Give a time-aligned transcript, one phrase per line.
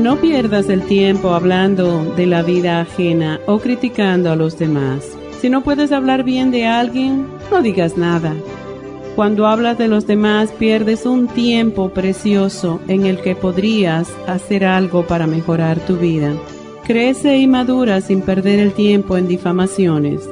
[0.00, 5.06] No pierdas el tiempo hablando de la vida ajena o criticando a los demás.
[5.38, 8.34] Si no puedes hablar bien de alguien, no digas nada.
[9.14, 15.06] Cuando hablas de los demás pierdes un tiempo precioso en el que podrías hacer algo
[15.06, 16.32] para mejorar tu vida.
[16.86, 20.26] Crece y madura sin perder el tiempo en difamaciones.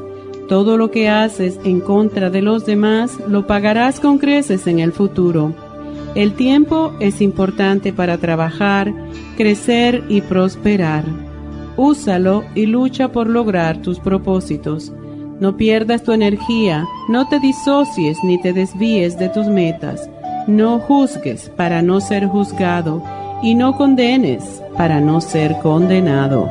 [0.48, 4.92] Todo lo que haces en contra de los demás lo pagarás con creces en el
[4.92, 5.52] futuro.
[6.14, 8.92] El tiempo es importante para trabajar,
[9.36, 11.04] crecer y prosperar.
[11.76, 14.92] Úsalo y lucha por lograr tus propósitos.
[15.38, 20.10] No pierdas tu energía, no te disocies ni te desvíes de tus metas.
[20.48, 23.02] No juzgues para no ser juzgado
[23.42, 26.50] y no condenes para no ser condenado.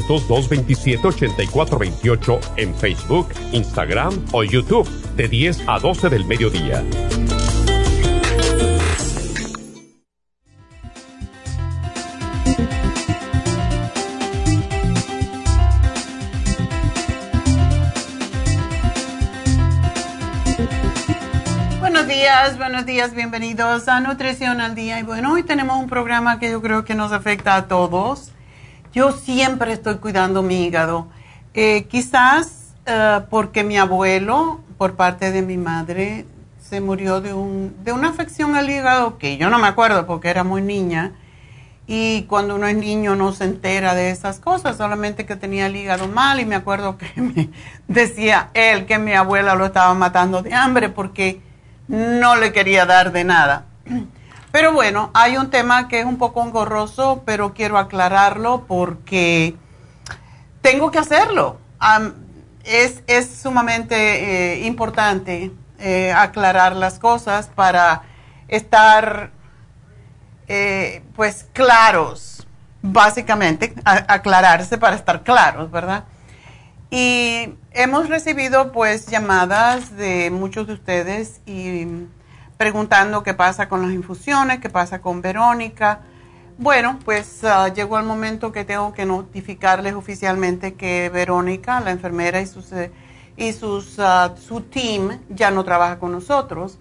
[0.07, 6.83] 1-800-227-8428 en Facebook, Instagram o YouTube de 10 a 12 del mediodía.
[21.79, 24.99] Buenos días, buenos días, bienvenidos a Nutrición al Día.
[24.99, 28.31] Y bueno, hoy tenemos un programa que yo creo que nos afecta a todos.
[28.93, 31.07] Yo siempre estoy cuidando mi hígado.
[31.53, 36.25] Eh, quizás eh, porque mi abuelo, por parte de mi madre,
[36.61, 40.29] se murió de, un, de una afección al hígado que yo no me acuerdo porque
[40.29, 41.13] era muy niña.
[41.87, 45.75] Y cuando uno es niño no se entera de esas cosas, solamente que tenía el
[45.75, 47.49] hígado mal y me acuerdo que me
[47.87, 51.41] decía él que mi abuela lo estaba matando de hambre porque
[51.87, 53.65] no le quería dar de nada.
[54.51, 59.55] Pero bueno, hay un tema que es un poco engorroso, pero quiero aclararlo porque
[60.61, 61.57] tengo que hacerlo.
[62.63, 68.03] Es, es sumamente eh, importante eh, aclarar las cosas para
[68.47, 69.31] estar
[70.47, 72.45] eh, pues claros,
[72.81, 76.03] básicamente, aclararse para estar claros, ¿verdad?
[76.89, 81.87] Y hemos recibido pues llamadas de muchos de ustedes y
[82.61, 86.01] preguntando qué pasa con las infusiones, qué pasa con Verónica.
[86.59, 92.39] Bueno, pues ah, llegó el momento que tengo que notificarles oficialmente que Verónica, la enfermera
[92.39, 92.91] y sus, eh,
[93.35, 96.77] y sus, ah, su team ya no trabaja con nosotros.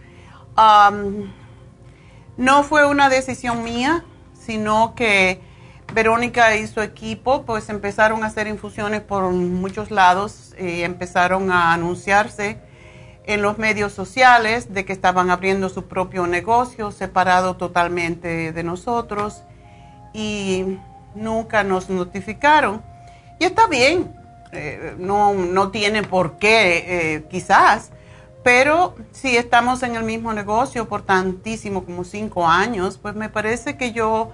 [2.37, 4.05] No fue una decisión mía,
[4.35, 5.41] sino que
[5.95, 11.73] Verónica y su equipo pues empezaron a hacer infusiones por muchos lados y empezaron a
[11.73, 12.69] anunciarse
[13.33, 19.43] en los medios sociales de que estaban abriendo su propio negocio separado totalmente de nosotros
[20.13, 20.79] y
[21.15, 22.83] nunca nos notificaron.
[23.39, 24.15] Y está bien,
[24.53, 27.91] eh, no, no tiene por qué, eh, quizás,
[28.43, 33.77] pero si estamos en el mismo negocio por tantísimo como cinco años, pues me parece
[33.77, 34.33] que yo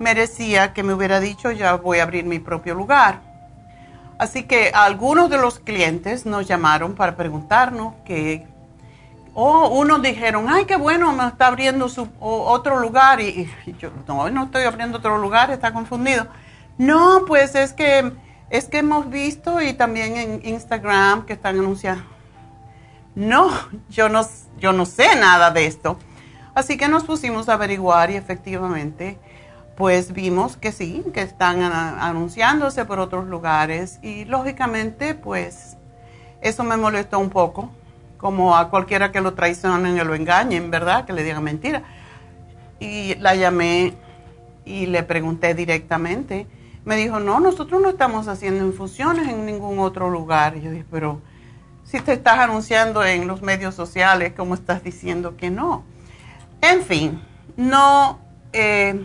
[0.00, 3.33] merecía que me hubiera dicho ya voy a abrir mi propio lugar.
[4.24, 8.46] Así que algunos de los clientes nos llamaron para preguntarnos que,
[9.34, 13.20] o unos dijeron, ay, qué bueno, me está abriendo su, otro lugar.
[13.20, 16.26] Y, y, yo, no, no estoy abriendo otro lugar, está confundido.
[16.78, 18.14] No, pues es que,
[18.48, 22.04] es que hemos visto y también en Instagram que están anunciando.
[23.14, 23.50] No,
[23.90, 24.22] yo no,
[24.58, 25.98] yo no sé nada de esto.
[26.54, 29.18] Así que nos pusimos a averiguar y efectivamente
[29.76, 35.76] pues vimos que sí, que están anunciándose por otros lugares y lógicamente pues
[36.40, 37.70] eso me molestó un poco,
[38.18, 41.04] como a cualquiera que lo traicionen y lo engañen, ¿verdad?
[41.06, 41.82] Que le digan mentira.
[42.78, 43.94] Y la llamé
[44.64, 46.46] y le pregunté directamente.
[46.84, 50.54] Me dijo, no, nosotros no estamos haciendo infusiones en ningún otro lugar.
[50.56, 51.20] Yo dije, pero
[51.84, 55.82] si te estás anunciando en los medios sociales, ¿cómo estás diciendo que no?
[56.60, 57.20] En fin,
[57.56, 58.20] no...
[58.52, 59.00] Eh,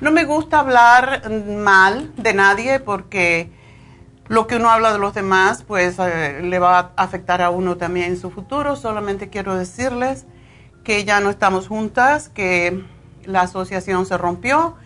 [0.00, 3.50] no me gusta hablar mal de nadie porque
[4.28, 7.76] lo que uno habla de los demás pues eh, le va a afectar a uno
[7.76, 8.76] también en su futuro.
[8.76, 10.26] Solamente quiero decirles
[10.84, 12.84] que ya no estamos juntas, que
[13.24, 14.76] la asociación se rompió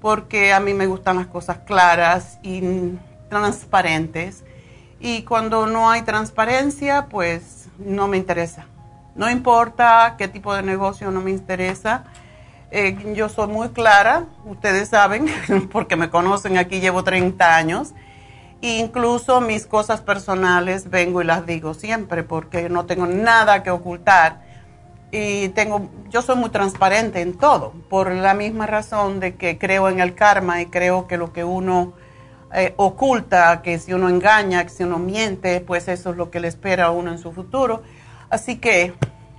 [0.00, 2.62] porque a mí me gustan las cosas claras y
[3.28, 4.44] transparentes.
[5.00, 8.66] Y cuando no hay transparencia, pues no me interesa.
[9.14, 12.04] No importa qué tipo de negocio, no me interesa
[12.70, 15.26] eh, yo soy muy clara, ustedes saben,
[15.72, 17.94] porque me conocen aquí, llevo 30 años.
[18.60, 24.42] Incluso mis cosas personales vengo y las digo siempre porque no tengo nada que ocultar.
[25.10, 29.88] Y tengo, yo soy muy transparente en todo, por la misma razón de que creo
[29.88, 31.94] en el karma y creo que lo que uno
[32.52, 36.40] eh, oculta, que si uno engaña, que si uno miente, pues eso es lo que
[36.40, 37.82] le espera a uno en su futuro.
[38.28, 38.92] Así que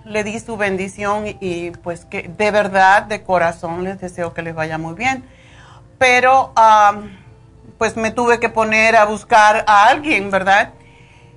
[0.10, 4.56] le di su bendición y, pues que de verdad, de corazón les deseo que les
[4.56, 5.24] vaya muy bien.
[5.98, 6.54] Pero
[7.78, 10.74] pues me tuve que poner a buscar a alguien, ¿verdad?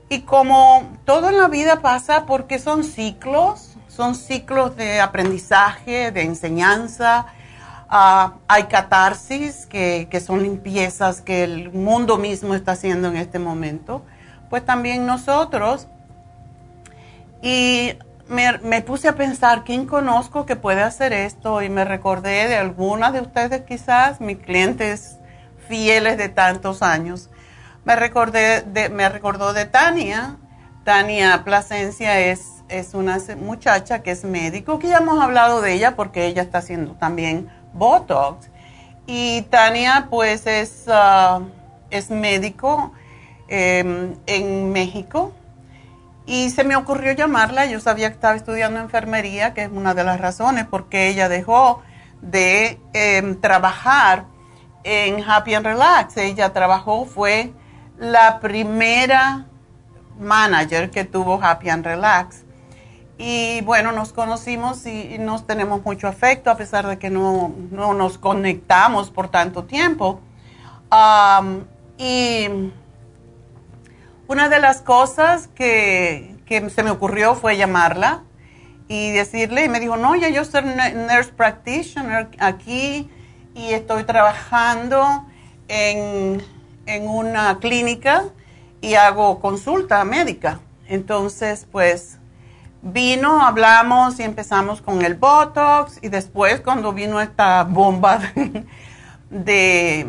[0.08, 6.22] Y como todo en la vida pasa porque son ciclos, son ciclos de aprendizaje, de
[6.22, 7.26] enseñanza,
[7.88, 13.38] ah, hay catarsis, que, que son limpiezas que el mundo mismo está haciendo en este
[13.38, 14.02] momento,
[14.50, 15.88] pues también nosotros.
[17.42, 17.94] Y
[18.32, 23.12] me, puse a pensar quién conozco que puede hacer esto y me recordé de algunas
[23.12, 25.18] de ustedes quizás, mis clientes
[25.68, 27.28] fieles de tantos años.
[27.84, 30.36] Me, recordé de, me recordó de Tania.
[30.84, 35.94] Tania Plasencia es, es una muchacha que es médico, que ya hemos hablado de ella
[35.94, 38.48] porque ella está haciendo también Botox.
[39.06, 41.40] Y Tania pues es, ah,
[41.90, 42.92] es médico
[43.48, 45.32] em, en México
[46.26, 50.04] y se me ocurrió llamarla, yo sabía que estaba estudiando enfermería, que es una de
[50.04, 51.82] las razones por qué ella dejó
[52.20, 54.26] de em, trabajar
[54.84, 56.16] en Happy and Relax.
[56.16, 57.52] Ella trabajó, fue
[57.98, 59.46] la primera
[60.18, 62.44] manager que tuvo Happy and Relax.
[63.18, 68.18] Y bueno, nos conocimos y, nos tenemos mucho afecto a pesar de que no, nos
[68.18, 70.20] conectamos por tanto tiempo.
[71.98, 72.48] y
[74.32, 78.22] una de las cosas que, se me ocurrió fue llamarla
[78.88, 83.10] y decirle, y me dijo, no, ya yo soy nurse practitioner aquí
[83.54, 85.26] y estoy trabajando
[85.68, 86.42] en,
[86.86, 88.24] en una clínica
[88.80, 90.60] y hago consulta médica.
[90.88, 92.18] Entonces, pues
[92.80, 98.20] vino, hablamos y empezamos con el Botox y después cuando vino esta bomba
[99.30, 100.06] de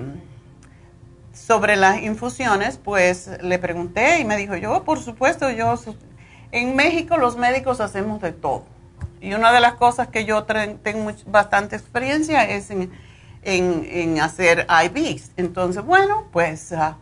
[1.45, 5.75] sobre las infusiones, pues le pregunté y me dijo, yo, por supuesto, yo,
[6.51, 8.63] en México los médicos hacemos de todo.
[9.19, 12.91] Y una de las cosas que yo tengo bastante experiencia es en,
[13.43, 15.31] en, hacer IVs.
[15.35, 16.97] Entonces, bueno, pues ah,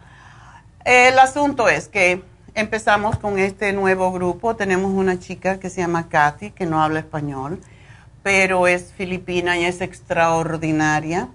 [0.86, 2.24] el asunto es que
[2.56, 4.56] empezamos con este nuevo grupo.
[4.56, 7.60] Tenemos una chica que se llama Kathy, que no habla español,
[8.24, 11.30] pero es filipina y es extraordinaria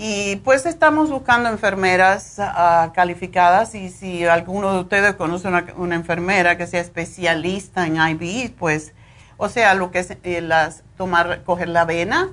[0.00, 6.56] y pues estamos buscando enfermeras ah, calificadas y si alguno de ustedes conoce una, enfermera
[6.56, 8.94] que sea especialista en IV, pues,
[9.38, 10.48] o sea, lo que es eh,
[10.96, 12.30] tomar, coger la vena,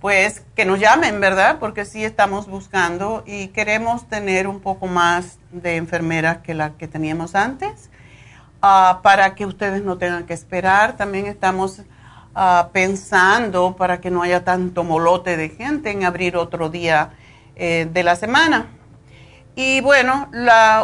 [0.00, 1.58] pues que nos llamen, ¿verdad?
[1.58, 6.86] Porque sí estamos buscando y queremos tener un poco más de enfermeras que la que
[6.86, 7.90] teníamos antes
[8.62, 10.96] ah, para que ustedes no tengan que esperar.
[10.96, 11.82] También estamos
[12.40, 17.10] Ah, pensando para que no haya tanto molote de gente en abrir otro día
[17.56, 18.68] eh, de la semana.
[19.56, 20.30] Y bueno,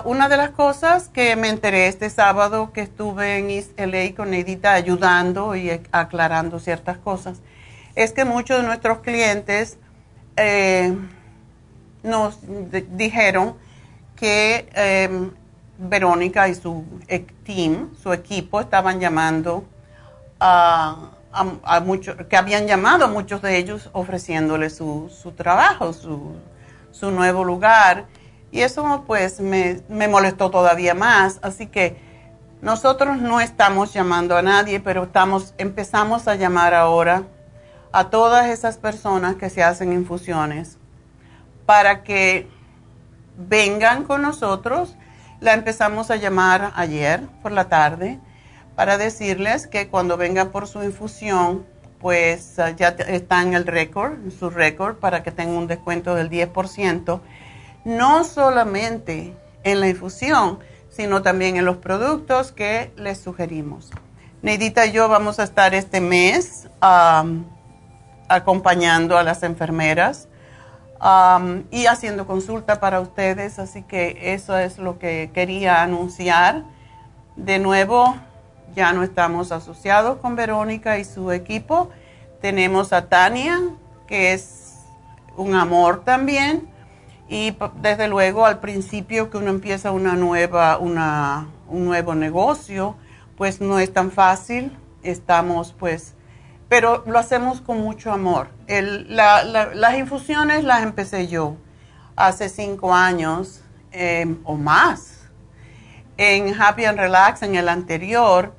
[0.05, 4.35] una de las cosas que me enteré este sábado que estuve en East LA con
[4.35, 7.41] Edita ayudando y aclarando ciertas cosas,
[7.95, 9.79] es que muchos de nuestros clientes
[10.35, 10.93] eh,
[12.03, 12.37] nos
[12.97, 13.55] dijeron
[14.17, 15.31] que em,
[15.79, 16.85] Verónica y su
[17.45, 19.63] team, su equipo, estaban llamando
[20.41, 21.14] a,
[22.29, 26.37] que habían llamado a muchos de ellos ofreciéndoles su, su trabajo, su,
[26.91, 28.07] su nuevo lugar
[28.55, 31.41] y eso pues me, molestó todavía más.
[31.43, 31.97] Así que
[32.63, 37.25] nosotros no estamos llamando a nadie, pero estamos, empezamos a llamar ahora
[37.91, 40.79] a todas esas personas que se hacen infusiones
[41.67, 42.49] para que
[43.37, 44.95] vengan con nosotros.
[45.41, 48.21] La empezamos a llamar ayer por la tarde
[48.77, 51.65] para decirles que cuando vengan por su infusión,
[52.01, 56.31] pues ya está en el récord, en su récord, para que tengan un descuento del
[56.31, 57.21] 10%
[57.85, 60.59] no solamente en la infusión,
[60.91, 63.91] sino también en los productos que les sugerimos.
[64.43, 66.69] Neidita y yo vamos a estar este mes
[68.29, 70.29] acompañando a las enfermeras
[71.71, 76.65] y haciendo consulta para ustedes, así que eso es lo que quería anunciar.
[77.37, 78.17] De nuevo,
[78.75, 81.91] ya no estamos asociados con Verónica y su equipo.
[82.41, 83.61] Tenemos a Tania,
[84.07, 84.79] que es
[85.37, 86.69] un amor también
[87.29, 92.97] y desde luego al principio que uno empieza una nueva, un nuevo negocio,
[93.37, 96.15] pues no es tan fácil, estamos pues,
[96.69, 98.49] pero lo hacemos con mucho amor.
[98.69, 101.57] Las infusiones las empecé yo
[102.17, 105.15] hace cinco años em, o más
[106.17, 108.55] en Happy and Relax, en el anterior,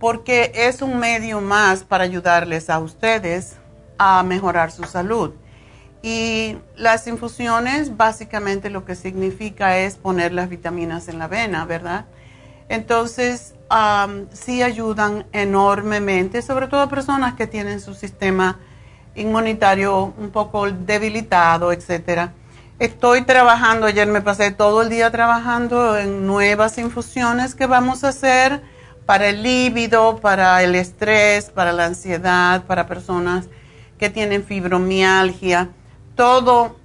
[0.00, 3.58] porque es un medio más para ayudarles a ustedes
[3.98, 5.34] a mejorar su salud.
[6.02, 12.06] Y las infusiones básicamente lo que significa es poner las vitaminas en la vena, ¿verdad?
[12.70, 13.54] Entonces,
[14.32, 18.58] sí ayudan enormemente, sobre todo a personas que tienen su sistema
[19.14, 22.32] inmunitario un poco debilitado, etcétera.
[22.78, 28.08] Estoy trabajando, ayer me pasé todo el día trabajando en nuevas infusiones que vamos a
[28.08, 28.62] hacer
[29.10, 33.48] para el líbido, para el estrés, para la ansiedad, para personas
[33.98, 35.70] que tienen fibromialgia
[36.14, 36.76] todo,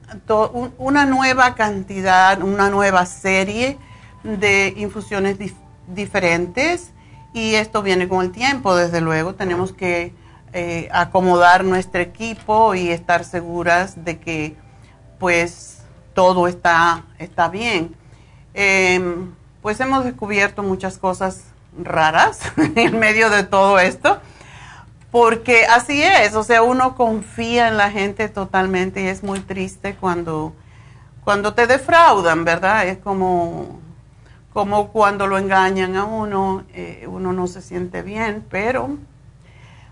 [0.79, 3.77] una nueva cantidad, una nueva serie
[4.24, 5.38] de infusiones
[5.86, 6.94] diferentes
[7.32, 9.36] y esto viene con el tiempo, desde luego.
[9.36, 10.12] Tenemos que
[10.51, 14.55] eh, acomodar nuestro equipo y estar seguras de que
[15.20, 15.84] pues
[16.15, 17.96] todo está, está bien.
[18.55, 21.51] Em, pues hemos descubierto muchas cosas
[21.82, 22.39] raras
[22.75, 24.20] en medio de todo esto
[25.15, 29.96] porque así es, o sea, uno confía en la gente totalmente y es muy triste
[29.96, 30.53] cuando,
[31.24, 32.86] cuando te defraudan, ¿verdad?
[32.86, 33.79] Es como,
[34.51, 38.98] como cuando lo engañan a uno, eh, uno no se siente bien, pero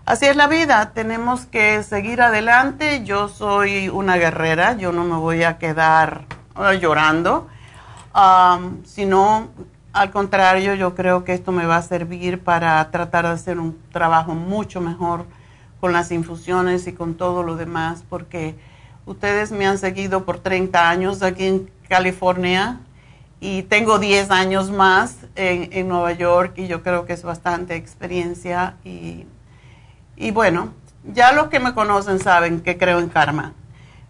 [0.04, 3.02] así es la vida, tenemos que seguir adelante.
[3.04, 6.26] Yo soy una guerrera, yo no me voy a quedar
[6.58, 7.48] eh, llorando,
[8.84, 9.48] sino
[9.94, 13.78] al contrario, yo creo que esto me va a servir para tratar de hacer un
[13.92, 15.24] trabajo mucho mejor
[15.80, 18.56] con las infusiones y con todo lo demás, porque
[19.06, 22.80] ustedes me han seguido por 30 años aquí en California
[23.38, 28.74] y tengo 10 años más en, Nueva York y yo creo que es bastante experiencia
[28.84, 29.26] y,
[30.16, 30.70] y bueno,
[31.04, 33.52] ya los que me conocen saben que creo en karma.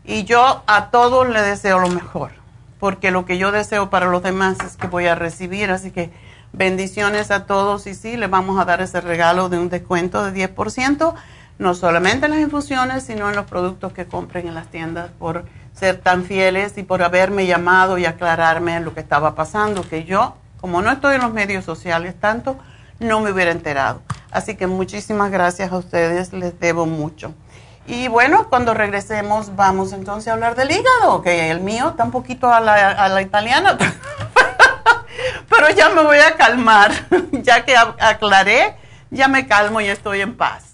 [0.02, 2.43] Y yo a todos les deseo lo mejor
[2.84, 5.70] porque lo que yo deseo para los demás es que voy a recibir.
[5.70, 6.10] Así que
[6.52, 10.50] bendiciones a todos y sí, les vamos a dar ese regalo de un descuento de
[10.54, 11.14] 10%,
[11.58, 15.46] no solamente en las infusiones, sino en los productos que compren en las tiendas por
[15.72, 20.36] ser tan fieles y por haberme llamado y aclararme lo que estaba pasando, que yo,
[20.60, 22.58] como no estoy en los medios sociales tanto,
[23.00, 24.02] no me hubiera enterado.
[24.30, 27.32] Así que muchísimas gracias a ustedes, les debo mucho.
[27.86, 32.10] Y bueno, cuando regresemos vamos entonces a hablar del hígado, que el mío está un
[32.10, 33.76] poquito a la, a la italiana,
[35.50, 36.92] pero ya me voy a calmar,
[37.32, 38.76] ya que aclaré,
[39.10, 40.74] ya me calmo y estoy en paz.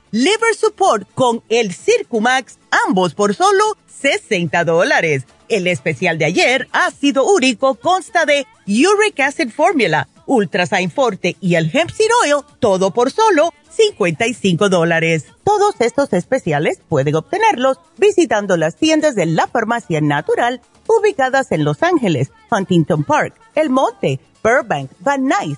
[0.11, 5.23] liver support con el Circumax, ambos por solo 60 dólares.
[5.49, 11.69] El especial de ayer, ácido úrico, consta de Uric Acid Formula, Ultrasign Forte y el
[11.73, 15.25] Hemp Seed Oil, todo por solo 55 dólares.
[15.43, 21.83] Todos estos especiales pueden obtenerlos visitando las tiendas de la Farmacia Natural ubicadas en Los
[21.83, 25.57] Ángeles, Huntington Park, El Monte, Burbank, Van Nuys,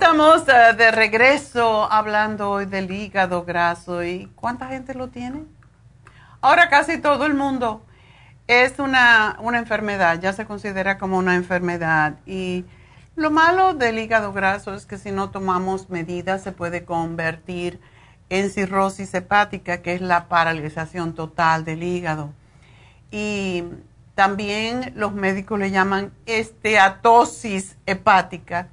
[0.00, 5.42] Estamos eh, de regreso hablando hoy del hígado graso y ¿cuánta gente lo tiene?
[6.40, 7.84] Ahora casi todo el mundo.
[8.46, 12.64] Es una, una enfermedad, ya se considera como una enfermedad y
[13.16, 17.80] lo malo del hígado graso es que si no tomamos medidas se puede convertir
[18.30, 22.32] en cirrosis hepática, que es la paralización total del hígado.
[23.10, 23.64] Y
[24.14, 28.68] también los médicos le llaman esteatosis hepática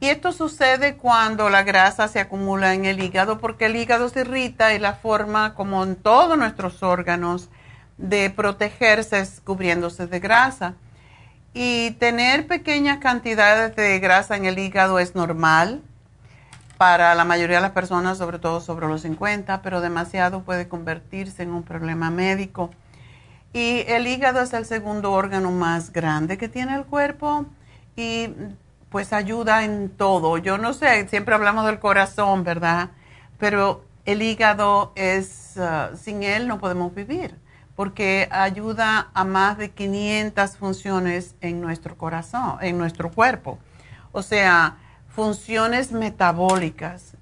[0.00, 4.22] y esto sucede cuando la grasa se acumula en el hígado porque el hígado se
[4.22, 7.50] irrita y la forma, como en todos nuestros órganos,
[7.98, 10.74] de protegerse es cubriéndose de grasa.
[11.52, 15.82] Y tener pequeñas cantidades de grasa en el hígado es normal
[16.78, 21.42] para la mayoría de las personas, sobre todo sobre los 50, pero demasiado puede convertirse
[21.42, 22.70] en un problema médico.
[23.52, 27.44] Y el hígado es el segundo órgano más grande que tiene el cuerpo
[27.96, 28.30] y
[28.90, 30.36] pues ayuda en todo.
[30.38, 32.90] Yo no sé, siempre hablamos del corazón, ¿verdad?
[33.38, 37.36] Pero el hígado es, uh, sin él no podemos vivir,
[37.76, 43.58] porque ayuda a más de 500 funciones en nuestro corazón, en nuestro cuerpo.
[44.12, 47.16] O sea, funciones metabólicas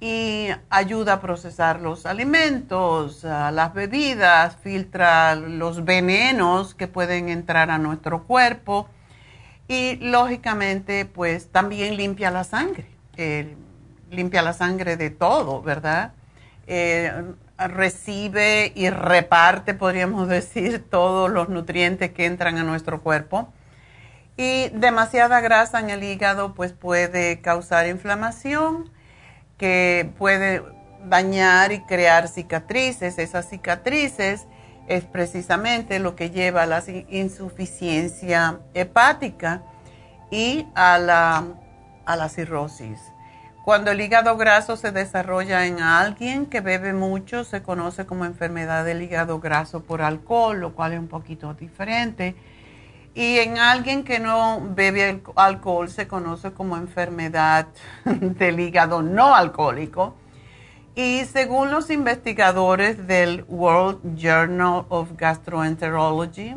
[0.00, 7.70] y ayuda a procesar los alimentos, uh, las bebidas, filtra los venenos que pueden entrar
[7.70, 8.88] a nuestro cuerpo
[9.70, 13.54] y lógicamente, pues también limpia la sangre, eh,
[14.10, 16.12] limpia la sangre de todo, ¿verdad?
[16.66, 17.12] Eh,
[17.56, 23.52] recibe y reparte, podríamos decir, todos los nutrientes que entran a nuestro cuerpo.
[24.36, 28.90] Y demasiada grasa en el hígado, pues puede causar inflamación,
[29.56, 30.64] que puede
[31.04, 33.20] dañar y crear cicatrices.
[33.20, 34.48] Esas cicatrices
[34.90, 39.62] es precisamente lo que lleva a la insuficiencia hepática
[40.32, 41.44] y a la,
[42.04, 42.98] a la cirrosis.
[43.64, 48.84] Cuando el hígado graso se desarrolla en alguien que bebe mucho, se conoce como enfermedad
[48.84, 52.34] del hígado graso por alcohol, lo cual es un poquito diferente.
[53.14, 57.68] Y en alguien que no bebe alcohol se conoce como enfermedad
[58.04, 60.16] del hígado no alcohólico
[60.94, 66.56] Y según los investigadores del World Journal of Gastroenterology,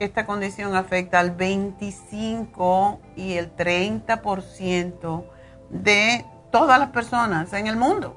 [0.00, 5.24] esta condición afecta al 25 y el 30%
[5.70, 8.16] de todas las personas en el mundo,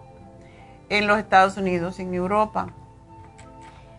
[0.89, 2.74] en los Estados Unidos y en Europa.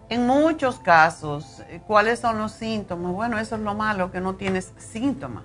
[0.09, 3.13] En muchos casos, ¿cuáles son los síntomas?
[3.13, 5.45] Bueno, eso es lo malo, que no tienes síntomas.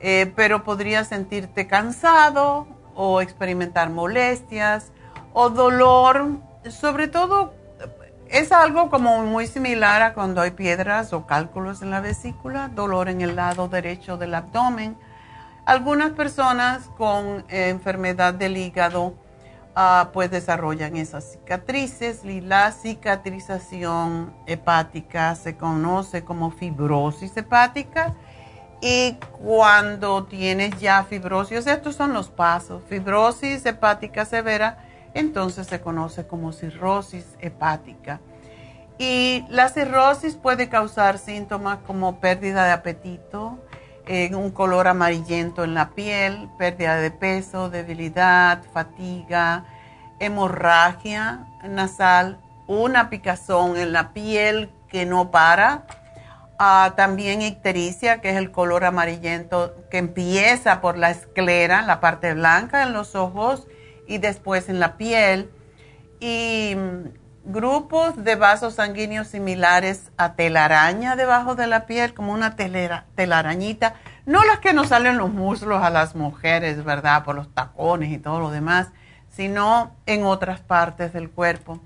[0.00, 4.92] Eh, pero podrías sentirte cansado o experimentar molestias
[5.32, 6.38] o dolor,
[6.68, 7.52] sobre todo
[8.28, 13.08] es algo como muy similar a cuando hay piedras o cálculos en la vesícula, dolor
[13.08, 14.96] en el lado derecho del abdomen.
[15.64, 19.14] Algunas personas con enfermedad del hígado
[19.74, 28.14] ah, pues desarrollan esas cicatrices y la cicatrización hepática se conoce como fibrosis hepática
[28.80, 34.78] y cuando tienes ya fibrosis, estos son los pasos, fibrosis hepática severa,
[35.14, 38.20] entonces se conoce como cirrosis hepática.
[38.98, 43.58] Y la cirrosis puede causar síntomas como pérdida de apetito,
[44.32, 49.64] un color amarillento en la piel, pérdida de peso, debilidad, fatiga,
[50.18, 55.86] hemorragia nasal, una picazón en la piel que no para,
[56.58, 62.34] ah, también ictericia, que es el color amarillento que empieza por la esclera, la parte
[62.34, 63.66] blanca en los ojos
[64.10, 65.50] y después en la piel.
[66.18, 66.74] Y
[67.44, 73.94] grupos de vasos sanguíneos similares a telaraña debajo de la piel, como una telarañita.
[74.26, 77.24] No las que nos salen los muslos a las mujeres, ¿verdad?
[77.24, 78.88] Por los tacones y todo lo demás,
[79.30, 81.80] sino en otras partes del cuerpo.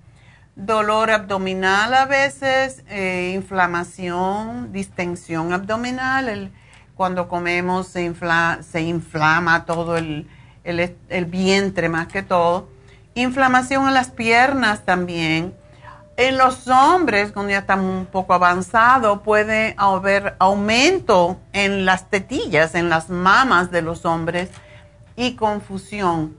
[0.57, 6.53] Dolor abdominal a veces, eh, inflamación, distensión abdominal.
[6.95, 8.15] cuando comemos se,
[8.63, 10.27] se inflama todo el,
[10.65, 12.69] el, vientre más que todo.
[13.15, 15.55] Inflamación en las piernas también.
[16.17, 22.75] En los hombres, cuando ya están un poco avanzado, puede haber aumento en las tetillas,
[22.75, 24.51] en las mamas de los hombres
[25.17, 26.37] y confusión.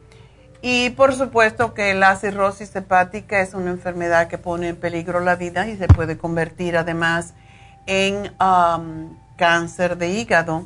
[0.61, 5.35] Y por supuesto que la cirrosis hepática es una enfermedad que pone en peligro la
[5.35, 7.33] vida y se puede convertir además
[7.85, 8.31] en
[9.37, 10.65] cáncer de hígado.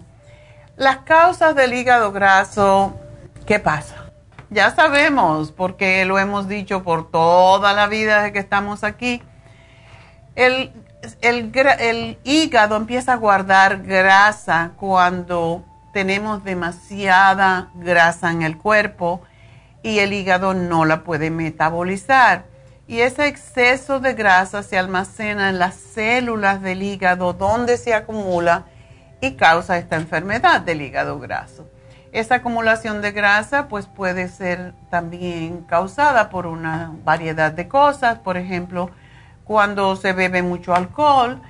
[0.78, 2.98] Las causas del hígado graso
[3.46, 3.96] ¿Qué pasa?
[4.50, 9.22] Ya sabemos, porque lo hemos dicho por toda la vida que estamos aquí,
[10.36, 10.72] el,
[11.22, 19.22] el, hígado empieza a guardar grasa cuando tenemos demasiada grasa en el cuerpo
[19.84, 22.46] y el hígado no la puede metabolizar.
[22.88, 28.66] Y ese exceso de grasa se almacena en las células del hígado donde se acumula
[29.22, 31.70] y causa esta enfermedad del hígado graso.
[32.12, 38.38] Esa acumulación de grasa pues puede ser también causada por una variedad de cosas, por
[38.38, 38.90] ejemplo,
[39.44, 41.42] cuando se bebe mucho alcohol,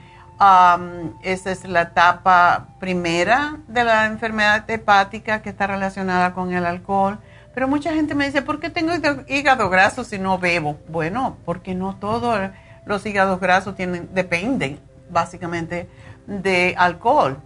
[1.22, 7.20] esa es la etapa primera de la enfermedad hepática que está relacionada con el alcohol.
[7.54, 8.94] Pero mucha gente me dice, ¿por qué tengo
[9.28, 10.78] hígado graso si no bebo?
[10.88, 12.52] Bueno, porque no todos
[12.86, 15.90] los hígados grasos tienen, dependen básicamente
[16.26, 17.42] de alcohol.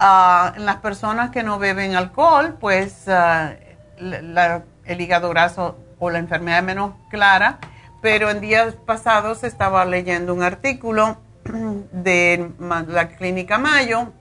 [0.00, 3.54] Ah, en las personas que no beben alcohol, pues ah,
[3.98, 7.58] el hígado graso o la enfermedad es menos clara,
[8.00, 11.18] pero en días pasados estaba leyendo un artículo
[11.92, 12.52] de
[12.88, 14.12] la clínica Mayo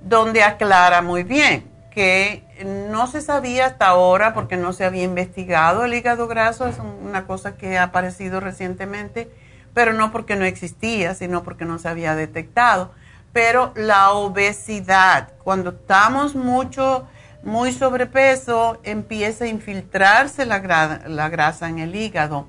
[0.00, 5.84] donde aclara muy bien que no se sabía hasta ahora porque no se había investigado
[5.84, 9.30] el hígado graso, es una cosa que ha aparecido recientemente,
[9.74, 12.92] pero no porque no existía, sino porque no se había detectado
[13.32, 17.06] pero la obesidad, cuando estamos mucho,
[17.42, 22.46] muy sobrepeso, empieza a infiltrarse la, grasa en el hígado.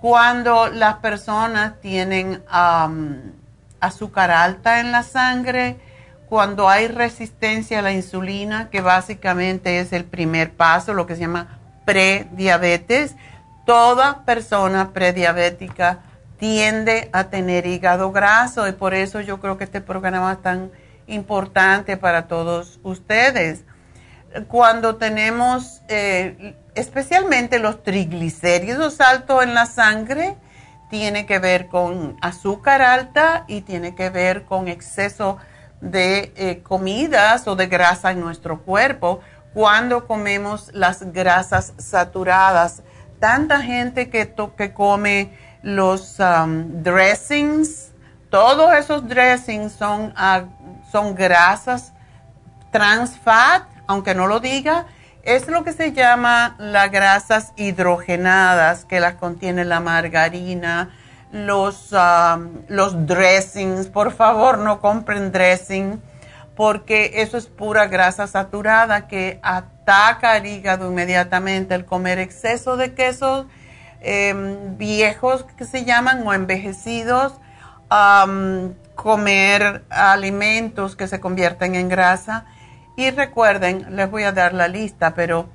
[0.00, 2.42] Cuando las personas tienen
[3.80, 5.76] azúcar alta en la sangre,
[6.28, 11.22] cuando hay resistencia a la insulina, que básicamente es el primer paso, lo que se
[11.22, 13.16] llama prediabetes,
[13.66, 15.98] toda persona prediabética
[16.42, 20.72] tiende a tener hígado graso y por eso yo creo que este programa es tan
[21.06, 23.62] importante para todos ustedes.
[24.48, 30.36] Cuando tenemos eh, especialmente los triglicéridos altos en la sangre,
[30.90, 35.38] tiene que ver con azúcar alta y tiene que ver con exceso
[35.80, 39.20] de eh, comidas o de grasa en nuestro cuerpo.
[39.54, 42.82] Cuando comemos las grasas saturadas,
[43.20, 47.92] tanta gente que, que come los um, dressings,
[48.30, 50.46] todos esos dressings son, uh,
[50.90, 51.92] son grasas
[52.70, 54.86] trans fat, aunque no lo diga,
[55.22, 60.90] Es lo que se llama las grasas hidrogenadas, que las contiene la margarina,
[61.30, 61.94] los,
[62.66, 63.86] los dressings.
[63.86, 66.02] Por favor, no compren dressing,
[66.56, 71.76] porque eso es pura grasa saturada que ataca el hígado inmediatamente.
[71.76, 73.46] El comer exceso de quesos
[74.02, 77.34] em, viejos que se llaman o envejecidos,
[78.94, 82.46] comer alimentos que se convierten en grasa
[82.96, 85.48] y recuerden, les voy a dar la lista, pero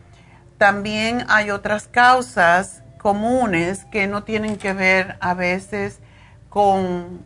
[0.58, 6.00] también hay otras causas comunes que no tienen que ver a veces
[6.50, 7.24] con,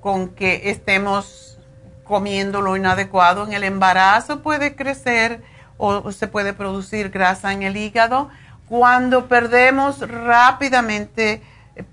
[0.00, 1.58] con que estemos
[2.02, 3.46] comiendo lo inadecuado.
[3.46, 5.42] En el embarazo puede crecer
[5.76, 8.30] o se puede producir grasa en el hígado.
[8.68, 11.42] Cuando perdemos rápidamente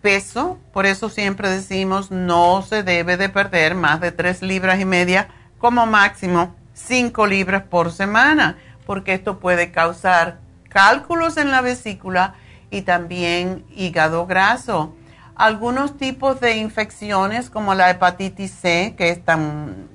[0.01, 4.85] peso, por eso siempre decimos no se debe de perder más de tres libras y
[4.85, 12.35] media como máximo 5 libras por semana, porque esto puede causar cálculos en la vesícula
[12.69, 14.93] y también hígado graso.
[15.35, 19.87] Algunos tipos de infecciones como la hepatitis C, que es tan,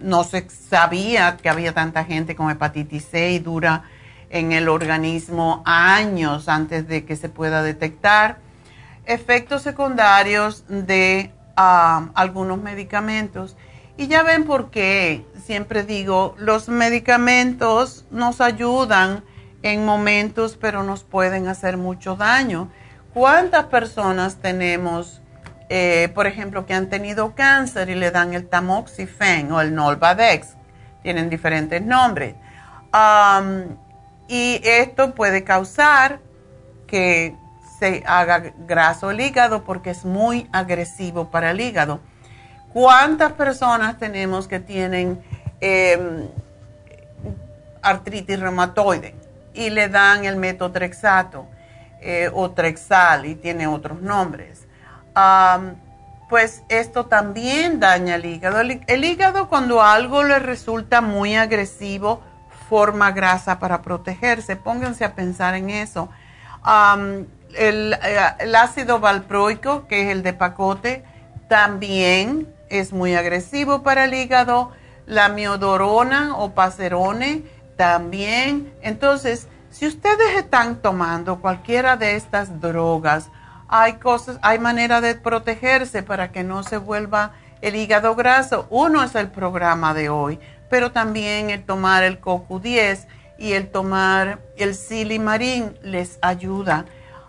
[0.00, 3.82] no se sabía que había tanta gente con hepatitis C y dura
[4.30, 8.38] en el organismo años antes de que se pueda detectar.
[9.04, 13.56] Efectos secundarios de ah, algunos medicamentos
[13.96, 19.24] y ya ven por qué siempre digo, los medicamentos nos ayudan
[19.62, 22.70] en momentos, pero nos pueden hacer mucho daño.
[23.14, 25.22] ¿Cuántas personas tenemos,
[25.70, 30.54] eh, por ejemplo, que han tenido cáncer y le dan el tamoxifen o el Nolvadex?
[31.02, 32.34] Tienen diferentes nombres.
[34.28, 36.20] Y esto puede causar
[36.86, 37.34] que
[37.78, 42.00] se haga graso el hígado porque es muy agresivo para el hígado.
[42.72, 45.22] ¿Cuántas personas tenemos que tienen
[45.60, 46.28] em,
[47.82, 49.14] artritis reumatoide
[49.54, 51.46] y le dan el metotrexato
[52.00, 54.64] eh, o trexal y tiene otros nombres?
[56.28, 58.60] pues esto también daña el hígado.
[58.60, 62.22] El, hígado cuando algo le resulta muy agresivo
[62.68, 64.56] forma grasa para protegerse.
[64.56, 66.08] Pónganse a pensar en eso.
[67.56, 71.04] el, eh, el, ácido valproico, que es el de pacote,
[71.48, 74.72] también es muy agresivo para el hígado,
[75.06, 77.44] la miodorona o pacerone
[77.76, 78.72] también.
[78.82, 83.30] Entonces, si ustedes están tomando cualquiera de estas drogas,
[83.68, 88.66] hay cosas, hay manera de protegerse para que no se vuelva el hígado graso.
[88.70, 93.06] Uno es el programa de hoy, pero también el tomar el CoQ10
[93.38, 96.84] y el tomar el silimarín les ayuda.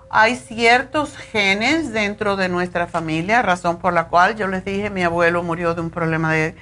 [0.10, 5.04] Hay ciertos genes dentro de nuestra familia, razón por la cual yo les dije, mi
[5.04, 6.56] abuelo murió de un problema de,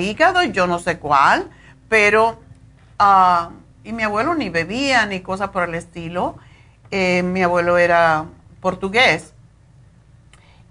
[0.00, 1.50] hígado, yo no sé cuál,
[1.88, 2.40] pero,
[2.98, 3.50] ah,
[3.84, 6.36] y mi abuelo ni bebía ni cosa por el estilo,
[6.90, 8.24] eh, mi abuelo era
[8.60, 9.34] portugués.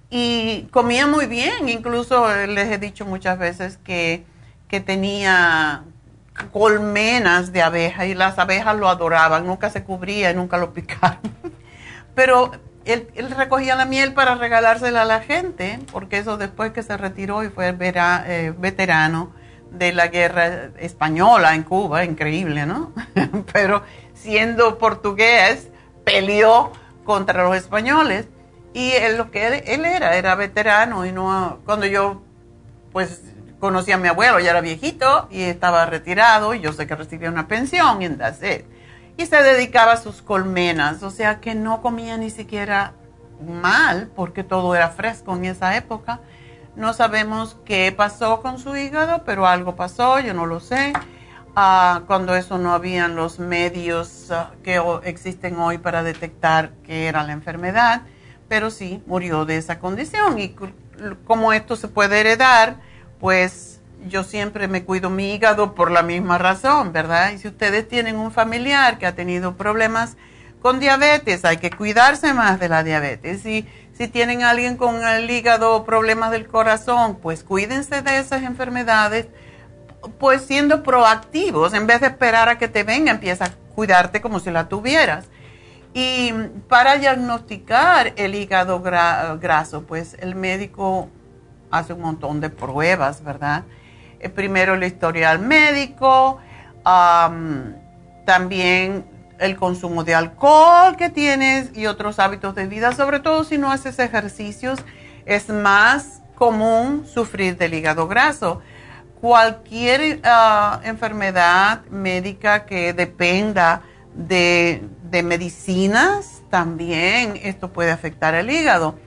[0.09, 4.25] Y comía muy bien, incluso les he dicho muchas veces que,
[4.67, 5.83] que tenía
[6.51, 11.19] colmenas de abejas y las abejas lo adoraban, nunca se cubría nunca lo picaron.
[12.15, 12.51] Pero
[12.85, 17.43] él, recogía la miel para regalársela a la gente, porque eso después que se retiró
[17.43, 19.33] y fue eh, veterano
[19.71, 22.93] de la guerra española en Cuba, increíble, ¿no?
[23.53, 25.69] Pero siendo portugués,
[26.03, 26.71] peleó
[27.03, 28.27] contra los españoles
[28.73, 32.21] y él, lo que él, era, era veterano y no, cuando yo
[32.91, 33.21] pues
[33.59, 37.29] conocí a mi abuelo, ya era viejito y estaba retirado y yo sé que recibía
[37.29, 38.65] una pensión y entonces
[39.17, 42.93] y se dedicaba a sus colmenas, o sea que no comía ni siquiera
[43.41, 46.19] mal porque todo era fresco en esa época.
[46.75, 50.91] No sabemos qué pasó con su hígado, pero algo pasó, yo no lo sé.
[51.55, 57.23] Ah, cuando eso no habían los medios ah, que existen hoy para detectar que era
[57.23, 58.01] la enfermedad,
[58.49, 60.53] pero sí murió de esa condición y
[61.25, 62.81] como esto se puede heredar,
[63.19, 67.31] pues yo siempre me cuido mi hígado por la misma razón, ¿verdad?
[67.31, 70.15] Y si ustedes tienen un familiar que ha tenido problemas
[70.61, 73.45] con diabetes, hay que cuidarse más de la diabetes.
[73.45, 78.43] Y si tienen alguien con el hígado o problemas del corazón, pues cuídense de esas
[78.43, 79.27] enfermedades,
[80.19, 84.39] pues siendo proactivos, en vez de esperar a que te venga, empieza a cuidarte como
[84.39, 85.25] si la tuvieras.
[85.93, 86.33] Y
[86.67, 91.09] para diagnosticar el hígado graso, pues el médico
[91.77, 93.63] hace un montón de pruebas, ¿verdad?
[94.19, 96.39] Eh, primero el historial médico,
[98.25, 99.05] también
[99.39, 103.71] el consumo de alcohol que tienes y otros hábitos de vida, sobre todo si no
[103.71, 104.79] haces ejercicios,
[105.25, 108.61] es más común sufrir del hígado graso.
[109.21, 113.81] cualquier ah, enfermedad médica que dependa
[114.13, 114.83] de,
[115.23, 118.99] medicinas, también esto puede afectar el hígado.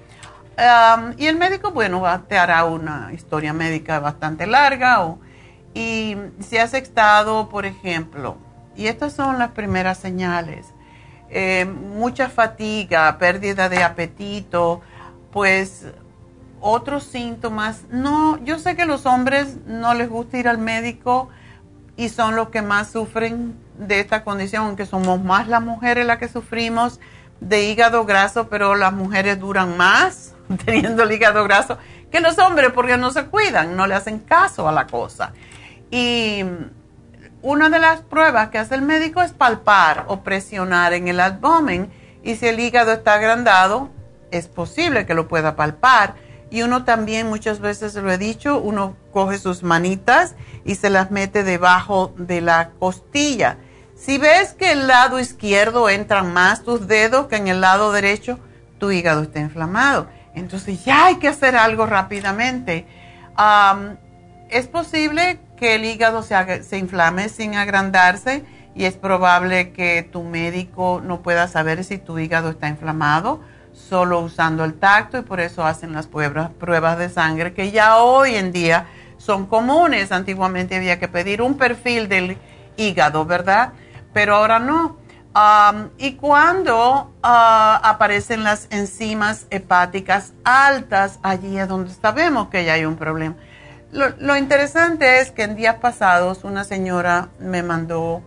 [1.16, 5.04] Y el médico, bueno, te hará una historia médica bastante larga.
[5.04, 5.18] O,
[5.74, 8.38] y si has estado, por ejemplo,
[8.76, 10.66] y estas son las primeras señales,
[11.30, 14.80] eh, mucha fatiga, pérdida de apetito,
[15.32, 15.86] pues
[16.60, 17.84] otros síntomas.
[17.90, 21.28] No, yo sé que los hombres no les gusta ir al médico
[21.96, 26.18] y son los que más sufren de esta condición, aunque somos más las mujeres las
[26.18, 26.98] que sufrimos
[27.40, 30.34] de hígado graso, pero las mujeres duran más
[30.64, 31.78] teniendo el hígado graso
[32.10, 35.32] que los hombres porque no se cuidan, no le hacen caso a la cosa.
[35.90, 36.44] Y
[37.42, 41.90] una de las pruebas que hace el médico es palpar o presionar en el abdomen
[42.22, 43.90] y si el hígado está agrandado,
[44.30, 46.14] es posible que lo pueda palpar
[46.50, 50.34] y uno también, muchas veces lo he dicho, uno coge sus manitas
[50.64, 53.58] y se las mete debajo de la costilla.
[53.94, 58.38] Si ves que el lado izquierdo entran más tus dedos que en el lado derecho,
[58.78, 60.08] tu hígado está inflamado.
[60.38, 62.86] Entonces ya hay que hacer algo rápidamente.
[64.50, 70.22] es posible que el hígado se, se inflame sin agrandarse y es probable que tu
[70.22, 73.40] médico no pueda saber si tu hígado está inflamado
[73.78, 77.98] solo usando el tacto y por eso hacen las pruebas, pruebas de sangre que ya
[77.98, 78.86] hoy en día
[79.18, 80.12] son comunes.
[80.12, 82.36] Antiguamente había que pedir un perfil del
[82.76, 83.72] hígado, ¿verdad?
[84.12, 84.96] Pero ahora no.
[85.98, 92.84] Y cuando ah, aparecen las enzimas hepáticas altas, allí es donde sabemos que ya hay
[92.84, 93.36] un problema.
[93.90, 98.22] Lo, interesante es que en días pasados una señora me mandó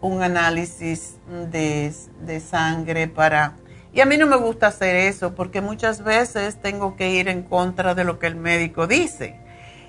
[0.00, 1.16] un análisis
[1.50, 3.54] de, de sangre para
[3.92, 7.42] y a mí no me gusta hacer eso porque muchas veces tengo que ir en
[7.42, 9.36] contra de lo que el médico dice.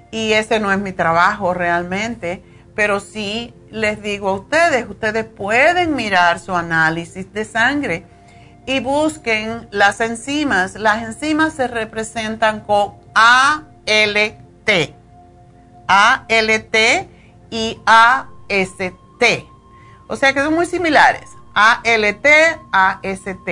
[0.09, 2.43] Y ese no es mi trabajo realmente,
[2.75, 8.05] pero sí les digo a ustedes, ustedes pueden mirar su análisis de sangre
[8.65, 10.75] y busquen las enzimas.
[10.75, 14.69] Las enzimas se representan con ALT,
[15.87, 16.75] ALT
[17.49, 19.45] y AST.
[20.07, 21.29] O sea que son muy similares.
[21.53, 22.25] ALT,
[22.71, 23.49] AST.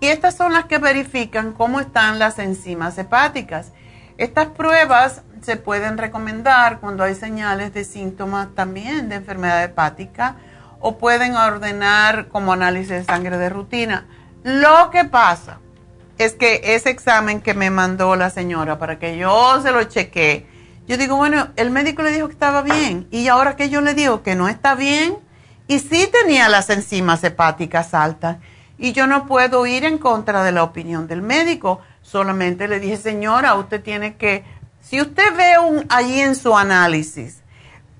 [0.00, 3.72] Y estas son las que verifican cómo están las enzimas hepáticas.
[4.16, 10.36] Estas pruebas se pueden recomendar cuando hay señales de síntomas también de enfermedad hepática
[10.80, 14.06] o pueden ordenar como análisis de sangre de rutina.
[14.44, 15.58] Lo que pasa
[16.18, 20.46] es que ese examen que me mandó la señora para que yo se lo chequee,
[20.86, 23.94] yo digo, bueno, el médico le dijo que estaba bien y ahora que yo le
[23.94, 25.18] digo que no está bien
[25.66, 28.38] y sí tenía las enzimas hepáticas altas
[28.78, 31.80] y yo no puedo ir en contra de la opinión del médico.
[32.00, 34.44] Solamente le dije, señora, usted tiene que,
[34.88, 37.42] si usted ve un, allí en su análisis,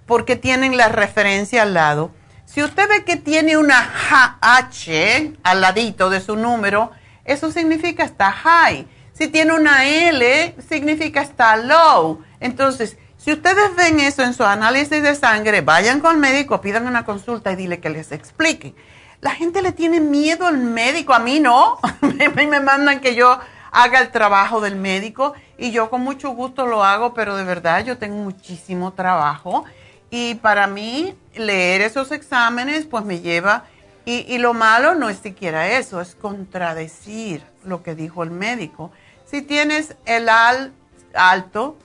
[0.07, 2.13] porque tienen la referencia al lado,
[2.47, 3.93] si usted ve que tiene una
[4.41, 6.91] H al ladito de su número,
[7.27, 8.87] eso significa está high.
[9.13, 12.23] Si tiene una L, significa está low.
[12.41, 16.87] Entonces, si ustedes ven eso en su análisis de sangre, vayan con el médico, pidan
[16.87, 18.75] una consulta y dile que les explique.
[19.21, 21.79] La gente le tiene miedo al médico, a mí no.
[22.01, 26.67] me, me mandan que yo haga el trabajo del médico y yo con mucho gusto
[26.67, 29.65] lo hago, pero de verdad yo tengo muchísimo trabajo
[30.11, 33.65] y para mí leer esos exámenes pues me lleva
[34.05, 38.91] y, y, lo malo no es siquiera eso, es contradecir lo que dijo el médico.
[39.27, 40.73] Si tienes el al
[41.13, 41.77] alto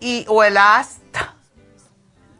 [0.00, 1.34] y, o el hasta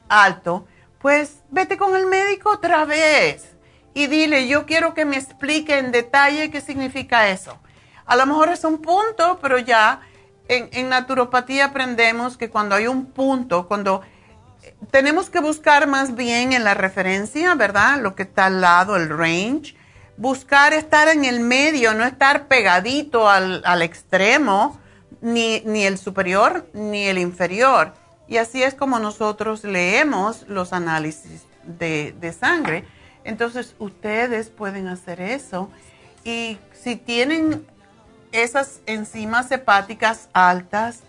[0.09, 0.67] alto,
[1.01, 3.57] pues vete con el médico otra vez
[3.95, 7.59] y dile, yo quiero que me explique en detalle qué significa eso.
[8.07, 10.01] A lo mejor es un punto, pero ya
[10.49, 14.03] en, naturopatía aprendemos que cuando hay un punto, cuando
[14.63, 18.01] eh, tenemos que buscar más bien en la referencia, ¿verdad?
[18.01, 19.77] Lo que está al lado, el range.
[20.17, 24.81] Buscar estar en el medio, no estar pegadito al, extremo,
[25.21, 27.93] ni, el superior ni el inferior.
[28.29, 32.85] Y así es como nosotros leemos los análisis de, de sangre
[33.27, 35.69] entonces ustedes pueden hacer eso
[36.25, 37.67] y si tienen
[38.43, 41.01] esas enzimas hepáticas altas,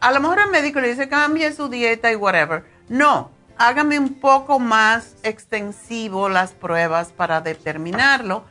[0.00, 2.64] a lo mejor el médico le dice cambie su dieta y whatever.
[2.88, 8.44] No, hágame un poco más extensivo las pruebas para determinarlo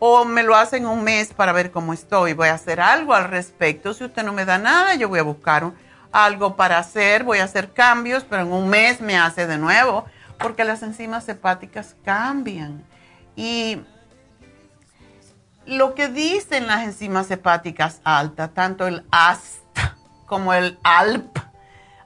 [0.00, 2.32] o me lo hacen un mes para ver cómo estoy.
[2.32, 3.94] Voy a hacer algo al respecto.
[3.94, 5.72] Si usted no me da nada, yo voy a buscar
[6.10, 10.06] algo para hacer, voy a hacer cambios, pero en un mes me hace de nuevo
[10.38, 12.82] porque las enzimas hepáticas cambian.
[13.36, 13.82] Y
[15.70, 19.78] lo que dicen las enzimas hepáticas altas, tanto el AST
[20.26, 21.38] como el ALP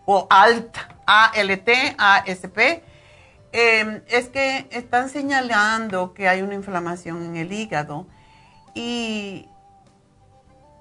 [0.04, 2.82] o ALT, ALT, ASP,
[3.52, 8.06] em, es que están señalando que hay una inflamación en el hígado
[8.74, 9.48] y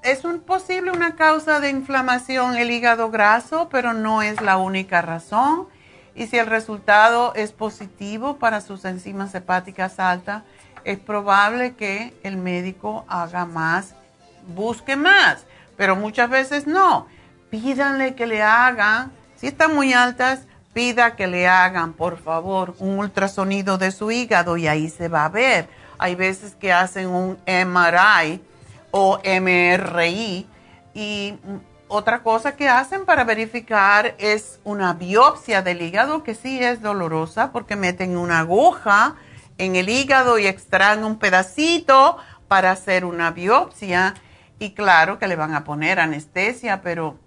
[0.03, 5.01] es un posible una causa de inflamación el hígado graso, pero no es la única
[5.01, 5.67] razón.
[6.15, 10.43] Y si el resultado es positivo para sus enzimas hepáticas altas,
[10.85, 13.95] es probable que el médico haga más,
[14.55, 15.45] busque más,
[15.77, 17.07] pero muchas veces no.
[17.49, 20.41] Pídanle que le hagan, si están muy altas,
[20.73, 25.25] pida que le hagan, por favor, un ultrasonido de su hígado y ahí se va
[25.25, 25.67] a ver.
[25.97, 28.41] Hay veces que hacen un MRI
[28.91, 30.47] o MRI
[30.93, 31.35] y
[31.87, 37.51] otra cosa que hacen para verificar es una biopsia del hígado, que sí es dolorosa
[37.51, 39.15] porque meten una aguja
[39.57, 44.15] en el hígado y extraen un pedacito para hacer una biopsia.
[44.59, 47.17] Y claro que le van a poner anestesia, pero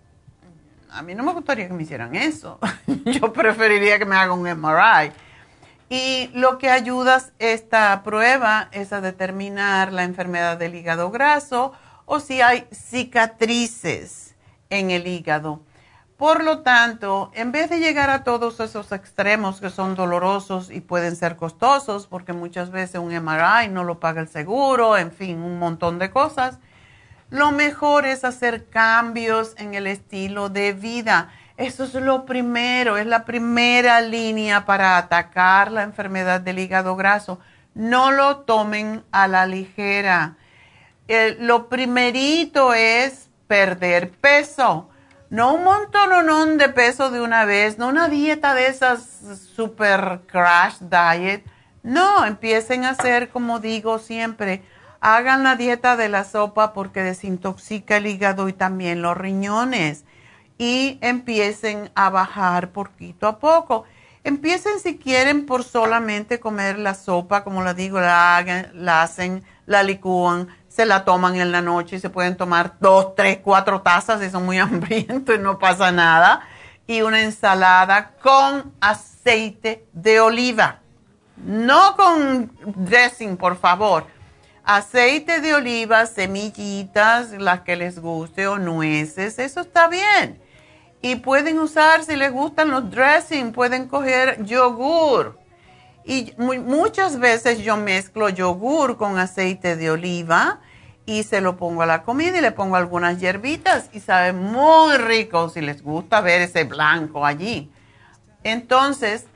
[0.90, 2.58] a mí no me gustaría que me hicieran eso.
[3.04, 5.12] Yo preferiría que me hagan un MRI.
[5.88, 11.72] Y lo que ayuda esta prueba es a determinar la enfermedad del hígado graso
[12.06, 14.34] o si hay cicatrices
[14.70, 15.60] en el hígado.
[16.16, 20.80] Por lo tanto, en vez de llegar a todos esos extremos que son dolorosos y
[20.80, 25.42] pueden ser costosos, porque muchas veces un MRI no lo paga el seguro, en fin,
[25.42, 26.58] un montón de cosas,
[27.28, 31.32] lo mejor es hacer cambios en el estilo de vida.
[31.58, 37.40] Eso es lo primero, es la primera línea para atacar la enfermedad del hígado graso.
[37.74, 40.36] No lo tomen a la ligera.
[41.40, 44.88] lo primerito es perder peso
[45.30, 49.20] no un montón de peso de una vez, no una dieta de esas
[49.54, 51.44] super crash diet.
[51.82, 54.62] No, empiecen a hacer, como digo siempre,
[55.00, 60.04] hagan la dieta de la sopa porque desintoxica el hígado y también los riñones.
[60.58, 63.84] Y empiecen a bajar poquito a poco.
[64.24, 69.44] Empiecen si quieren por solamente comer la sopa, como la digo, la, hagan, la hacen,
[69.66, 73.80] la licúan se la toman en la noche y se pueden tomar dos, tres, cuatro
[73.80, 76.42] tazas si son muy hambrientos y no pasa nada.
[76.86, 80.80] Y una ensalada con aceite de oliva.
[81.36, 84.06] No con dressing, por favor.
[84.64, 90.42] Aceite de oliva, semillitas, las que les guste o nueces, eso está bien.
[91.00, 95.38] Y pueden usar, si les gustan los dressing, pueden coger yogur.
[96.04, 100.60] Y muchas veces yo mezclo yogur con aceite de oliva
[101.06, 104.96] y se lo pongo a la comida y le pongo algunas hierbitas y sabe muy
[104.98, 107.70] rico si les gusta ver ese blanco allí.
[108.42, 109.26] Entonces,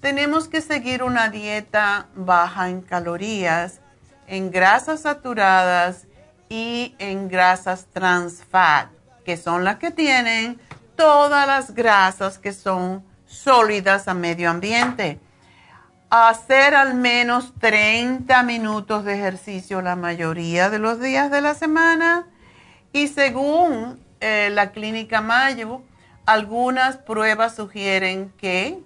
[0.00, 3.80] tenemos que seguir una dieta baja en calorías,
[4.26, 6.06] en grasas saturadas
[6.48, 8.90] y en grasas trans fat,
[9.24, 10.60] que son las que tienen
[10.96, 15.20] todas las grasas que son sólidas a medio ambiente
[16.14, 22.26] hacer al menos 30 minutos de ejercicio la mayoría de los días de la semana
[22.92, 25.82] y según eh, la clínica Mayo,
[26.24, 28.78] algunas pruebas sugieren que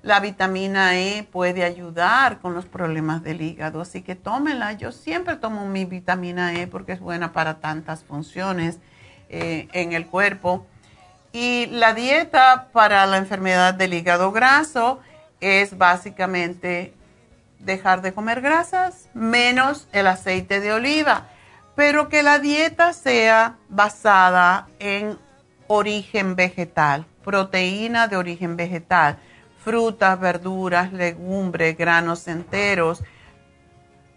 [0.00, 4.72] la vitamina E puede ayudar con los problemas del hígado, así que tómenla.
[4.72, 8.78] Yo siempre tomo mi vitamina E porque es buena para tantas funciones
[9.28, 10.66] eh, en el cuerpo.
[11.32, 15.00] Y la dieta para la enfermedad del hígado graso
[15.40, 16.94] es básicamente
[17.58, 21.28] dejar de comer grasas menos el aceite de oliva,
[21.74, 25.18] pero que la dieta sea basada en
[25.66, 29.18] origen vegetal, proteína de origen vegetal,
[29.62, 33.02] frutas, verduras, legumbres, granos enteros.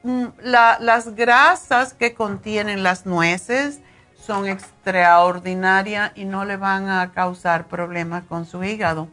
[0.03, 3.81] Mm, las grasas que contienen las nueces
[4.15, 9.09] son extraordinarias y no le van a causar problemas con su hígado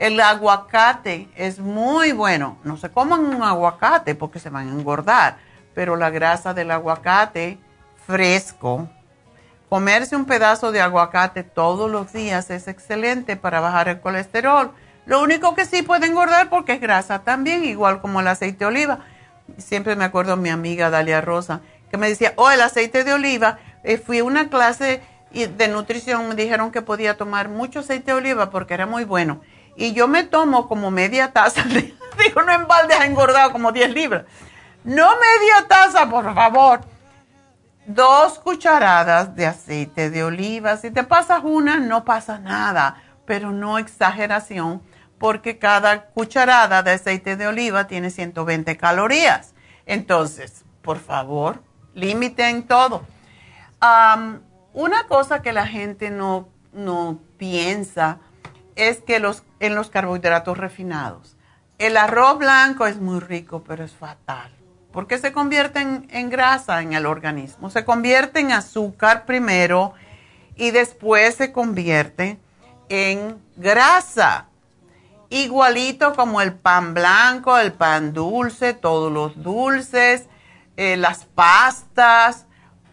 [0.00, 2.56] el aguacate es muy bueno.
[2.64, 5.36] No se coman un aguacate porque se van a engordar,
[5.74, 7.58] pero la grasa del aguacate
[8.06, 8.88] fresco,
[9.68, 14.72] comerse un pedazo de aguacate todos los días es excelente para bajar el colesterol.
[15.04, 18.66] Lo único que sí puede engordar porque es grasa también, igual como el aceite de
[18.66, 19.00] oliva.
[19.58, 23.58] Siempre me acuerdo mi amiga Dalia Rosa, que me decía, oh, el aceite de oliva,
[23.84, 28.18] eh, fui a una clase de nutrición, me dijeron que podía tomar mucho aceite de
[28.18, 29.42] oliva porque era muy bueno
[29.76, 31.64] y yo me tomo como media taza,
[32.18, 34.24] digo, no en balde ha engordado como 10 libras.
[34.84, 36.80] No media taza, por favor.
[37.86, 40.76] Dos cucharadas de aceite de oliva.
[40.76, 44.82] Si te pasas una, no pasa nada, pero no exageración,
[45.18, 49.54] porque cada cucharada de aceite de oliva tiene 120 calorías.
[49.86, 51.62] Entonces, por favor,
[51.94, 53.04] límite en todo.
[54.72, 58.18] una cosa que la gente no, no piensa
[58.76, 61.36] es que los, en los carbohidratos refinados.
[61.78, 64.50] El arroz blanco es muy rico, pero es fatal,
[64.92, 67.70] porque se convierte en, grasa en el organismo.
[67.70, 69.94] Se convierte en azúcar primero
[70.56, 72.38] y después se convierte
[72.88, 74.46] en grasa.
[75.30, 80.26] Igualito como el pan blanco, el pan dulce, todos los dulces,
[80.76, 82.46] eh, las pastas,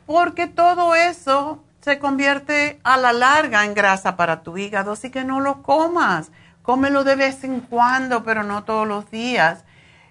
[0.05, 5.23] porque todo eso se convierte a la larga en grasa para tu hígado, así que
[5.23, 6.31] no lo comas.
[6.67, 9.63] Cómelo de vez en cuando, pero no todos los días.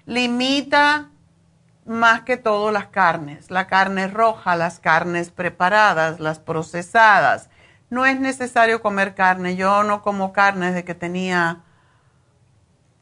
[0.07, 1.11] Limita
[1.85, 7.51] más que todo las carnes, la carne roja, las carnes preparadas, las procesadas.
[7.91, 9.55] No es necesario comer carne.
[9.55, 11.61] Yo no como carne desde que tenía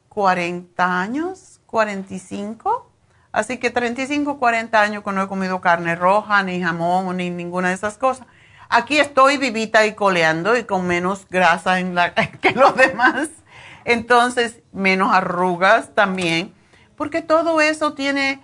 [0.09, 2.91] 40 años, 45.
[3.31, 7.69] Así que 35, 40 años que no he comido carne roja, ni jamón, ni ninguna
[7.69, 8.27] de esas cosas.
[8.69, 11.77] Aquí estoy vivita y coleando y con menos grasa
[12.43, 13.29] que los demás.
[13.85, 16.53] Entonces, menos arrugas también,
[16.97, 18.41] porque todo eso tiene,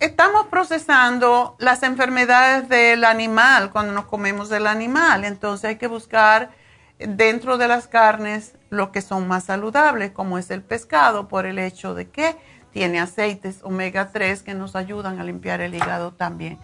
[0.00, 5.24] estamos procesando las enfermedades del animal cuando nos comemos el animal.
[5.24, 6.50] Entonces hay que buscar
[6.98, 11.58] dentro de las carnes lo que son más saludables, como es el pescado, por el
[11.58, 12.36] hecho de que
[12.72, 16.58] tiene aceites omega 3 que nos ayudan a limpiar el hígado también.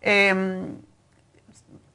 [0.00, 0.78] Em,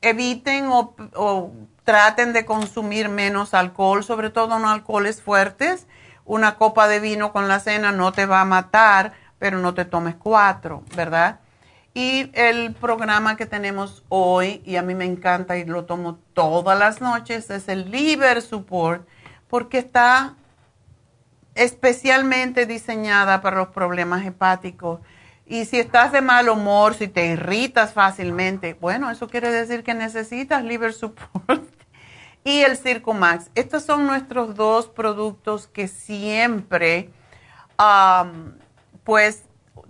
[0.02, 1.52] eviten o,
[1.88, 5.88] traten de consumir menos alcohol, sobre todo no alcoholes fuertes.
[6.26, 9.86] Una copa de vino con la cena no te va a matar, pero no te
[9.86, 11.40] tomes cuatro, ¿verdad?
[11.94, 16.78] Y el programa que tenemos hoy, y a mí me encanta y lo tomo todas
[16.78, 19.08] las noches, es el Liver Support,
[19.48, 20.36] porque está
[21.56, 25.00] especialmente diseñada para los problemas hepáticos
[25.46, 29.94] y si estás de mal humor, si te irritas fácilmente, bueno, eso quiere decir que
[29.94, 31.77] necesitas liver support
[32.48, 33.50] y el Circumax.
[33.56, 37.12] Estos son nuestros dos productos que siempre,
[39.04, 39.44] pues,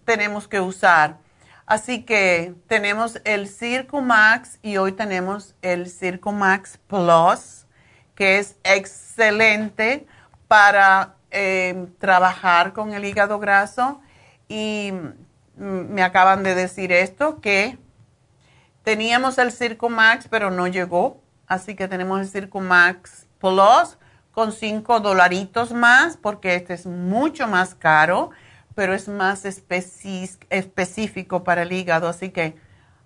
[0.05, 1.20] tenemos que usar.
[1.68, 7.68] Así que tenemos el Circumax y hoy tenemos el Circumax Plus,
[8.16, 10.08] que es excelente
[10.47, 14.01] para eh, trabajar con el hígado graso
[14.47, 14.93] y
[15.55, 17.78] me acaban de decir esto, que
[18.82, 21.22] teníamos el Circo Max, pero no llegó.
[21.48, 23.98] Así que tenemos el Circo Max Plus
[24.32, 28.30] con 5 dolaritos más, porque este es mucho más caro,
[28.76, 32.08] pero es más específico para el hígado.
[32.08, 32.56] Así que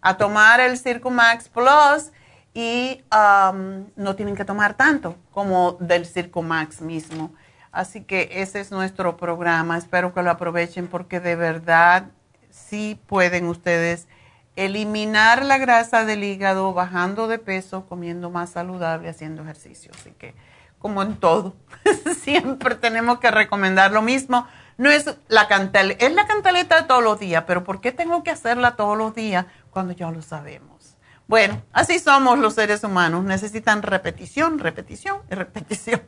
[0.02, 2.12] a tomar el Circo Max Plus
[2.54, 7.34] y um, no tienen que tomar tanto como del Circo Max mismo.
[7.72, 9.78] Así que ese es nuestro programa.
[9.78, 12.10] Espero que lo aprovechen porque de verdad
[12.50, 14.08] sí pueden ustedes
[14.56, 19.92] eliminar la grasa del hígado bajando de peso, comiendo más saludable, haciendo ejercicio.
[19.96, 20.36] Así que,
[20.80, 21.56] como en todo,
[22.22, 24.48] siempre tenemos que recomendar lo mismo.
[24.78, 28.24] No es la cantaleta, es la cantaleta de todos los días, pero ¿por qué tengo
[28.24, 30.98] que hacerla todos los días cuando ya lo sabemos?
[31.28, 33.24] Bueno, así somos los seres humanos.
[33.24, 36.02] Necesitan repetición, repetición y repetición.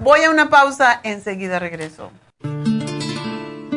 [0.00, 2.10] Voy a una pausa, enseguida regreso.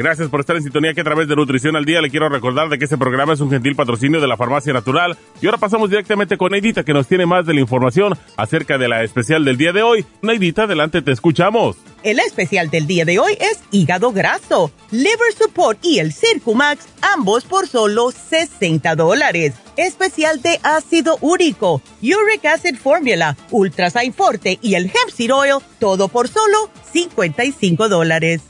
[0.00, 2.70] Gracias por estar en sintonía que a través de Nutrición al Día le quiero recordar
[2.70, 5.18] de que este programa es un gentil patrocinio de la Farmacia Natural.
[5.42, 8.88] Y ahora pasamos directamente con Neidita que nos tiene más de la información acerca de
[8.88, 10.06] la especial del día de hoy.
[10.22, 11.76] Neidita, adelante, te escuchamos.
[12.02, 17.44] El especial del día de hoy es hígado graso, liver support y el Circumax, ambos
[17.44, 19.52] por solo 60 dólares.
[19.76, 26.28] Especial de ácido úrico, uric acid formula, ultrasign forte y el hemp oil, todo por
[26.28, 28.49] solo 55 dólares.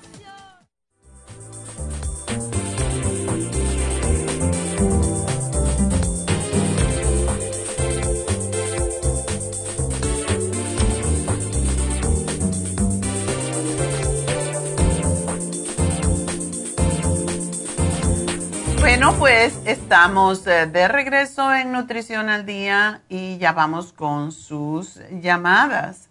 [19.01, 25.01] Bueno, pues estamos eh, de regreso en Nutrición al Día y ya vamos con sus
[25.23, 26.07] llamadas.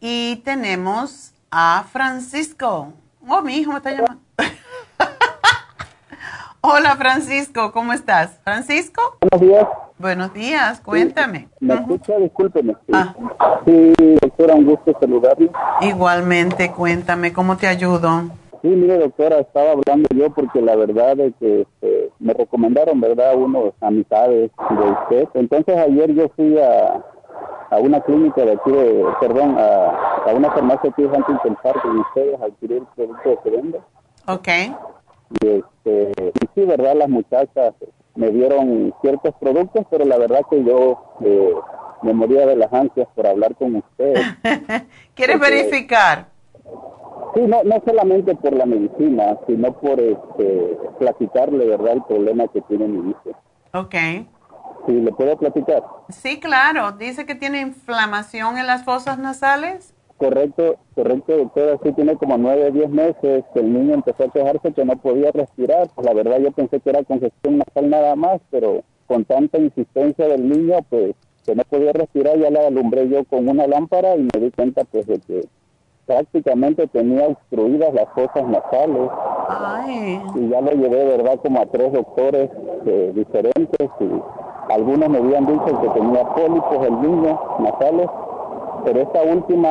[0.00, 2.94] Y tenemos a Francisco.
[3.28, 4.22] Oh, mi hijo me está llamando.
[6.62, 8.40] Hola Francisco, ¿cómo estás?
[8.42, 9.18] Francisco.
[9.20, 9.68] Buenos días.
[9.98, 11.50] Buenos días, cuéntame.
[11.60, 12.16] ¿Me escucha?
[12.16, 12.72] Discúlpeme.
[12.72, 12.92] Sí.
[12.94, 13.14] Ah.
[13.66, 15.50] sí, doctora, un gusto saludarle.
[15.82, 18.30] Igualmente, cuéntame, ¿cómo te ayudo?
[18.62, 23.34] Sí, mire, doctora, estaba hablando yo porque la verdad es que este, me recomendaron, ¿verdad?,
[23.34, 25.28] unos amistades de usted.
[25.34, 27.02] Entonces ayer yo fui a,
[27.70, 29.88] a una clínica de aquí, de, perdón, a,
[30.26, 33.84] a una farmacia aquí de Huntington Park con ustedes a adquirir productos que vendo.
[34.28, 34.48] Ok.
[35.40, 37.74] Y, este, y sí, ¿verdad?, las muchachas
[38.14, 41.54] me dieron ciertos productos, pero la verdad que yo eh,
[42.02, 44.14] me moría de las ansias por hablar con usted.
[45.14, 46.26] ¿Quieres verificar?
[47.34, 52.60] Sí, no, no solamente por la medicina, sino por este, platicarle, ¿verdad?, el problema que
[52.62, 53.30] tiene mi hijo.
[53.72, 53.94] Ok.
[54.86, 55.82] Sí, ¿le puedo platicar?
[56.08, 56.92] Sí, claro.
[56.92, 59.94] Dice que tiene inflamación en las fosas nasales.
[60.18, 61.78] Correcto, correcto, doctora.
[61.82, 65.30] Sí, tiene como nueve, diez meses que el niño empezó a quejarse que no podía
[65.32, 65.88] respirar.
[65.94, 70.28] Pues la verdad yo pensé que era congestión nasal nada más, pero con tanta insistencia
[70.28, 74.28] del niño, pues que no podía respirar, ya la alumbré yo con una lámpara y
[74.32, 75.48] me di cuenta pues de que
[76.06, 79.10] prácticamente tenía obstruidas las fosas nasales.
[80.34, 82.50] Y ya lo llevé, ¿verdad?, como a tres doctores
[82.86, 88.08] eh, diferentes y algunos me habían dicho que tenía pólipos el niño nasales,
[88.84, 89.70] pero esta última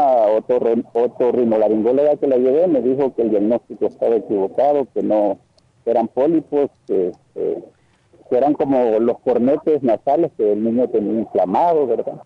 [0.94, 5.38] otorrinolaringóloga que la llevé me dijo que el diagnóstico estaba equivocado, que no
[5.86, 7.12] eran pólipos, que,
[8.30, 12.22] eran como los cornetes nasales que el niño tenía inflamado, ¿verdad?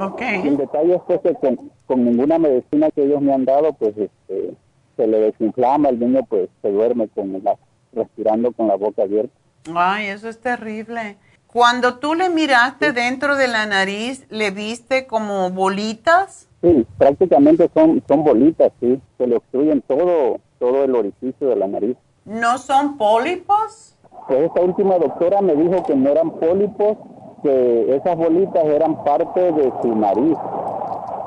[0.00, 0.46] Okay.
[0.46, 4.54] El detalle es pues, que con, ninguna medicina que ellos me han dado, pues este,
[4.96, 7.56] se le desinflama, el niño pues se duerme con la,
[7.92, 9.32] respirando con la boca abierta.
[9.74, 11.16] Ay, eso es terrible.
[11.48, 16.46] Cuando tú le miraste dentro de la nariz, ¿le viste como bolitas?
[16.62, 19.00] Sí, prácticamente son, son bolitas, sí.
[19.16, 21.96] Se le obstruyen todo, todo el orificio de la nariz.
[22.24, 23.96] ¿No son pólipos?
[24.28, 26.98] Pues esta última doctora me dijo que no eran pólipos,
[27.42, 30.36] que esas bolitas eran parte de su nariz.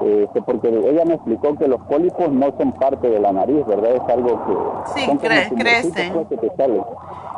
[0.01, 3.91] Este, porque ella me explicó que los pólipos no son parte de la nariz, ¿verdad?
[3.91, 4.99] Es algo que...
[4.99, 5.17] Sí,
[5.55, 6.25] crecen.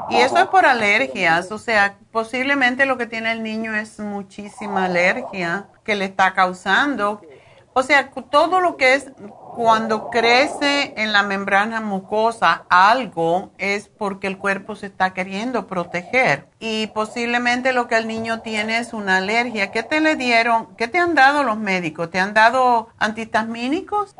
[0.10, 4.86] Y eso es por alergias, o sea, posiblemente lo que tiene el niño es muchísima
[4.86, 7.22] alergia que le está causando.
[7.76, 9.12] O sea, todo lo que es
[9.56, 16.46] cuando crece en la membrana mucosa algo es porque el cuerpo se está queriendo proteger
[16.60, 19.72] y posiblemente lo que el niño tiene es una alergia.
[19.72, 20.68] ¿Qué te le dieron?
[20.78, 22.12] ¿Qué te han dado los médicos?
[22.12, 24.16] ¿Te han dado antihistamínicos?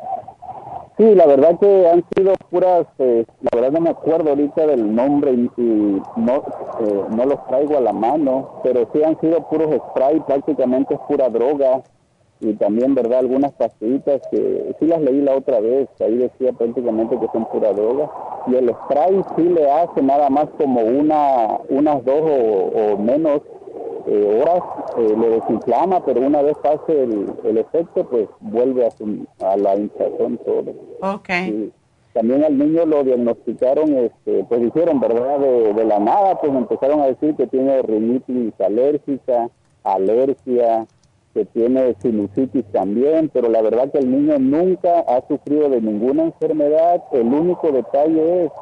[0.96, 4.94] Sí, la verdad que han sido puras, eh, la verdad no me acuerdo ahorita del
[4.94, 5.50] nombre y,
[6.16, 6.44] no,
[6.80, 11.00] eh, no los traigo a la mano, pero sí han sido puros spray, prácticamente es
[11.08, 11.82] pura droga
[12.44, 13.20] y también, ¿verdad?
[13.20, 17.72] Algunas pastillitas que sí las leí la otra vez, ahí decía prácticamente que son pura
[17.72, 18.10] droga.
[18.46, 23.40] Y el spray sí le hace nada más como una, unas dos o, menos
[24.06, 24.62] eh, horas,
[24.98, 29.56] eh, le desinflama, pero una vez pase el, el efecto, pues vuelve a, su, a
[29.56, 30.74] la hinchazón todo.
[31.00, 31.30] Ok.
[32.12, 35.38] también al niño lo diagnosticaron, este, pues dijeron, ¿verdad?
[35.38, 39.48] De, de la nada, pues empezaron a decir que tiene rinitis alérgica,
[39.84, 40.86] alergia,
[41.34, 46.22] que tiene sinusitis también, pero la verdad que el niño nunca ha sufrido de ninguna
[46.24, 47.02] enfermedad.
[47.12, 48.52] El único detalle es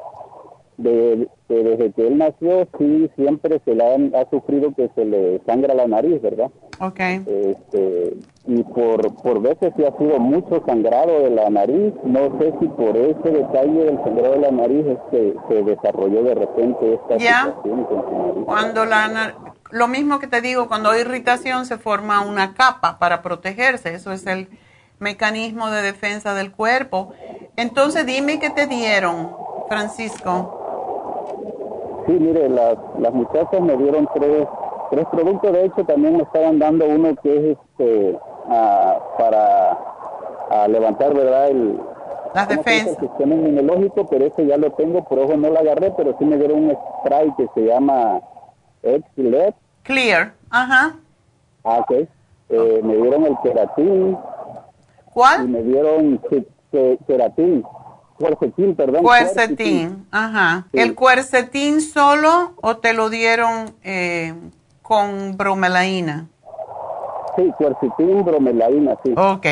[0.79, 5.05] de, que desde que él nació, sí, siempre se le han, ha sufrido que se
[5.05, 6.51] le sangra la nariz, ¿verdad?
[6.81, 6.99] Ok.
[6.99, 8.17] Este,
[8.47, 11.93] y por, por veces sí ha sido mucho sangrado de la nariz.
[12.05, 16.23] No sé si por ese detalle del sangrado de la nariz es que se desarrolló
[16.23, 18.45] de repente esta situación con su nariz.
[18.47, 19.35] Cuando la
[19.73, 24.13] lo mismo que te digo, cuando hay irritación se forma una capa para protegerse, eso
[24.13, 24.49] es el
[24.99, 27.13] mecanismo de defensa del cuerpo.
[27.57, 29.35] Entonces dime qué te dieron,
[29.69, 30.59] Francisco.
[32.07, 34.47] Sí, mire, las, las muchachas me dieron tres,
[34.91, 35.53] tres productos.
[35.53, 38.19] De hecho, también me estaban dando uno que es este
[38.49, 41.49] ah, para levantar, ¿verdad?
[41.49, 41.81] El,
[42.35, 42.99] las defensas.
[42.99, 46.25] El sistema inmunológico, pero ese ya lo tengo, por ojo no lo agarré, pero sí
[46.25, 48.21] me dieron un spray que se llama
[48.83, 49.55] X-LED.
[49.83, 50.97] Clear, ajá.
[51.65, 51.91] Ah, ok.
[52.49, 54.17] Eh, me dieron el queratín.
[55.13, 55.45] ¿Cuál?
[55.45, 56.21] Y me dieron
[57.07, 57.65] queratín.
[58.19, 59.03] Cuercetín, perdón.
[59.03, 60.67] Cuercetín, ajá.
[60.73, 64.35] ¿El cuercetín solo o te lo dieron eh,
[64.83, 66.29] con bromelaína?
[67.37, 69.15] Sí, cuercetín, bromelaína, sí.
[69.17, 69.47] Ok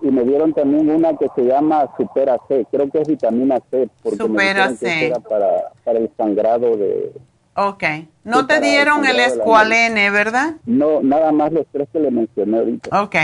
[0.00, 3.88] y me dieron también una que se llama Supera C, creo que es vitamina C,
[4.02, 5.12] porque Supera C.
[5.28, 7.12] para, para el sangrado de...
[7.60, 7.84] Ok,
[8.24, 10.54] no te dieron el, escualene, ¿verdad?
[10.64, 13.02] No, nada más los tres que le mencioné ahorita.
[13.02, 13.16] Ok,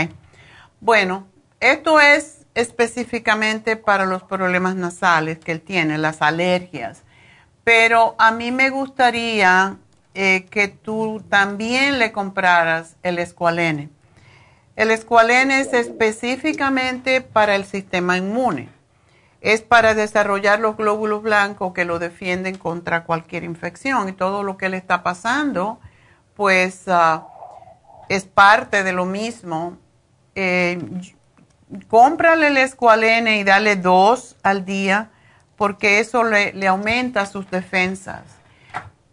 [0.81, 1.27] bueno,
[1.59, 7.03] esto es específicamente para los problemas nasales que él tiene, las alergias,
[7.63, 9.77] pero a mí me gustaría
[10.13, 13.89] eh, que tú también le compraras el escualene
[14.75, 18.67] el escualene es específicamente para el sistema inmune.
[19.45, 24.57] Es para desarrollar los glóbulos blancos que lo defienden contra cualquier infección y todo lo
[24.57, 25.79] que le está pasando,
[26.35, 27.27] pues ah,
[28.09, 29.77] es parte de lo mismo.
[30.33, 30.79] Eh,
[31.89, 35.11] cómprale el escualene y dale dos al día
[35.57, 38.23] porque eso le, aumenta sus defensas.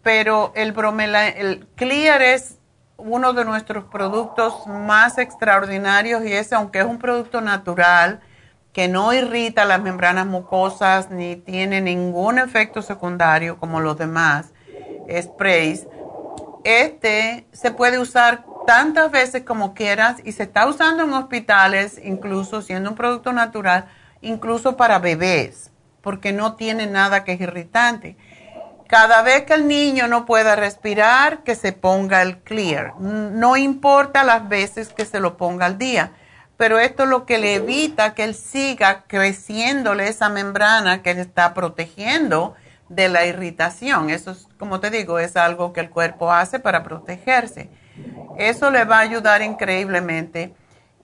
[0.01, 2.57] Pero el, bromela, el clear es
[2.97, 8.19] uno de nuestros productos más extraordinarios y ese, aunque es un producto natural,
[8.73, 14.51] que no irrita las membranas mucosas ni tiene ningún efecto secundario como los demás
[15.21, 15.87] sprays,
[16.63, 22.61] este se puede usar tantas veces como quieras y se está usando en hospitales, incluso
[22.61, 23.85] siendo un producto natural,
[24.21, 25.71] incluso para bebés,
[26.01, 28.17] porque no tiene nada que es irritante.
[28.87, 32.93] Cada vez que el niño no pueda respirar, que se ponga el clear.
[32.99, 36.11] No importa las veces que se lo ponga al día,
[36.57, 41.21] pero esto es lo que le evita que él siga creciéndole esa membrana que le
[41.21, 42.55] está protegiendo
[42.89, 44.09] de la irritación.
[44.09, 47.69] Eso es, como te digo, es algo que el cuerpo hace para protegerse.
[48.37, 50.53] Eso le va a ayudar increíblemente.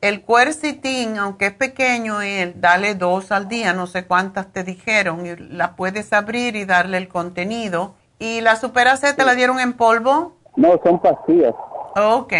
[0.01, 5.25] El cuercitín, aunque es pequeño, él, dale dos al día, no sé cuántas te dijeron,
[5.25, 7.95] y la puedes abrir y darle el contenido.
[8.17, 10.37] ¿Y la supera C te la dieron en polvo?
[10.55, 11.53] No, son pastillas.
[11.95, 12.33] Ok.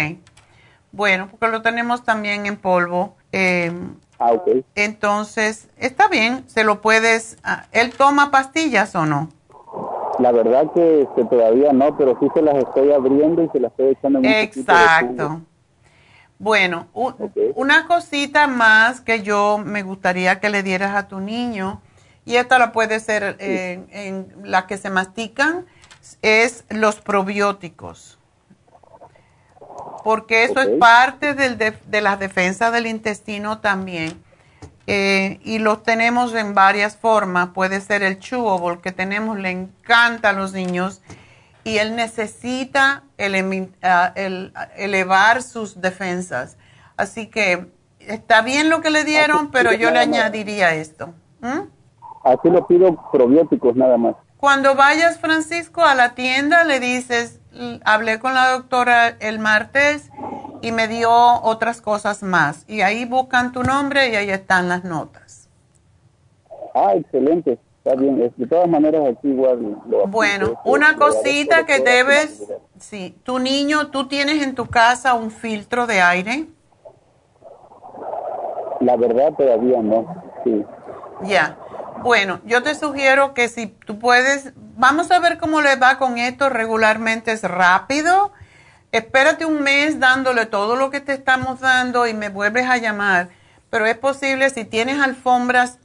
[0.92, 3.14] Bueno, porque lo tenemos también en polvo.
[3.32, 4.64] Em, ah, ok.
[4.74, 7.38] Entonces, está bien, se lo puedes...
[7.44, 9.28] Ah, ¿Él toma pastillas o no?
[10.18, 13.92] La verdad que, todavía no, pero sí se las estoy abriendo y se las estoy
[13.92, 15.40] echando en un Exacto.
[16.38, 16.86] Bueno,
[17.54, 21.82] una cosita más que yo me gustaría que le dieras a tu niño,
[22.24, 25.66] y esta la puede ser en, la que se mastican,
[26.22, 28.19] es los probióticos.
[30.02, 34.22] Porque eso es parte del de, las defensas del intestino también.
[34.86, 37.50] Eh, y los tenemos en varias formas.
[37.50, 41.00] Puede ser el chewable que tenemos, le encanta a los niños
[41.64, 43.04] y él necesita
[43.82, 44.12] ah,
[44.76, 46.56] elevar sus defensas.
[46.96, 47.66] Así que
[48.00, 51.12] está bien lo que le dieron, pero yo le añadiría esto.
[52.24, 54.16] Así le pido probióticos nada más.
[54.36, 57.39] Cuando vayas, Francisco, a la tienda, le dices,
[57.84, 60.10] hablé con la doctora el martes
[60.62, 62.64] y me dio otras cosas más.
[62.68, 65.48] Y ahí buscan tu nombre y ahí están las notas.
[66.74, 67.58] Ah, excelente.
[67.82, 72.46] Está bien, de todas maneras aquí igual lo Bueno, una cosita que debes,
[72.78, 76.46] sí, tu niño, ¿tú tienes en tu casa un filtro de aire?
[78.80, 80.62] La verdad todavía no, sí.
[81.22, 81.56] Ya,
[82.02, 86.18] bueno, yo te sugiero que si tú puedes, vamos a ver cómo le va con
[86.18, 88.32] esto regularmente, es rápido.
[88.90, 93.28] Espérate un mes dándole todo lo que te estamos dando y me vuelves a llamar.
[93.68, 95.78] Pero es posible, si tienes alfombras,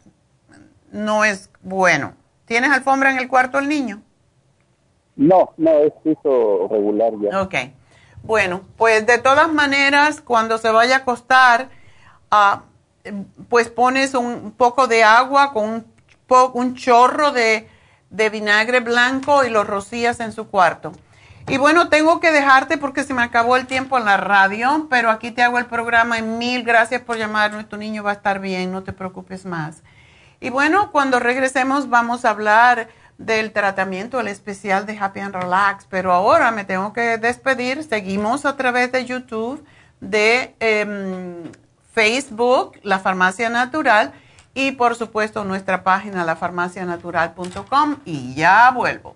[0.92, 2.14] no es bueno.
[2.46, 4.02] ¿Tienes alfombra en el cuarto del niño?
[5.16, 7.42] No, no, es piso regular ya.
[7.42, 7.56] Ok.
[8.24, 11.70] Bueno, pues de todas maneras, cuando se vaya a acostar,
[12.32, 12.64] ah,
[13.50, 15.86] pues pones un poco de agua con un,
[16.54, 17.70] un chorro de,
[18.10, 20.94] de vinagre blanco y lo rocías en su cuarto.
[21.48, 25.12] Y bueno, tengo que dejarte porque se me acabó el tiempo en la radio, pero
[25.12, 27.70] aquí te hago el programa y mil gracias por llamarnos.
[27.70, 29.84] Tu niño va a estar bien, no te preocupes más.
[30.40, 32.88] Y bueno, cuando regresemos vamos a hablar
[33.18, 37.84] del tratamiento, el especial de Happy and Relax, pero ahora me tengo que despedir.
[37.84, 39.64] Seguimos a través de YouTube,
[40.02, 41.52] de em,
[41.94, 44.14] Facebook, La Farmacia Natural,
[44.56, 49.16] y por supuesto nuestra página lafarmacianatural.com y ya vuelvo.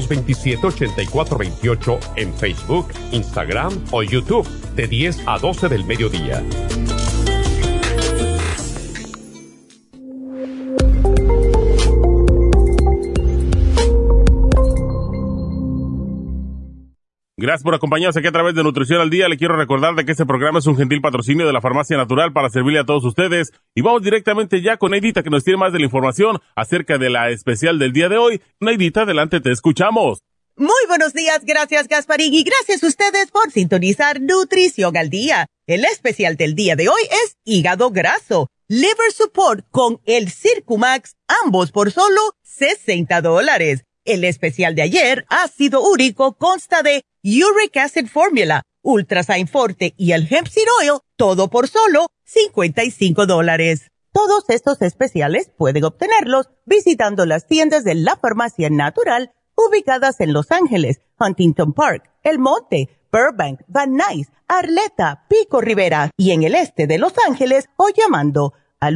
[0.07, 6.43] 1-800-227-8428 en Facebook, Instagram o YouTube de 10 a 12 del mediodía.
[17.41, 19.27] Gracias por acompañarnos aquí a través de Nutrición al Día.
[19.27, 22.31] Le quiero recordar de que este programa es un gentil patrocinio de la Farmacia Natural
[22.33, 23.51] para servirle a todos ustedes.
[23.73, 27.09] Y vamos directamente ya con Neidita que nos tiene más de la información acerca de
[27.09, 28.41] la especial del día de hoy.
[28.59, 30.19] Neidita, adelante, te escuchamos.
[30.55, 35.47] Muy buenos días, gracias Gasparín y gracias a ustedes por sintonizar Nutrición al Día.
[35.65, 41.71] El especial del día de hoy es hígado graso, liver support con el Circumax, ambos
[41.71, 43.83] por solo 60 dólares.
[44.03, 50.27] El especial de ayer, ácido úrico, consta de Uric Acid Formula, Ultrasign Forte y el
[50.27, 53.91] Hemp Seed Oil, todo por solo 55 dólares.
[54.11, 60.51] Todos estos especiales pueden obtenerlos visitando las tiendas de la Farmacia Natural ubicadas en Los
[60.51, 66.87] Ángeles, Huntington Park, El Monte, Burbank, Van Nuys, Arleta, Pico Rivera y en el este
[66.87, 68.95] de Los Ángeles o llamando al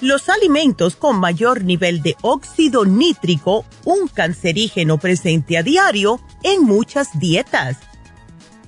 [0.00, 7.18] Los alimentos con mayor nivel de óxido nítrico, un cancerígeno presente a diario en muchas
[7.18, 7.78] dietas.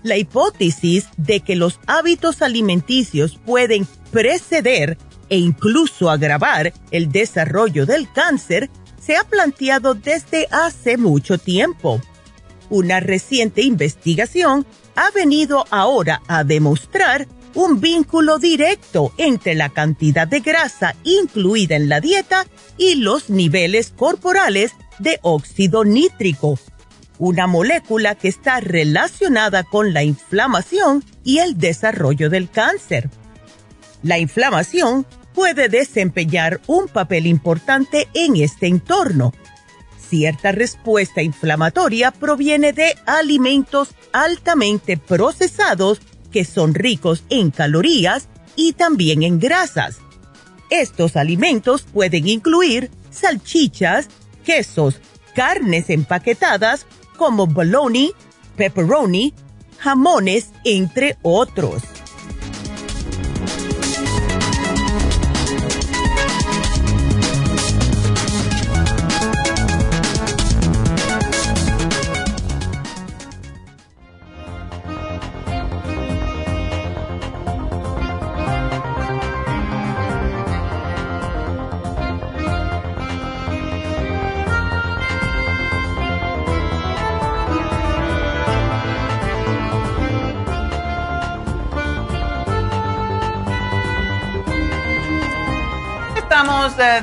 [0.02, 8.10] La hipótesis de que los hábitos alimenticios pueden preceder e incluso agravar el desarrollo del
[8.12, 8.68] cáncer
[9.00, 12.00] se ha planteado desde hace mucho tiempo.
[12.70, 14.66] Una reciente investigación
[14.96, 21.88] ha venido ahora a demostrar un vínculo directo entre la cantidad de grasa incluida en
[21.88, 22.46] la dieta
[22.76, 26.58] y los niveles corporales de óxido nítrico,
[27.18, 33.10] una molécula que está relacionada con la inflamación y el desarrollo del cáncer.
[34.02, 39.32] La inflamación puede desempeñar un papel importante en este entorno.
[40.08, 46.00] Cierta respuesta inflamatoria proviene de alimentos altamente procesados
[46.30, 49.98] que son ricos en calorías y también en grasas.
[50.70, 54.08] Estos alimentos pueden incluir salchichas,
[54.44, 55.00] quesos,
[55.34, 58.08] carnes empaquetadas como bologna,
[58.56, 59.34] pepperoni,
[59.78, 61.82] jamones, entre otros.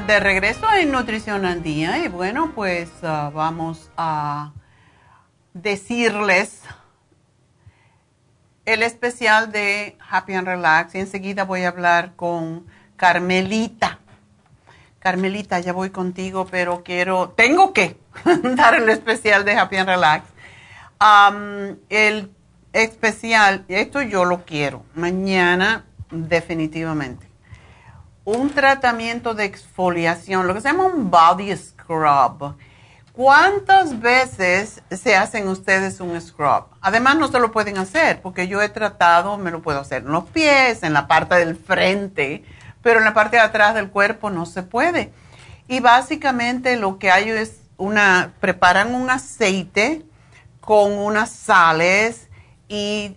[0.06, 4.52] De, regreso en Nutrición al Día y bueno, pues ah, vamos a
[5.54, 6.62] decirles
[8.66, 14.00] el especial de Happy and Relax y enseguida voy a hablar con Carmelita.
[15.00, 17.98] Carmelita, ya voy contigo, pero quiero, tengo que
[18.56, 20.26] dar el especial de Happy and Relax.
[21.90, 22.32] el
[22.74, 27.27] especial, esto yo lo quiero, mañana definitivamente
[28.28, 32.58] un tratamiento de exfoliación, lo que se llama un body scrub.
[33.14, 36.66] ¿Cuántas veces se hacen ustedes un scrub?
[36.82, 40.12] Además no se lo pueden hacer porque yo he tratado, me lo puedo hacer en
[40.12, 42.44] los pies, en la parte del frente,
[42.82, 45.14] pero en la parte de atrás del cuerpo no se puede.
[45.70, 50.06] Y básicamente lo que hay es una, preparan un aceite
[50.60, 52.28] con unas sales
[52.68, 53.16] y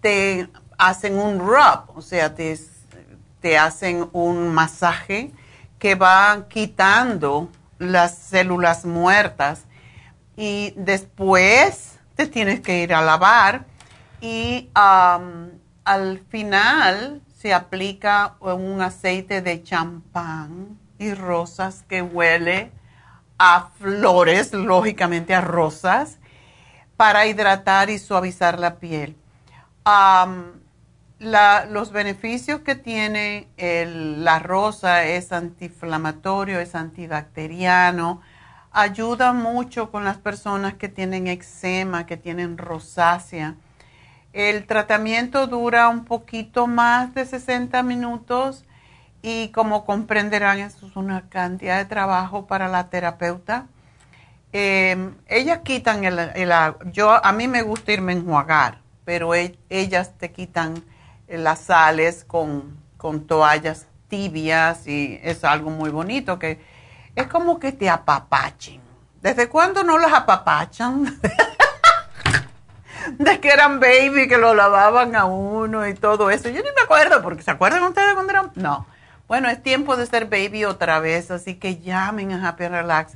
[0.00, 2.56] te hacen un rub, o sea, te,
[3.40, 5.32] te hacen un masaje
[5.78, 9.64] que va quitando las células muertas
[10.36, 13.66] y después te tienes que ir a lavar
[14.20, 22.72] y al final se aplica un aceite de champán y rosas que huele
[23.38, 26.18] a flores, lógicamente a rosas,
[26.96, 29.16] para hidratar y suavizar la piel.
[31.18, 38.20] Los beneficios que tiene la rosa es antiinflamatorio, es antibacteriano,
[38.70, 43.56] ayuda mucho con las personas que tienen eczema, que tienen rosácea.
[44.32, 48.64] El tratamiento dura un poquito más de 60 minutos
[49.22, 53.66] y como comprenderán, eso es una cantidad de trabajo para la terapeuta.
[54.52, 56.52] Em, ellas quitan el, el,
[56.92, 60.84] yo a mí me gusta irme a enjuagar, pero e, ellas te quitan
[61.28, 66.60] las sales con, con toallas tibias y es algo muy bonito que
[67.14, 68.80] es como que te apapachen.
[69.20, 71.18] ¿Desde cuándo no las apapachan?
[73.18, 76.48] de que eran baby, que lo lavaban a uno y todo eso.
[76.48, 78.52] Yo ni me acuerdo, porque ¿se acuerdan ustedes cuando eran?
[78.54, 78.86] No.
[79.26, 83.14] Bueno, es tiempo de ser baby otra vez, así que llamen a Happy Relax.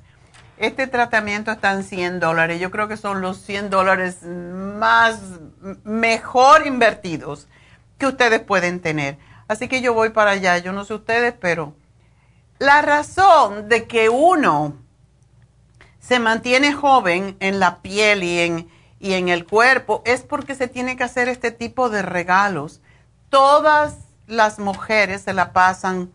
[0.59, 2.61] Este tratamiento está en 100 dólares.
[2.61, 5.21] Yo creo que son los 100 dólares más,
[5.85, 7.49] mejor invertidos
[8.03, 9.17] que ustedes pueden tener.
[9.47, 10.59] Así que yo voy para allá.
[10.59, 11.77] Yo no sé ustedes, pero
[12.59, 14.75] la razón de que uno
[16.01, 20.67] se mantiene joven en la piel y en, y en el cuerpo es porque se
[20.67, 22.81] tiene que hacer este tipo de regalos.
[23.29, 26.11] Todas las mujeres se la pasan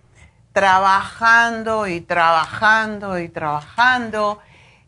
[0.52, 4.40] trabajando y trabajando y trabajando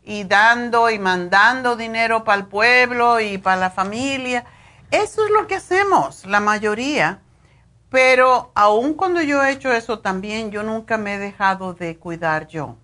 [0.04, 4.44] y dando y mandando dinero para el pueblo y para la familia.
[4.90, 7.20] Eso es lo que hacemos, la mayoría.
[7.90, 12.46] Pero aun cuando yo he hecho eso también, yo nunca me he dejado de cuidar
[12.46, 12.76] yo.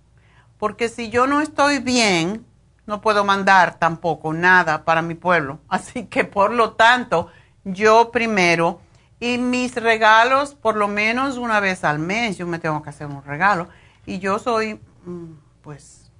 [0.57, 2.45] Porque si yo no estoy bien,
[2.85, 5.59] no puedo mandar tampoco nada para mi pueblo.
[5.69, 7.29] Así que por lo tanto,
[7.63, 8.81] yo primero
[9.19, 13.07] y mis regalos, por lo menos una vez al mes, yo me tengo que hacer
[13.07, 13.67] un regalo.
[14.05, 16.11] Y yo soy, mm, pues,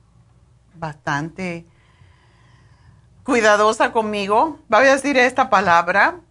[0.76, 1.66] bastante
[3.28, 4.58] cuidadosa conmigo.
[4.70, 6.22] Voy a decir esta palabra.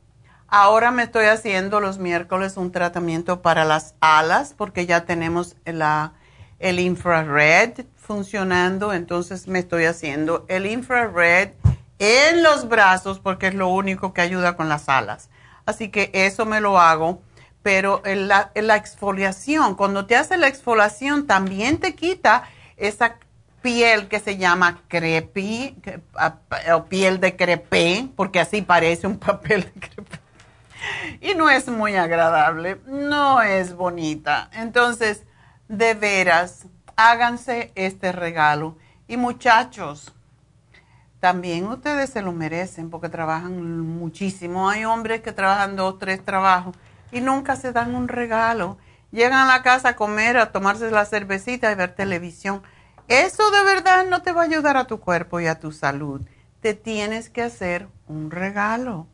[0.48, 6.14] Ahora me estoy haciendo los miércoles un tratamiento para las alas porque ya tenemos la,
[6.58, 8.94] el infrared funcionando.
[8.94, 11.50] Entonces me estoy haciendo el infrared
[11.98, 15.28] en los brazos porque es lo único que ayuda con las alas.
[15.66, 17.20] Así que eso me lo hago.
[17.62, 22.44] Pero la, la exfoliación, cuando te hace la exfoliación, también te quita
[22.78, 23.16] esa
[23.62, 25.76] piel que se llama crepi,
[26.74, 30.18] o piel de crepé, porque así parece un papel de crepé.
[31.20, 34.50] Y no es muy agradable, no es bonita.
[34.52, 35.24] Entonces,
[35.68, 38.76] de veras, háganse este regalo.
[39.08, 40.12] Y muchachos,
[41.20, 44.68] también ustedes se lo merecen porque trabajan muchísimo.
[44.68, 46.76] Hay hombres que trabajan dos, tres trabajos
[47.10, 48.78] y nunca se dan un regalo.
[49.12, 52.62] Llegan a la casa a comer, a tomarse la cervecita y ver televisión.
[53.08, 56.22] Eso de verdad no te va a ayudar a tu cuerpo y a tu salud.
[56.60, 59.06] Te tienes que hacer un regalo.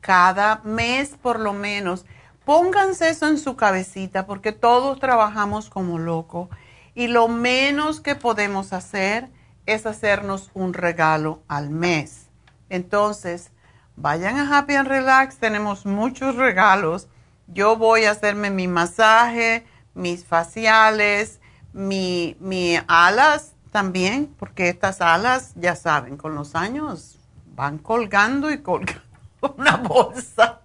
[0.00, 2.04] Cada mes por lo menos.
[2.44, 6.48] Pónganse eso en su cabecita porque todos trabajamos como locos
[6.94, 9.30] y lo menos que podemos hacer
[9.64, 12.28] es hacernos un regalo al mes.
[12.68, 13.52] Entonces,
[13.96, 17.08] vayan a Happy and Relax, tenemos muchos regalos.
[17.46, 19.64] Yo voy a hacerme mi masaje,
[19.94, 21.39] mis faciales,
[21.72, 27.18] mi, mi alas también, porque estas alas, ya saben, con los años
[27.54, 29.02] van colgando y colgando
[29.56, 30.60] una bolsa.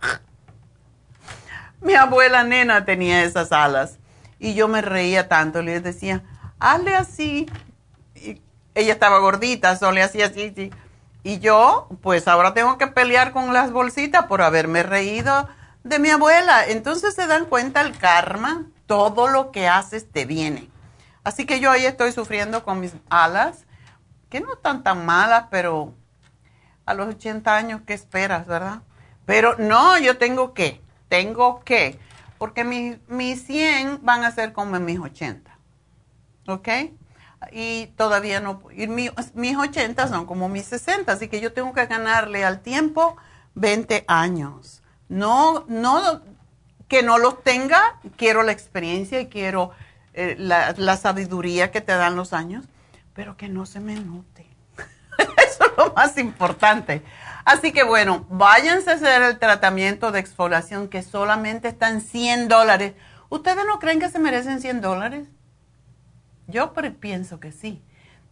[1.82, 4.00] Mi abuela nena tenía esas alas
[4.40, 6.24] y yo me reía tanto, les decía,
[6.60, 7.48] hazle así
[8.76, 10.72] ella estaba gordita, solo le hacía así, así.
[11.24, 15.48] Y yo, pues ahora tengo que pelear con las bolsitas por haberme reído
[15.84, 16.68] de mi abuela.
[16.68, 20.70] Entonces se dan cuenta el karma, todo lo que haces te viene.
[21.26, 23.66] Así que yo ahí estoy sufriendo con mis alas,
[24.30, 25.92] que no están tan malas, pero
[26.86, 28.84] a los 80 años, ¿qué esperas, verdad?
[29.26, 32.00] Pero no, yo tengo que, tengo que,
[32.38, 35.58] porque mis, mis 100 van a ser como mis 80.
[36.48, 36.70] ¿Ok?
[37.52, 41.88] Y todavía no, y mis 80 son como mis 60, así que yo tengo que
[41.88, 43.18] ganarle al tiempo
[43.56, 44.84] 20 años.
[45.10, 46.22] No, no,
[46.88, 49.72] que no los tenga, quiero la experiencia y quiero
[50.16, 52.66] eh, la, la sabiduría que te dan los años,
[53.14, 54.48] pero que no se me note.
[55.18, 57.04] Eso es lo más importante.
[57.44, 62.48] Así que bueno, váyanse a hacer el tratamiento de exfoliación que solamente está en 100
[62.48, 62.94] dólares.
[63.30, 65.28] ¿Ustedes no creen que se merecen 100 dólares?
[66.48, 67.84] Yo pienso que sí.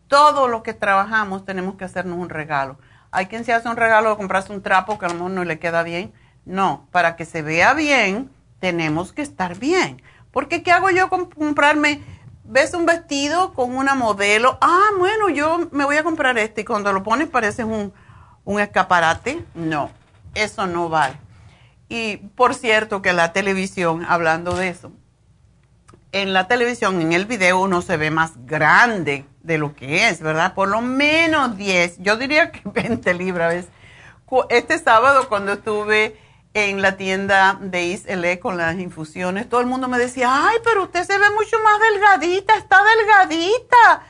[0.07, 2.77] Todo lo que trabajamos tenemos que hacernos un regalo.
[3.11, 5.43] Hay quien se hace un regalo de comprarse un trapo que a lo mejor no
[5.43, 6.13] le queda bien.
[6.45, 10.01] No, para que se vea bien, tenemos que estar bien.
[10.33, 12.01] Porque ¿qué hago yo con comprarme?
[12.43, 14.57] ¿Ves un vestido con una modelo?
[14.59, 17.93] Ah, bueno, yo me voy a comprar este y cuando lo pones parece un,
[18.43, 19.45] un escaparate.
[19.53, 19.91] No,
[20.33, 21.15] eso no vale.
[21.87, 24.91] Y por cierto que la televisión, hablando de eso,
[26.11, 30.19] en la televisión, en el video, uno se ve más grande de lo que es,
[30.19, 30.55] ¿verdad?
[30.55, 33.65] Por lo menos 10, yo diría que 20 libras.
[34.49, 36.17] Este sábado cuando estuve
[36.53, 40.83] en la tienda de Isle con las infusiones, todo el mundo me decía, ay, pero
[40.83, 44.07] usted se ve mucho más delgadita, está delgadita.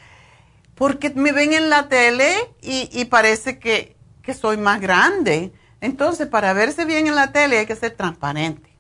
[0.76, 5.54] Porque me ven en la tele y, y parece que que soy más grande.
[5.82, 8.72] Entonces, para verse bien en la tele hay que ser transparente.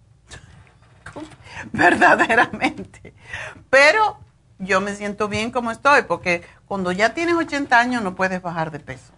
[1.72, 3.14] Verdaderamente.
[3.70, 4.18] Pero
[4.57, 8.72] yo me siento bien como estoy, porque cuando ya tienes 80 años no puedes bajar
[8.72, 9.14] de peso.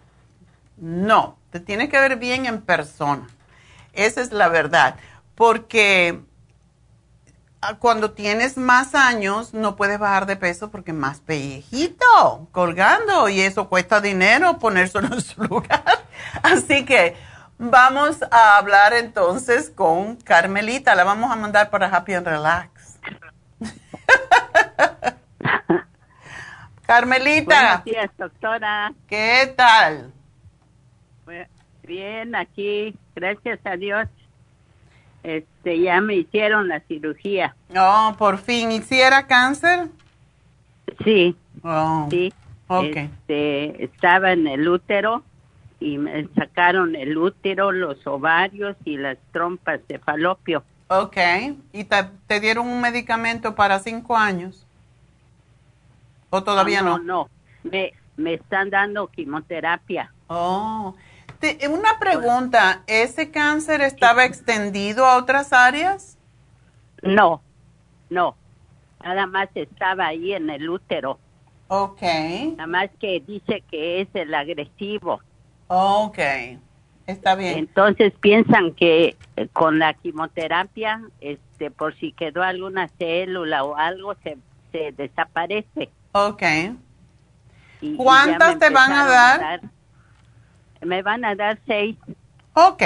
[0.76, 3.28] No, te tienes que ver bien en persona.
[3.96, 4.96] Esa es la verdad.
[5.34, 6.20] Porque
[7.78, 13.68] cuando tienes más años no puedes bajar de peso porque más pellejito colgando y eso
[13.68, 16.04] cuesta dinero ponerse en su lugar.
[16.42, 17.16] Así que
[17.58, 20.94] vamos a hablar entonces con Carmelita.
[20.94, 22.98] La vamos a mandar para Happy and Relax.
[26.86, 27.44] Carmelita.
[27.44, 28.92] Buenos días, doctora.
[29.08, 30.12] ¿Qué tal?
[31.86, 34.08] Bien, aquí, gracias a Dios.
[35.22, 37.54] Este, ya me hicieron la cirugía.
[37.76, 38.72] Oh, por fin.
[38.72, 39.88] ¿Hiciera cáncer?
[41.04, 41.36] Sí.
[41.62, 42.08] Oh.
[42.10, 42.32] Sí.
[42.68, 43.04] Okay.
[43.04, 45.22] Este, estaba en el útero
[45.78, 50.64] y me sacaron el útero, los ovarios y las trompas de falopio.
[50.88, 51.16] Ok,
[51.72, 54.64] ¿y te, dieron un medicamento para cinco años?
[56.30, 56.98] ¿O todavía no?
[56.98, 57.30] No, no,
[57.64, 60.12] Me, me están dando quimioterapia.
[60.28, 60.94] Oh,
[61.70, 66.16] una pregunta, ¿ese cáncer estaba extendido a otras áreas?
[67.02, 67.42] No,
[68.10, 68.36] no,
[69.02, 71.18] nada más estaba ahí en el útero.
[71.68, 72.02] Ok.
[72.56, 75.20] Nada más que dice que es el agresivo.
[75.68, 76.18] Ok,
[77.06, 77.58] está bien.
[77.58, 84.14] Entonces piensan que eh, con la quimioterapia, este, por si quedó alguna célula o algo,
[84.22, 84.38] se,
[84.72, 85.90] se desaparece.
[86.12, 86.42] Ok.
[87.96, 89.60] ¿Cuántas te van a dar?
[90.86, 91.96] Me van a dar seis.
[92.54, 92.82] Ok,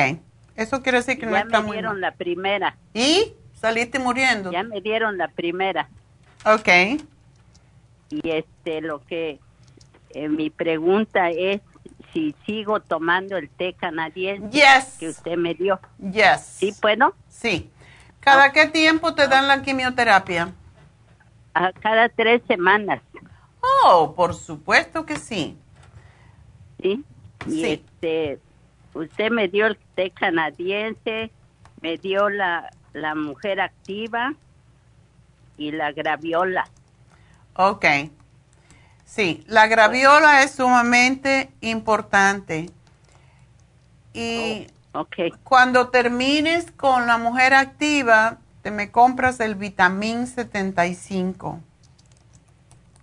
[0.56, 1.68] eso quiere decir que no está muy...
[1.68, 2.76] Ya me dieron la primera.
[2.94, 3.34] ¿Y?
[3.54, 4.50] ¿Saliste muriendo?
[4.50, 5.88] Ya me dieron la primera.
[6.44, 6.68] Ok.
[8.10, 9.38] Y este, lo que...
[10.12, 11.60] Eh, mi pregunta es
[12.12, 14.50] si sigo tomando el té canadiense
[14.98, 15.78] que usted me dio.
[15.98, 16.40] Yes.
[16.58, 17.14] ¿Sí puedo?
[17.28, 17.70] Sí.
[18.18, 20.52] ¿Cada qué tiempo te dan la quimioterapia?
[21.54, 23.02] A cada tres semanas.
[23.84, 25.56] Oh, por supuesto que sí.
[26.82, 27.04] Sí.
[27.46, 28.38] Y este,
[28.94, 31.30] usted me dio el té canadiense,
[31.80, 34.34] me dio la, la mujer activa
[35.56, 36.68] y la graviola.
[37.54, 37.84] Ok.
[39.04, 42.70] Sí, la graviola es sumamente importante.
[44.12, 45.06] Y oh,
[45.44, 51.60] cuando termines con la mujer activa, te me compras el vitamín 75.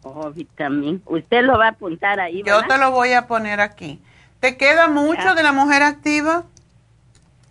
[0.03, 1.01] Oh, vitamín.
[1.05, 2.41] Usted lo va a apuntar ahí.
[2.43, 4.01] Yo te lo voy a poner aquí.
[4.39, 6.43] ¿Te queda mucho de la mujer activa?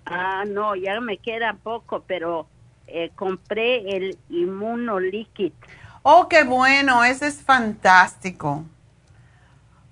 [0.04, 2.46] Ah, no, ya me queda poco, pero
[2.86, 5.52] eh, compré el inmunolíquido.
[6.02, 8.64] Oh, qué bueno, ese es fantástico.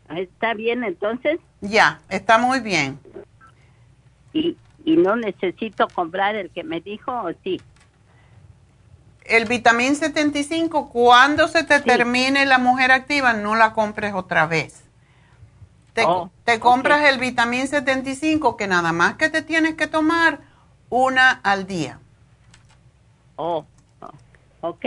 [0.08, 1.40] ¿Está bien entonces?
[1.60, 3.00] Ya, está muy bien.
[4.32, 7.60] ¿Y, y no necesito comprar el que me dijo o sí?
[9.24, 14.83] El vitamín 75, cuando se te termine la mujer activa, no la compres otra vez.
[15.94, 20.40] Te, oh, te compras el vitamín 75, que nada más que te tienes que tomar
[20.90, 22.00] una al día.
[23.36, 23.64] Oh,
[24.00, 24.10] oh
[24.60, 24.86] ok.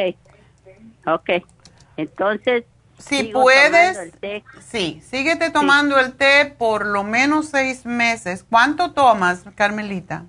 [1.06, 1.30] Ok,
[1.96, 2.66] entonces...
[3.00, 4.12] Si puedes,
[4.60, 8.44] sí, síguete tomando el té por lo menos seis meses.
[8.50, 10.26] ¿Cuánto tomas, Carmelita?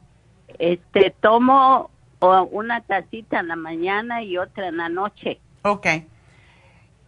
[0.58, 1.90] Este, tomo
[2.20, 5.40] una tacita en la mañana y otra en la noche.
[5.62, 5.86] Ok.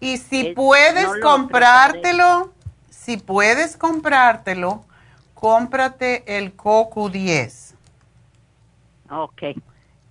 [0.00, 2.54] Y si puedes comprártelo,
[3.00, 4.84] si puedes comprártelo,
[5.32, 7.74] cómprate el CoQ10.
[9.08, 9.42] Ok.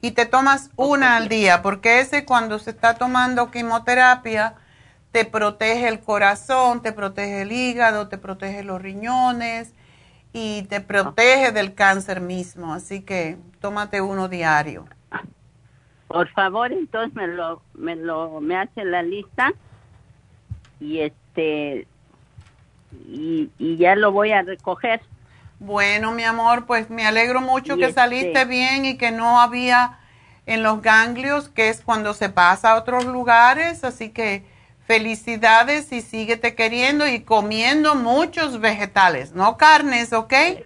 [0.02, 4.56] Y te tomas una al día, porque ese cuando se está tomando quimioterapia,
[5.12, 9.76] te protege el corazón, te protege el hígado, te protege los riñones
[10.34, 12.74] y te protege del cáncer mismo.
[12.74, 14.86] Así que tómate uno diario.
[16.08, 19.54] Por favor, entonces me lo, me lo, me hace la lista
[20.80, 21.86] y este,
[22.92, 25.02] y, ya lo voy a recoger.
[25.60, 30.00] Bueno, mi amor, pues me alegro mucho que saliste este bien y que no había
[30.46, 34.46] en los ganglios, que es cuando se pasa a otros lugares, así que
[34.88, 40.34] felicidades y síguete queriendo y comiendo muchos vegetales, no carnes, ¿ok?
[40.34, 40.64] Eh,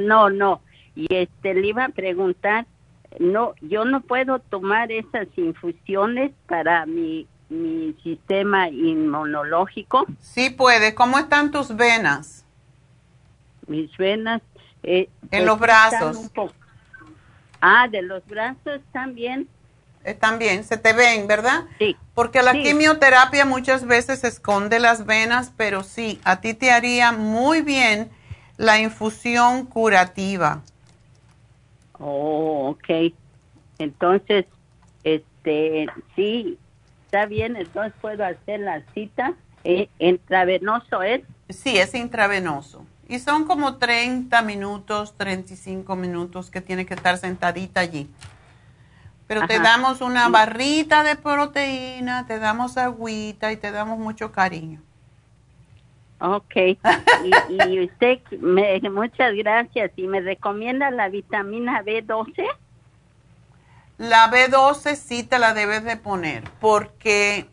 [0.00, 0.60] no, no.
[0.94, 2.66] Y este le iba a preguntar,
[3.18, 7.26] no, yo no puedo tomar esas infusiones para mi,
[7.62, 10.06] mi sistema inmunológico.
[10.20, 10.94] Sí puede.
[10.94, 12.44] ¿Cómo están tus venas?
[13.66, 14.42] Mis venas.
[14.82, 16.30] Eh, en los brazos.
[17.60, 19.48] Ah, de los brazos también.
[20.04, 21.64] Están bien, se te ven, ¿verdad?
[21.78, 21.96] Sí.
[22.14, 27.62] Porque la quimioterapia muchas veces esconde las venas, pero sí, a ti te haría muy
[27.62, 28.10] bien
[28.58, 30.62] la infusión curativa.
[31.98, 33.14] Oh, ok.
[33.78, 34.44] Entonces,
[35.04, 36.58] este, sí,
[37.14, 39.34] está bien, entonces puedo hacer la cita.
[39.62, 41.22] Eh, ¿Intravenoso es?
[41.48, 42.84] Sí, es intravenoso.
[43.08, 48.10] Y son como 30 minutos, 35 minutos que tiene que estar sentadita allí.
[49.28, 54.82] Pero te damos una barrita de proteína, te damos agüita y te damos mucho cariño.
[56.18, 56.56] Ok.
[56.56, 59.92] y, usted, me, muchas gracias.
[59.96, 62.44] ¿Y me recomienda la vitamina B12?
[63.98, 67.48] La B12 sí te la debes de poner porque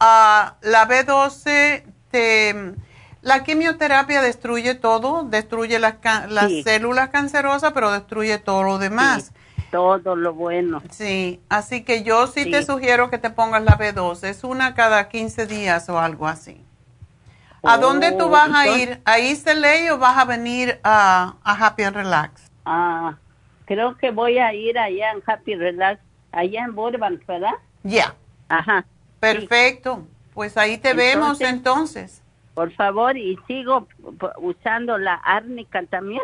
[0.00, 2.74] ah, la B12 te...
[3.22, 5.94] La quimioterapia destruye todo, destruye las,
[6.28, 9.32] las células cancerosas, pero destruye todo lo demás.
[9.70, 10.82] todo lo bueno.
[10.90, 14.24] Sí, así que yo sí, te sugiero que te pongas la B12.
[14.24, 16.62] Es una cada 15 días o algo así.
[17.64, 19.00] ¿A dónde tú vas a ir?
[19.04, 19.48] ¿A East
[19.90, 22.42] o vas a venir a, Happy and Relax?
[22.66, 23.16] Ah,
[23.64, 26.00] creo que voy a ir allá en Happy Relax,
[26.32, 27.54] allá en Burbank, ¿verdad?
[27.82, 28.14] Ya.
[28.48, 28.84] Ajá.
[29.20, 30.06] Perfecto.
[30.32, 32.22] Pues ahí te vemos entonces.
[32.54, 33.88] Por favor, y sigo
[34.38, 36.22] usando la árnica también.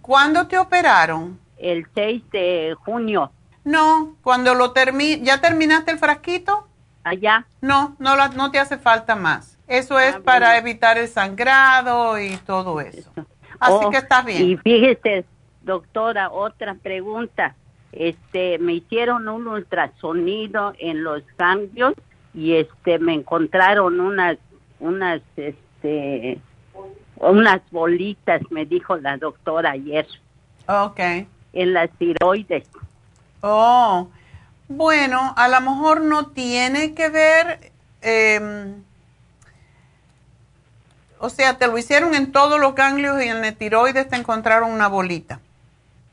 [0.00, 1.38] ¿Cuándo te operaron?
[1.58, 3.30] El 6 de junio.
[3.64, 6.68] No, cuando lo termi ¿ya terminaste el frasquito?
[7.04, 7.46] Allá.
[7.60, 9.58] No, no, no te hace falta más.
[9.66, 13.10] Eso es ah, para evitar el sangrado y todo eso.
[13.58, 14.50] Así oh, que está bien.
[14.50, 15.24] Y fíjese,
[15.66, 17.54] doctora, otra pregunta.
[17.92, 21.92] Este, me hicieron un ultrasonido en los ganglios
[22.32, 24.38] y este me encontraron unas
[24.80, 26.38] unas este
[27.16, 30.06] unas bolitas, me dijo la doctora ayer.
[30.66, 31.28] Okay.
[31.52, 32.68] En las tiroides.
[33.40, 34.08] Oh.
[34.68, 37.72] Bueno, a lo mejor no tiene que ver
[38.02, 38.74] eh,
[41.18, 44.70] o sea, te lo hicieron en todos los ganglios y en el tiroides te encontraron
[44.70, 45.40] una bolita.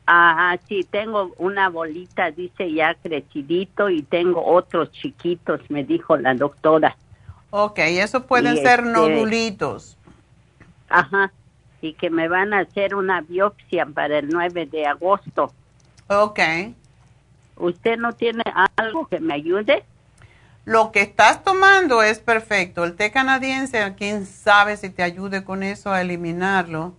[0.06, 6.34] Ah, sí, tengo una bolita, dice ya crecidito, y tengo otros chiquitos, me dijo la
[6.34, 6.98] doctora.
[7.52, 9.98] Ok, esos pueden ser este, nodulitos.
[10.90, 11.32] Ajá,
[11.82, 15.54] y que me van a hacer una biopsia para el 9 de agosto.
[16.08, 16.40] Ok.
[17.58, 18.44] ¿Usted no tiene
[18.76, 19.86] algo que me ayude?
[20.66, 22.84] Lo que estás tomando es perfecto.
[22.84, 26.96] El té canadiense, quién sabe si te ayude con eso a eliminarlo.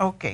[0.00, 0.24] Ok.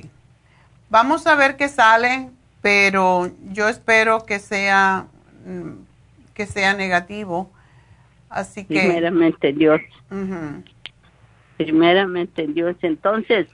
[0.89, 2.31] Vamos a ver qué sale,
[2.63, 5.07] pero yo espero que sea
[5.45, 5.85] mm,
[6.37, 7.51] que sea negativo.
[8.29, 8.79] Así que.
[8.79, 9.81] Primeramente Dios.
[11.57, 12.77] Primeramente Dios.
[12.83, 13.49] Entonces,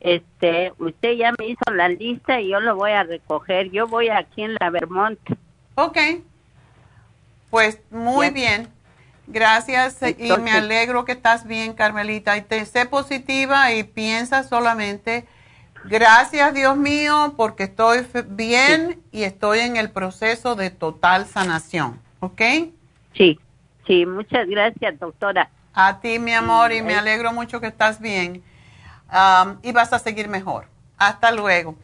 [0.00, 3.70] este, usted ya me hizo la lista y yo lo voy a recoger.
[3.70, 5.18] Yo voy aquí en la Vermont.
[5.76, 5.98] Ok.
[7.50, 8.68] Pues muy bien.
[9.26, 12.36] Gracias y me alegro que estás bien, Carmelita.
[12.36, 15.24] Y te sé positiva y piensa solamente,
[15.84, 22.00] gracias Dios mío, porque estoy bien y estoy en el proceso de total sanación.
[22.20, 22.40] ¿Ok?
[23.14, 23.38] Sí,
[23.86, 25.50] sí, muchas gracias, doctora.
[25.74, 28.42] A ti, mi amor, y me alegro mucho que estás bien.
[29.62, 30.66] y vas a seguir mejor.
[30.96, 31.76] Hasta luego.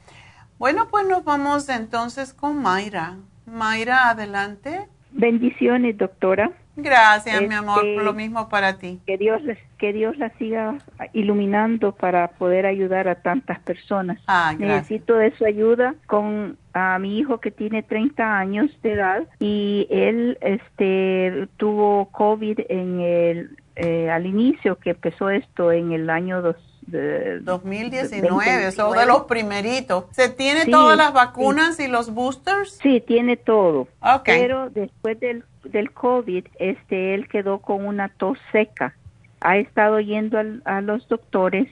[0.58, 3.16] Bueno, pues nos vamos entonces con Mayra.
[3.46, 4.88] Mayra, adelante.
[5.10, 6.52] Bendiciones, doctora.
[6.76, 9.00] Gracias, mi amor, este, lo mismo para ti.
[9.06, 9.42] Que Dios,
[9.78, 10.78] que Dios la siga
[11.12, 14.18] iluminando para poder ayudar a tantas personas.
[14.26, 19.22] Ah, Necesito de su ayuda con a mi hijo que tiene 30 años de edad
[19.40, 26.10] y él este tuvo COVID en el eh, al inicio que empezó esto en el
[26.10, 30.04] año dos, de, 2019, eso de los primeritos.
[30.10, 32.78] ¿Se tiene todas las vacunas y los boosters?
[32.82, 33.88] Sí, tiene todo.
[34.24, 38.94] Pero después del, del COVID, este, él quedó con una tos seca.
[39.40, 41.68] Ha estado yendo a los doctores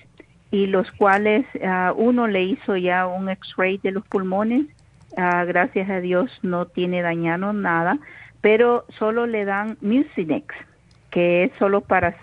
[0.51, 4.67] y los cuales uh, uno le hizo ya un x-ray de los pulmones.
[5.13, 7.99] Uh, gracias a Dios no tiene dañado nada,
[8.41, 10.55] pero solo le dan Mucinex,
[11.11, 12.17] que es solo para,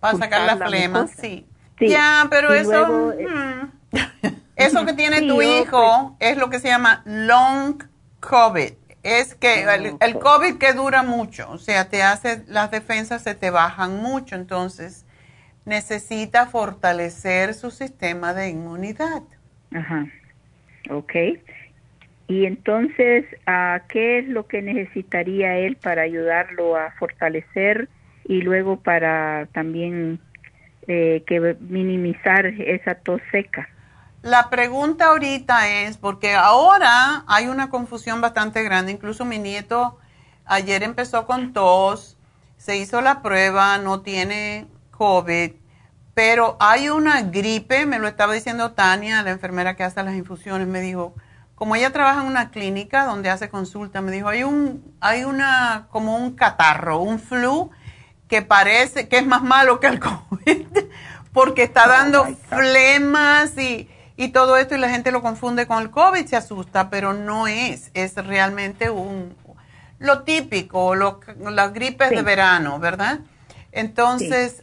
[0.00, 1.46] para sacar la, flema, sí.
[1.80, 4.28] Ya, pero eso, eh, mm.
[4.56, 6.32] eso que tiene tu hijo pues.
[6.32, 7.82] es lo que se llama long
[8.20, 8.72] COVID.
[9.02, 13.34] Es que el, el, COVID que dura mucho, o sea, te hace, las defensas se
[13.34, 15.06] te bajan mucho, entonces
[15.64, 19.22] necesita fortalecer su sistema de inmunidad.
[19.72, 20.06] Ajá,
[20.90, 21.14] ok.
[22.28, 27.88] Y entonces, ¿a ¿qué es lo que necesitaría él para ayudarlo a fortalecer
[28.24, 30.20] y luego para también
[30.86, 33.68] eh, que minimizar esa tos seca.
[34.22, 39.98] La pregunta ahorita es, porque ahora hay una confusión bastante grande, incluso mi nieto
[40.44, 42.18] ayer empezó con tos,
[42.58, 45.52] se hizo la prueba, no tiene COVID,
[46.12, 50.68] pero hay una gripe, me lo estaba diciendo Tania, la enfermera que hace las infusiones,
[50.68, 51.14] me dijo,
[51.54, 55.86] como ella trabaja en una clínica donde hace consulta, me dijo, hay un, hay una,
[55.90, 57.70] como un catarro, un flu
[58.28, 60.66] que parece que es más malo que el COVID,
[61.32, 63.88] porque está oh dando flemas y,
[64.24, 67.46] y, todo esto y la gente lo confunde con el COVID, se asusta, pero no
[67.46, 69.36] es, es realmente un
[69.98, 73.20] lo típico, lo, las gripes de verano, ¿verdad?
[73.70, 74.62] Entonces,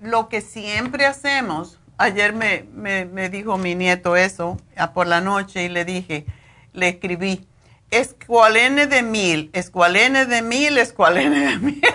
[0.00, 4.56] lo que siempre hacemos, ayer me, me, me dijo mi nieto eso
[4.94, 6.24] por la noche y le dije,
[6.72, 7.46] le escribí,
[7.90, 11.82] escualene de mil, escualene de mil, escualene de mil.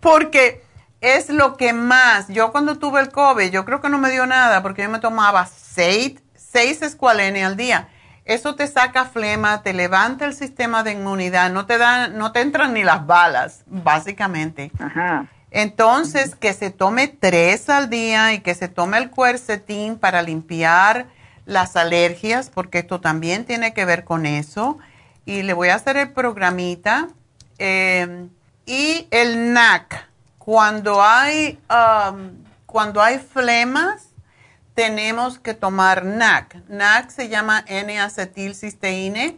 [0.00, 0.62] porque
[1.00, 4.26] es lo que más, yo cuando tuve el COVID, yo creo que no me dio
[4.26, 7.88] nada porque yo me tomaba seis, seis escualene al día.
[8.26, 12.42] Eso te saca flema, te levanta el sistema de inmunidad, no te dan, no te
[12.42, 14.70] entran ni las balas, básicamente.
[15.50, 21.06] Entonces, que se tome tres al día y que se tome el cuercetín para limpiar
[21.44, 24.78] las alergias, porque esto también tiene que ver con eso.
[25.24, 27.08] Y le voy a hacer el programita.
[27.58, 28.28] Eh,
[28.64, 30.09] y el NAC,
[30.40, 32.30] cuando hay, um,
[32.64, 34.08] cuando hay flemas,
[34.72, 36.56] tenemos que tomar NAC.
[36.66, 39.34] NAC se llama N-acetilcisteína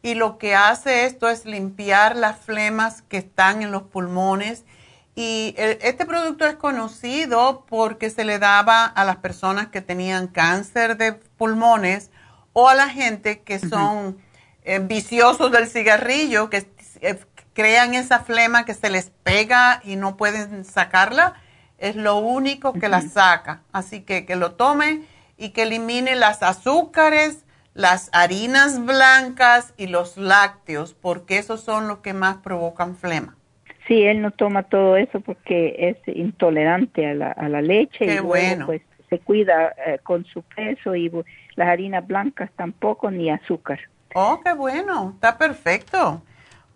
[0.00, 4.64] y lo que hace esto es limpiar las flemas que están en los pulmones.
[5.16, 10.96] Y este producto es conocido porque se le daba a las personas que tenían cáncer
[10.96, 12.12] de pulmones
[12.52, 14.18] o a la gente que son
[14.62, 16.68] eh, viciosos del cigarrillo, que
[17.00, 17.18] eh,
[17.54, 21.34] crean esa flema que se les pega y no pueden sacarla,
[21.78, 23.62] es lo único que la saca.
[23.72, 25.02] Así que que lo tome
[25.36, 27.44] y que elimine las azúcares,
[27.74, 33.36] las harinas blancas y los lácteos, porque esos son los que más provocan flema.
[33.86, 38.18] Sí, él no toma todo eso porque es intolerante a la, a la leche y
[38.20, 38.66] bueno.
[38.66, 41.10] pues se cuida eh, con su peso y
[41.56, 43.78] las harinas blancas tampoco ni azúcar.
[44.14, 46.22] Oh, qué bueno, está perfecto.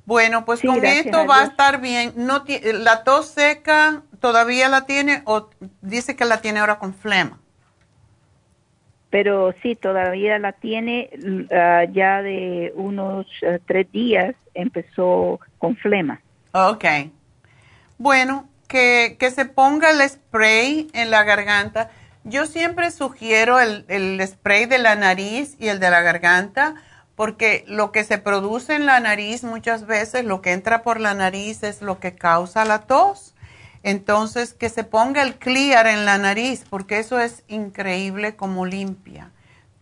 [0.09, 2.15] Bueno, pues con esto va a estar bien.
[2.17, 5.51] No ¿La tos seca todavía la tiene o
[5.83, 7.39] dice que la tiene ahora con flema?
[9.11, 11.11] Pero sí, todavía la tiene
[11.53, 16.23] ah, ya de unos ah, tres días empezó con flema.
[16.53, 16.87] Ok.
[17.99, 21.91] Bueno, que, que, se ponga el spray en la garganta.
[22.25, 26.77] Yo siempre sugiero el, el spray de la nariz y el de la garganta
[27.19, 31.15] porque lo que se produce en la nariz muchas veces, lo que entra por la
[31.15, 33.35] nariz es lo que causa la tos.
[33.83, 39.33] Entonces, que se ponga el clear en la nariz, porque eso es increíble como limpia.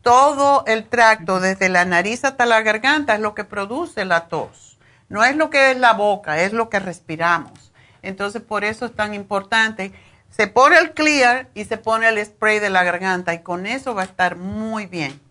[0.00, 4.78] Todo el tracto, desde la nariz hasta la garganta, es lo que produce la tos.
[5.10, 7.70] No es lo que es la boca, es lo que respiramos.
[8.00, 9.92] Entonces, por eso es tan importante.
[10.30, 13.94] Se pone el clear y se pone el spray de la garganta y con eso
[13.94, 15.25] va a estar muy bien.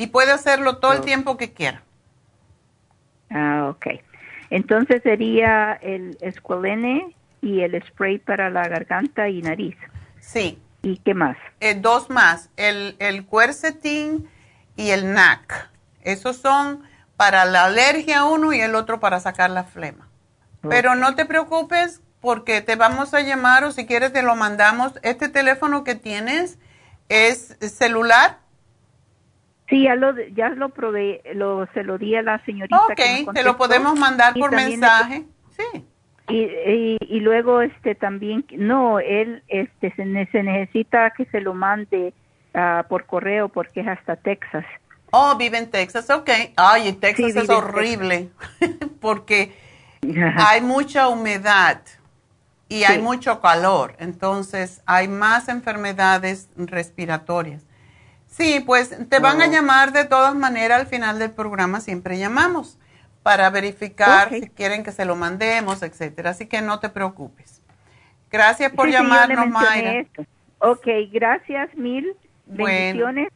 [0.00, 1.82] Y puede hacerlo todo el tiempo que quiera.
[3.28, 4.00] Ah, ok.
[4.48, 9.76] Entonces sería el escualene y el spray para la garganta y nariz.
[10.18, 10.58] Sí.
[10.80, 11.36] ¿Y qué más?
[11.60, 14.26] Eh, dos más, el, el quercetin
[14.74, 15.68] y el NAC.
[16.00, 16.82] Esos son
[17.16, 20.08] para la alergia uno y el otro para sacar la flema.
[20.66, 24.94] Pero no te preocupes porque te vamos a llamar o si quieres te lo mandamos.
[25.02, 26.58] Este teléfono que tienes
[27.10, 28.38] es celular.
[29.70, 32.84] Sí, ya lo, ya lo probé, lo, se lo di a la señorita.
[32.86, 35.24] Ok, te lo podemos mandar por mensaje.
[35.56, 35.86] Sí.
[36.28, 42.12] Y, y, luego este también, no, él este se, necesita que se lo mande
[42.54, 44.64] uh, por correo porque es hasta Texas.
[45.10, 46.30] Oh, vive en Texas, ok.
[46.56, 48.30] Ay, Texas es horrible
[49.00, 49.52] porque
[50.36, 51.82] hay mucha humedad
[52.68, 57.64] y hay mucho calor, entonces hay más enfermedades respiratorias.
[58.30, 59.50] Sí, pues te van a oh.
[59.50, 62.78] llamar de todas maneras al final del programa, siempre llamamos
[63.22, 66.30] para verificar si quieren que se lo mandemos, etcétera.
[66.30, 67.60] Así que no te preocupes.
[68.30, 70.06] Gracias por llamarnos, Mayra.
[70.58, 72.14] Ok, gracias mil.
[72.46, 73.28] Bendiciones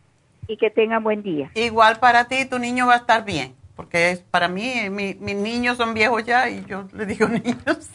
[0.46, 1.50] y que tengan buen día.
[1.54, 5.94] Igual para ti, tu niño va a estar bien, porque para mí, mis niños son
[5.94, 7.90] viejos ya y yo le digo niños.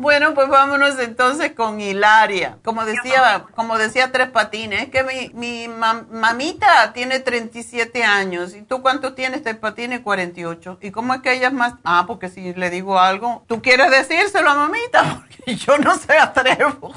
[0.00, 2.56] Bueno, pues vámonos entonces con Hilaria.
[2.64, 8.56] Como decía, como decía Tres Patines, que mi, mi mamita tiene 37 años.
[8.56, 10.00] ¿Y tú cuánto tienes, Tres Patines?
[10.00, 10.78] 48.
[10.80, 11.74] ¿Y cómo es que ella es más?
[11.84, 15.20] Ah, porque si le digo algo, ¿tú quieres decírselo a mamita?
[15.20, 16.94] Porque yo no se atrevo.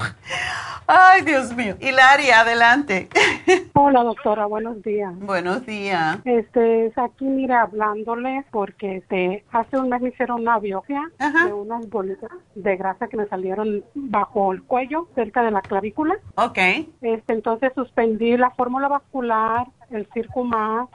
[0.88, 1.76] Ay, Dios mío.
[1.80, 3.10] Hilaria, adelante.
[3.74, 5.14] Hola, doctora, buenos días.
[5.20, 6.20] Buenos días.
[6.26, 11.02] Este, es aquí, mira, hablándole porque este, hace un mes me hicieron una biopsia
[11.46, 16.16] de unas bolitas de grasa que me salieron bajo el cuello, cerca de la clavícula.
[16.36, 16.58] Ok.
[17.02, 20.90] Este, entonces suspendí la fórmula vascular, el Circumax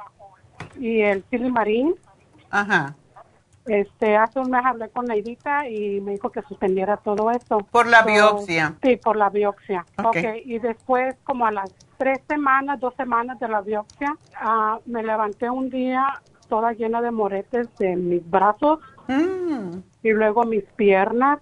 [0.79, 1.95] y el Silimarín.
[2.51, 2.95] Ajá.
[3.67, 7.59] Este, hace un mes hablé con Neidita y me dijo que suspendiera todo eso.
[7.71, 8.77] ¿Por la biopsia?
[8.83, 9.85] Sí, por la biopsia.
[10.03, 10.43] Okay.
[10.47, 15.51] Y después, como a las tres semanas, dos semanas de la biopsia, uh, me levanté
[15.51, 19.79] un día toda llena de moretes de mis brazos mm.
[20.03, 21.39] y luego mis piernas.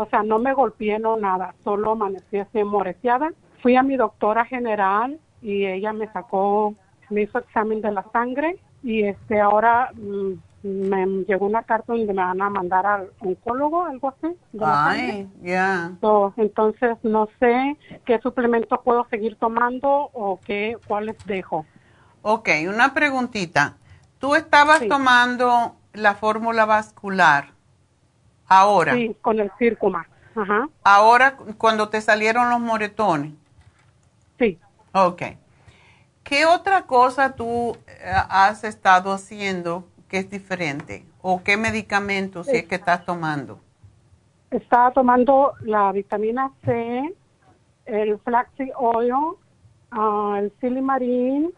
[0.00, 3.32] O sea, no me golpeé, no nada, solo amanecí así moreteada.
[3.62, 6.74] Fui a mi doctora general y ella me sacó,
[7.10, 9.90] me hizo examen de la sangre y este ahora...
[9.94, 14.36] Mm, me llegó una carta donde me van a mandar al oncólogo, algo así.
[14.62, 15.92] Ay, ya.
[16.36, 21.64] entonces no sé qué suplementos puedo seguir tomando o qué, cuáles dejo.
[22.20, 23.78] Ok, una preguntita.
[24.18, 27.54] ¿Tú estabas tomando la fórmula vascular
[28.50, 28.94] ahora?
[28.94, 30.06] Sí, con el Circuma.
[30.34, 30.68] Ajá.
[30.84, 33.32] Ahora, cuando te salieron los moretones.
[34.38, 34.58] Sí.
[34.92, 35.22] Ok.
[36.22, 41.04] ¿Qué otra cosa tú eh, has estado haciendo que es diferente?
[41.22, 43.60] ¿O qué medicamentos es que estás tomando?
[44.50, 47.14] Estaba tomando la vitamina C,
[47.86, 49.12] el flaxseed oil,
[49.92, 51.52] uh, el silimarín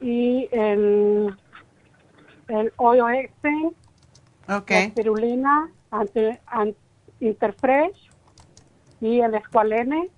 [0.00, 1.34] y el,
[2.48, 3.74] el oil exen,
[4.48, 4.76] okay.
[4.76, 6.40] la espirulina, ante,
[7.20, 8.10] interfresh
[9.00, 10.10] y el escualene,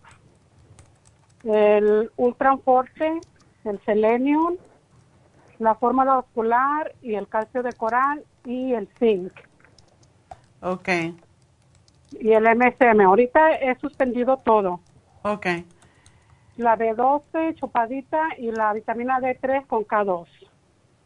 [1.44, 3.20] el ultraforte,
[3.64, 4.56] el selenium
[5.58, 9.32] la fórmula vascular y el calcio de coral y el zinc.
[10.60, 10.88] Ok.
[12.12, 13.00] Y el MSM.
[13.00, 14.80] Ahorita he suspendido todo.
[15.22, 15.46] Ok.
[16.56, 20.26] La B12 chupadita y la vitamina D3 con K2.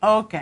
[0.00, 0.34] Ok.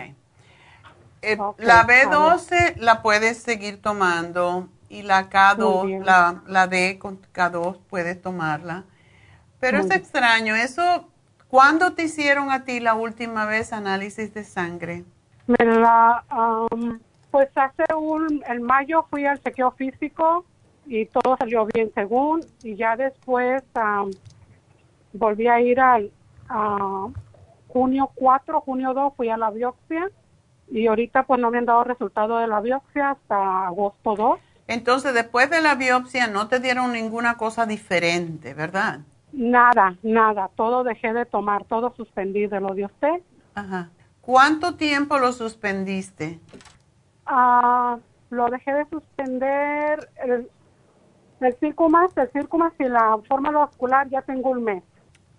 [1.21, 7.77] Eh, la B12 la puedes seguir tomando y la K2, la, la D con K2
[7.89, 8.85] puedes tomarla.
[9.59, 11.09] Pero es extraño, eso
[11.49, 15.03] ¿Cuándo te hicieron a ti la última vez análisis de sangre?
[15.47, 16.23] Me la,
[17.31, 20.45] pues hace un, en mayo fui al chequeo físico
[20.85, 23.63] y todo salió bien según, y ya después
[25.11, 26.11] volví a ir al
[27.67, 30.07] junio 4, junio 2, fui a la biopsia
[30.71, 34.39] y ahorita pues no me han dado resultado de la biopsia hasta agosto 2.
[34.67, 38.99] Entonces después de la biopsia no te dieron ninguna cosa diferente, ¿verdad?
[39.31, 43.21] Nada, nada, todo dejé de tomar, todo suspendí de lo de usted.
[43.55, 43.89] Ajá.
[44.21, 46.39] ¿Cuánto tiempo lo suspendiste?
[47.25, 47.97] Ah,
[48.29, 50.49] lo dejé de suspender el,
[51.41, 54.83] el más, el más y la fórmula vascular ya tengo un mes.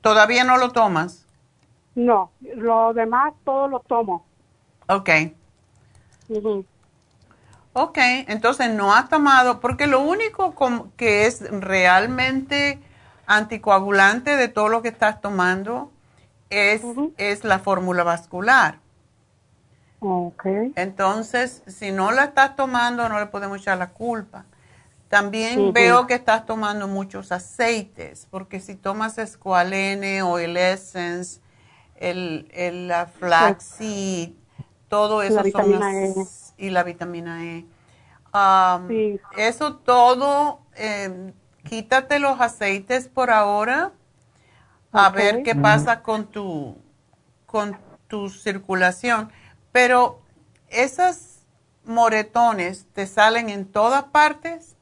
[0.01, 1.27] ¿Todavía no lo tomas?
[1.95, 4.25] No, lo demás todo lo tomo.
[4.91, 5.11] Ok.
[7.73, 10.55] Ok, entonces no has tomado, porque lo único
[10.97, 12.81] que es realmente
[13.27, 15.93] anticoagulante de todo lo que estás tomando
[16.51, 16.83] es,
[17.17, 18.81] es la fórmula vascular.
[20.01, 20.73] Okay.
[20.75, 24.47] Entonces, si no la estás tomando, no le podemos echar la culpa.
[25.09, 31.41] También veo que estás tomando muchos aceites, porque si tomas escualene o el essence,
[31.97, 34.31] el, el la flaxseed,
[34.91, 36.15] Todo eso vitamina E.
[36.59, 37.65] Y la vitamina E.
[38.89, 39.21] sí.
[39.37, 43.93] Eso todo, eh, quítate los aceites por ahora,
[44.91, 46.77] a ver qué pasa con tu,
[47.47, 49.31] con tu circulación.
[49.71, 50.19] Pero
[50.69, 51.47] esas
[51.85, 54.77] moretones te salen en todas partes.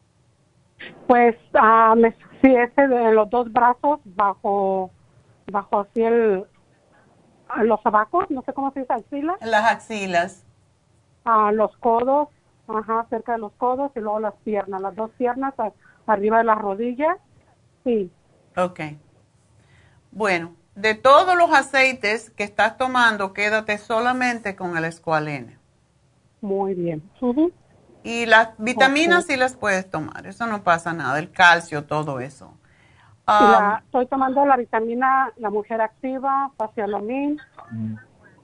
[1.07, 4.91] Pues uh, me, sí, ese de los dos brazos bajo,
[5.53, 6.47] bajo así el,
[7.63, 9.37] los abacos, no sé cómo se dice, axilas.
[9.41, 10.45] Las axilas.
[11.25, 12.29] A los codos,
[12.67, 15.55] ajá, cerca de los codos y luego las piernas, las dos piernas
[16.07, 17.17] arriba de las rodillas,
[17.85, 18.11] sí.
[18.57, 18.81] Ok.
[20.11, 25.59] Bueno, de todos los aceites que estás tomando, quédate solamente con el escualene.
[26.41, 27.03] Muy bien.
[28.03, 32.58] Y las vitaminas sí las puedes tomar, eso no pasa nada, el calcio, todo eso.
[33.31, 37.39] Ah, estoy tomando la vitamina La Mujer Activa, Facialomin,
[37.71, 37.95] mm.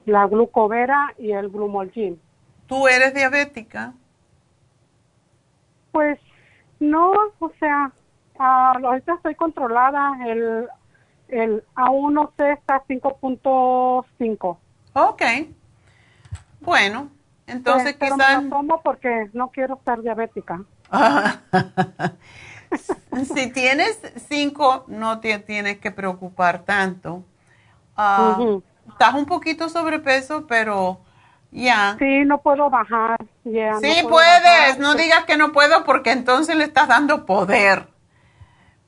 [0.05, 2.21] la glucovera y el glumolgin.
[2.67, 3.93] ¿Tú eres diabética?
[5.91, 6.19] Pues
[6.79, 7.91] no, o sea,
[8.37, 10.13] uh, ahorita estoy controlada.
[10.27, 10.67] El,
[11.29, 14.57] el A1C está 5.5.
[14.93, 15.21] Ok.
[16.61, 17.09] Bueno,
[17.47, 18.43] entonces pues, quizás...
[18.43, 20.61] no tomo porque no quiero estar diabética.
[23.33, 27.23] si tienes 5, no te tienes que preocupar tanto.
[27.95, 28.37] Ah,
[28.89, 30.99] estás un poquito sobrepeso, pero
[31.51, 31.95] ya.
[31.99, 33.17] Sí, no puedo bajar.
[33.43, 37.87] sí puedes, no digas que no puedo porque entonces le estás dando poder.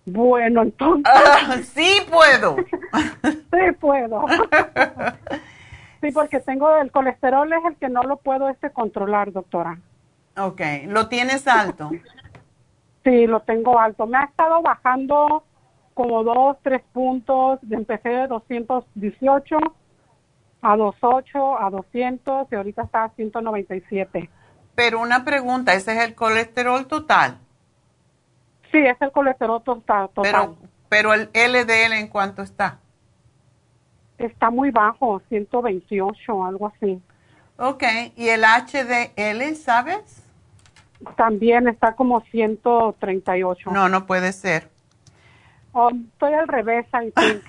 [0.05, 1.67] Bueno, entonces.
[1.73, 2.55] sí puedo.
[3.23, 4.25] sí puedo.
[6.01, 9.79] sí, porque tengo el colesterol es el que no lo puedo este controlar, doctora.
[10.37, 11.89] Ok, ¿lo tienes alto?
[13.07, 14.05] Sí, lo tengo alto.
[14.05, 15.43] Me ha estado bajando
[15.93, 17.59] como dos, tres puntos.
[17.69, 19.57] Empecé de 218
[20.61, 24.29] a 28, a 200 y ahorita está a 197.
[24.75, 27.39] Pero una pregunta, ¿ese es el colesterol total?
[28.71, 30.09] Sí, es el colesterol total.
[30.21, 30.57] Pero,
[30.89, 32.79] pero el LDL en cuánto está?
[34.17, 37.01] Está muy bajo, 128, algo así.
[37.57, 37.83] Ok,
[38.15, 40.26] ¿y el HDL, sabes?
[41.15, 43.71] También está como 138.
[43.71, 44.69] No, no puede ser.
[45.73, 47.43] Oh, estoy al revés, I think.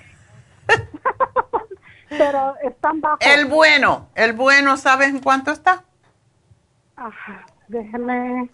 [2.09, 3.19] Pero están bajos.
[3.21, 5.83] El bueno, el bueno, ¿sabes en cuánto está?
[6.95, 8.49] Ajá, déjeme,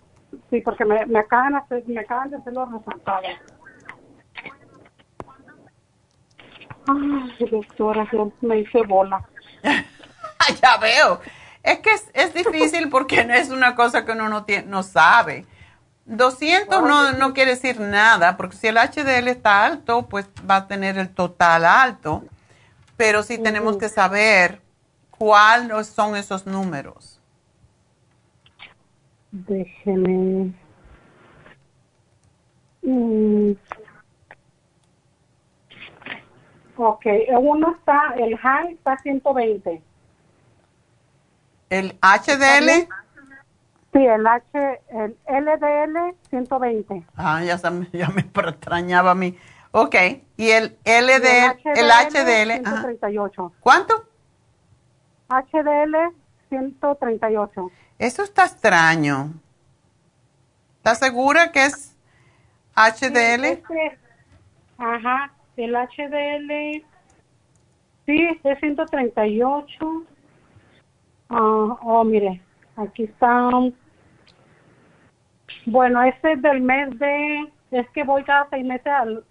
[0.49, 3.27] sí, porque me, me, acaban, hacer, me acaban de hacer los resultados.
[6.87, 8.07] Ay, doctora,
[8.41, 9.27] me hice bola.
[10.61, 11.19] ya veo.
[11.65, 15.45] Es que es, difícil porque no es una cosa que uno no, tiene, no sabe.
[16.05, 20.67] 200 no, no quiere decir nada, porque si el HDL está alto, pues va a
[20.67, 22.23] tener el total alto
[22.97, 24.61] pero sí tenemos que saber
[25.11, 27.19] cuáles son esos números.
[29.31, 30.53] Déjeme.
[32.81, 33.51] Mm.
[36.77, 37.05] Ok,
[37.39, 39.81] uno está, el high está 120.
[41.75, 42.87] ¿El HDL?
[43.91, 47.05] Sí, el H, el LDL 120.
[47.17, 47.57] Ah, ya,
[47.91, 49.37] ya me extrañaba a mí.
[49.71, 49.95] Ok,
[50.37, 53.53] y el LDL, el HDL, 138.
[53.59, 54.05] ¿Cuánto?
[55.27, 56.15] HDL
[56.47, 57.71] 138.
[57.99, 59.33] Eso está extraño.
[60.77, 61.97] ¿Estás segura que es
[62.73, 63.43] HDL?
[63.43, 63.99] Este,
[64.77, 66.85] ajá, el HDL,
[68.05, 70.05] sí, es 138.
[71.29, 72.41] Ah, oh, mire,
[72.75, 73.49] aquí está.
[75.65, 79.23] Bueno, este es del mes de, es que voy cada seis meses al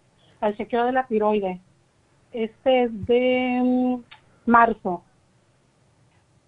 [0.45, 1.59] al chequeo de la tiroides.
[2.33, 5.03] Este es de mm, marzo.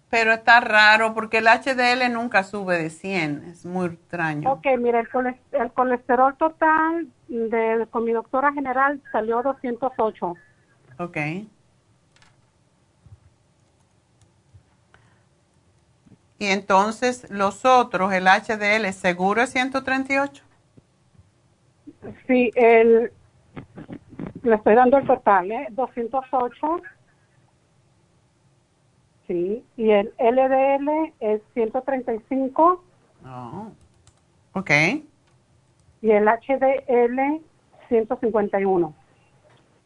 [0.09, 4.49] Pero está raro porque el HDL nunca sube de 100, es muy extraño.
[4.53, 10.35] Ok, mira, el, colesterol total de, con mi doctora general salió 208.
[10.99, 11.17] Ok.
[16.39, 20.43] Y entonces los otros, el HDL, ¿seguro es 138?
[22.27, 23.11] Sí, el,
[24.43, 25.67] le estoy dando el total, ¿eh?
[25.71, 26.81] 208.
[29.27, 32.83] Sí, y el LDL es 135.
[33.25, 33.71] Oh,
[34.53, 34.71] ok.
[36.01, 37.41] Y el HDL
[37.89, 38.93] 151.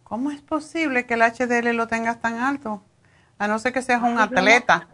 [0.03, 2.84] ¿Cómo es posible que el HDL lo tengas tan alto?
[3.40, 4.88] A no ser que seas un atleta.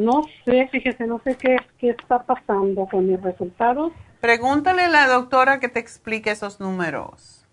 [0.00, 3.92] No sé, fíjese, no sé qué, qué está pasando con mis resultados.
[4.20, 7.46] Pregúntale a la doctora que te explique esos números.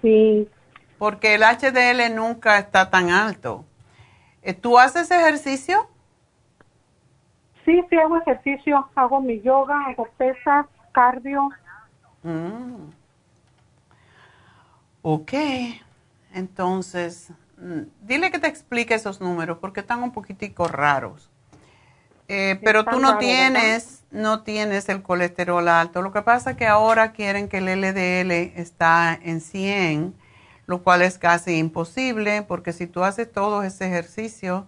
[0.00, 0.48] Sí.
[0.98, 3.64] Porque el HDL nunca está tan alto.
[4.42, 5.88] Eh, ¿Tú haces ejercicio?
[7.64, 11.48] Sí, sí hago ejercicio, hago mi yoga, hago pesas, cardio.
[12.22, 12.90] Mm.
[15.02, 15.32] Ok,
[16.32, 21.29] entonces, mm, dile que te explique esos números porque están un poquitico raros.
[22.32, 26.00] Eh, pero tú no tienes, no tienes el colesterol alto.
[26.00, 30.14] Lo que pasa es que ahora quieren que el LDL está en 100,
[30.66, 34.64] lo cual es casi imposible porque si tú haces todo ese ejercicio,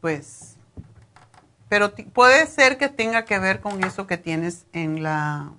[0.00, 0.54] pues,
[1.68, 5.50] pero puede ser que tenga que ver con eso que tienes en la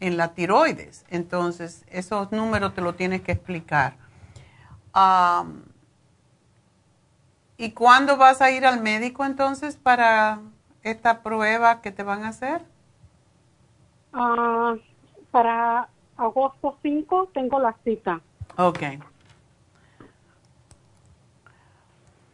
[0.00, 1.04] en la tiroides.
[1.10, 3.94] Entonces, esos números te lo tienes que explicar.
[7.56, 10.40] ¿Y cuándo vas a ir al médico entonces para
[10.82, 12.62] esta prueba que te van a hacer?
[14.12, 14.74] Ah,
[15.30, 18.20] para agosto 5 tengo la cita.
[18.56, 18.80] Ok.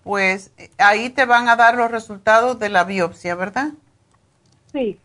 [0.02, 3.72] Pues ahí te van a dar los resultados de la biopsia, ¿verdad?
[4.72, 4.98] Sí.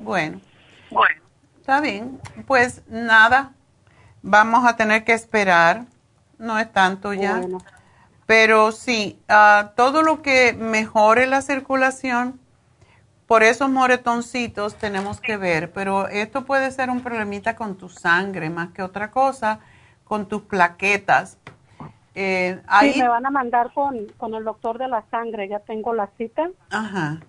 [0.00, 0.40] Bueno.
[0.90, 1.22] Bueno.
[1.60, 2.20] Está bien.
[2.46, 3.52] Pues nada,
[4.22, 5.86] vamos a tener que esperar.
[6.38, 7.40] No es tanto ya.
[8.26, 12.40] Pero sí, uh, todo lo que mejore la circulación,
[13.26, 15.72] por esos moretoncitos tenemos que ver.
[15.72, 19.60] Pero esto puede ser un problemita con tu sangre más que otra cosa,
[20.04, 21.38] con tus plaquetas.
[22.14, 22.92] Eh, ahí...
[22.92, 25.48] Sí, me van a mandar con, con el doctor de la sangre.
[25.48, 26.50] Ya tengo la cita.
[26.70, 27.20] Ajá.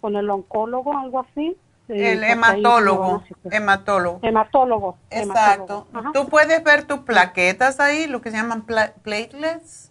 [0.00, 1.56] Con el oncólogo, algo así
[1.90, 4.20] el hematólogo, hematólogo.
[4.22, 4.98] Hematólogo.
[5.10, 5.86] Exacto.
[6.12, 9.89] Tú puedes ver tus plaquetas ahí, lo que se llaman platelets.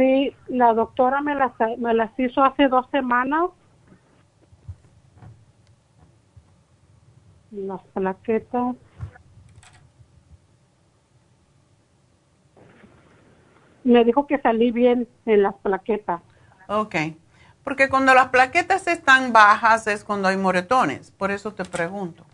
[0.00, 3.50] Sí, la doctora me las, me las hizo hace dos semanas.
[7.50, 8.76] Las plaquetas.
[13.84, 16.22] Me dijo que salí bien en las plaquetas.
[16.66, 16.94] Ok.
[17.62, 21.10] Porque cuando las plaquetas están bajas es cuando hay moretones.
[21.10, 22.24] Por eso te pregunto.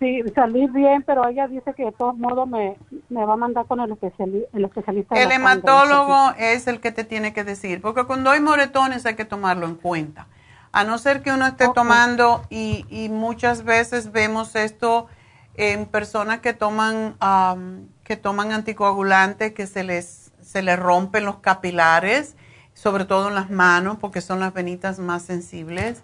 [0.00, 2.76] Sí, salí bien, pero ella dice que de todos modos me,
[3.10, 5.14] va a mandar con el, especialista.
[5.14, 9.24] El hematólogo es el que te tiene que decir, porque cuando hay moretones hay que
[9.24, 10.26] tomarlo en cuenta.
[10.72, 15.06] A no ser que uno esté tomando, y, y, muchas veces vemos esto
[15.54, 17.14] en personas que toman,
[18.02, 22.36] que toman anticoagulantes, que se les se le rompen los capilares,
[22.74, 26.02] sobre todo en las manos, porque son las venitas más sensibles.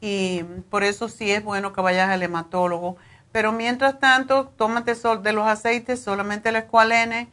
[0.00, 2.96] Y por eso sí es bueno que vayas al hematólogo.
[3.34, 7.26] Pero mientras tanto, tómate de los aceites solamente el escualene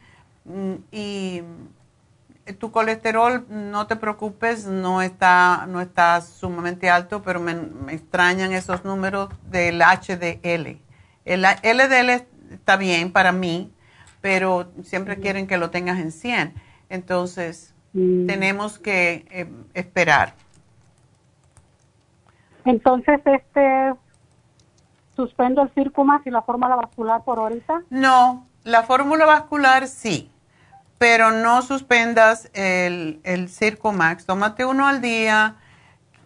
[0.44, 1.42] mm, y
[2.58, 7.52] tu colesterol, no te preocupes, no está, no está sumamente alto, pero me,
[7.94, 10.80] extrañan esos números del HDL.
[11.24, 13.72] El LDL está bien para mí,
[14.20, 16.52] pero siempre quieren que lo tengas en 100.
[16.88, 18.26] Entonces, mm.
[18.26, 20.34] tenemos que eh, esperar.
[22.64, 23.92] Entonces, este,
[25.16, 27.82] ¿suspendo el Circumax y la fórmula vascular por ahorita?
[27.90, 30.30] No, la fórmula vascular sí,
[30.98, 34.26] pero no suspendas el, el Circumax.
[34.26, 35.56] Tómate uno al día,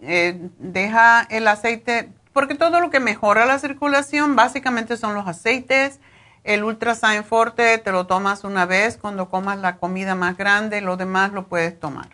[0.01, 6.01] eh, deja el aceite, porque todo lo que mejora la circulación básicamente son los aceites
[6.47, 10.97] el Ultrasign Forte te lo tomas una vez cuando comas la comida más grande, lo
[10.97, 12.09] demás lo puedes tomar.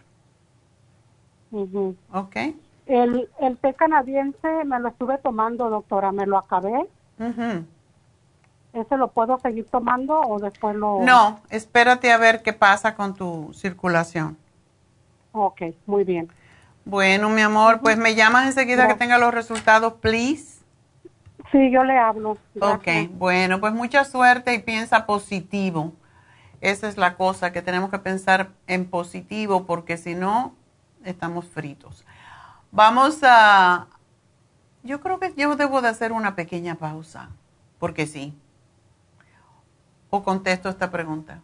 [1.51, 2.36] ¿Ok?
[2.93, 6.86] El, el té canadiense me lo estuve tomando, doctora, me lo acabé.
[8.74, 11.01] ¿Ese lo puedo seguir tomando o después lo...?
[11.01, 14.36] No, espérate a ver qué pasa con tu circulación.
[15.32, 16.31] Ok, muy bien.
[16.85, 20.62] Bueno, mi amor, pues me llamas enseguida que tenga los resultados, please.
[21.51, 22.36] Sí, yo le hablo.
[22.60, 25.93] Ok, bueno, pues mucha suerte y piensa positivo.
[26.60, 30.55] Esa es la cosa, que tenemos que pensar en positivo porque si no,
[31.05, 32.05] estamos fritos.
[32.73, 33.86] Vamos a...
[34.82, 37.28] Yo creo que yo debo de hacer una pequeña pausa,
[37.78, 38.35] porque sí.
[40.09, 41.43] O contesto esta pregunta.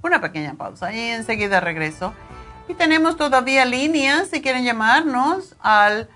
[0.00, 2.14] Una pequeña pausa y enseguida regreso.
[2.68, 6.08] Y tenemos todavía líneas si quieren llamarnos al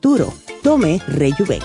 [0.00, 1.60] Tome Rejuven.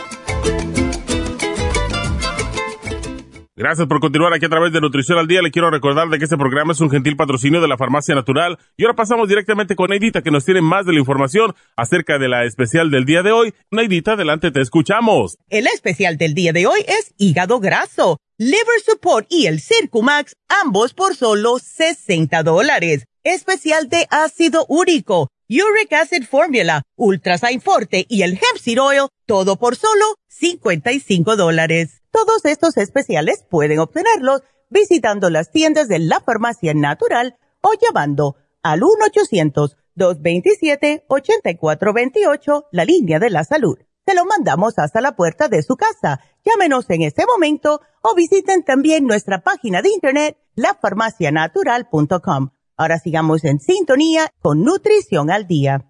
[3.57, 5.41] Gracias por continuar aquí a través de Nutrición al Día.
[5.41, 8.59] Le quiero recordar de que este programa es un gentil patrocinio de la Farmacia Natural.
[8.75, 12.27] Y ahora pasamos directamente con Neidita, que nos tiene más de la información acerca de
[12.27, 13.53] la especial del día de hoy.
[13.71, 15.37] Neidita, adelante, te escuchamos.
[15.49, 20.93] El especial del día de hoy es hígado graso, liver support y el Circumax, ambos
[20.93, 23.05] por solo 60 dólares.
[23.23, 29.75] Especial de ácido úrico, uric acid formula, ultrasign forte y el hemp oil, todo por
[29.75, 32.01] solo 55 dólares.
[32.11, 38.81] Todos estos especiales pueden obtenerlos visitando las tiendas de la farmacia natural o llamando al
[39.97, 43.77] 1-800-227-8428, la línea de la salud.
[44.05, 46.19] Se lo mandamos hasta la puerta de su casa.
[46.43, 52.51] Llámenos en este momento o visiten también nuestra página de internet, lafarmacianatural.com.
[52.77, 55.85] Ahora sigamos en sintonía con Nutrición al Día.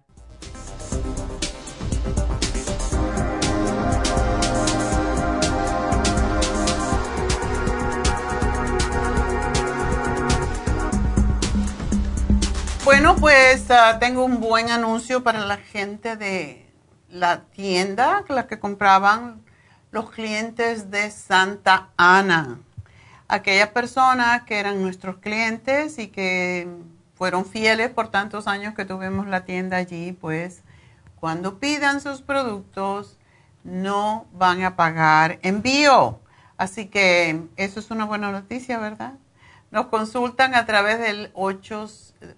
[12.84, 16.72] Bueno, pues ah, tengo un buen anuncio para la gente de
[17.10, 19.44] la tienda, la que compraban
[19.90, 22.60] los clientes de Santa Ana.
[23.28, 26.68] Aquellas personas que eran nuestros clientes y que
[27.14, 30.62] fueron fieles por tantos años que tuvimos la tienda allí, pues
[31.18, 33.18] cuando pidan sus productos
[33.64, 36.20] no van a pagar envío.
[36.56, 39.14] Así que eso es una buena noticia, ¿verdad?
[39.70, 41.88] Nos consultan a través del, 8,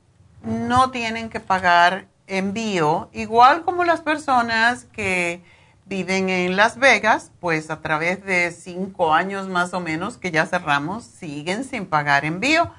[0.43, 5.43] no tienen que pagar envío, igual como las personas que
[5.85, 10.47] viven en Las Vegas, pues a través de cinco años más o menos que ya
[10.47, 12.70] cerramos, siguen sin pagar envío.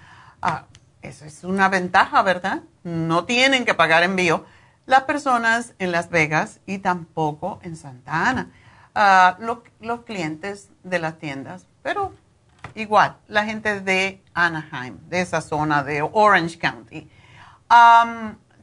[0.41, 0.65] Ah,
[1.01, 2.61] eso es una ventaja, ¿verdad?
[2.83, 4.45] No tienen que pagar envío
[4.85, 8.51] las personas en Las Vegas y tampoco en Santa Ana,
[8.95, 9.37] ah,
[9.79, 12.13] los clientes de las tiendas, pero
[12.75, 17.09] igual, la gente de Anaheim, de esa zona de Orange County.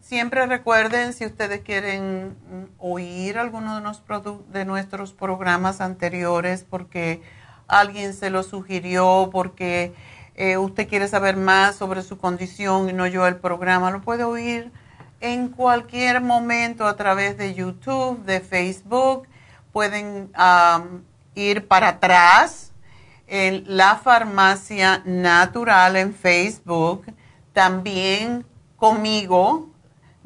[0.09, 2.35] Siempre recuerden, si ustedes quieren
[2.79, 7.21] oír alguno de, de nuestros programas anteriores porque
[7.67, 9.93] alguien se lo sugirió, porque
[10.35, 14.25] eh, usted quiere saber más sobre su condición y no yo el programa, lo puede
[14.25, 14.73] oír
[15.21, 19.29] en cualquier momento a través de YouTube, de Facebook.
[19.73, 20.31] Pueden
[21.35, 22.73] ir para atrás
[23.27, 27.05] en la farmacia natural en Facebook.
[27.53, 29.68] También conmigo,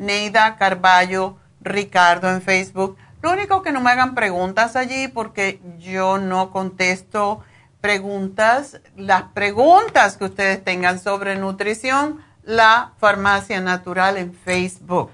[0.02, 2.96] Neida Carballo Ricardo en Facebook.
[3.22, 7.40] Lo único que no me hagan preguntas allí porque yo no contesto
[7.80, 15.12] preguntas, las preguntas que ustedes tengan sobre nutrición, la farmacia natural en Facebook.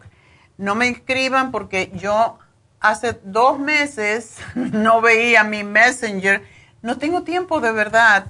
[0.56, 2.39] No me escriban porque yo
[2.81, 6.43] hace dos meses no veía mi messenger.
[6.81, 8.27] No tengo tiempo de verdad.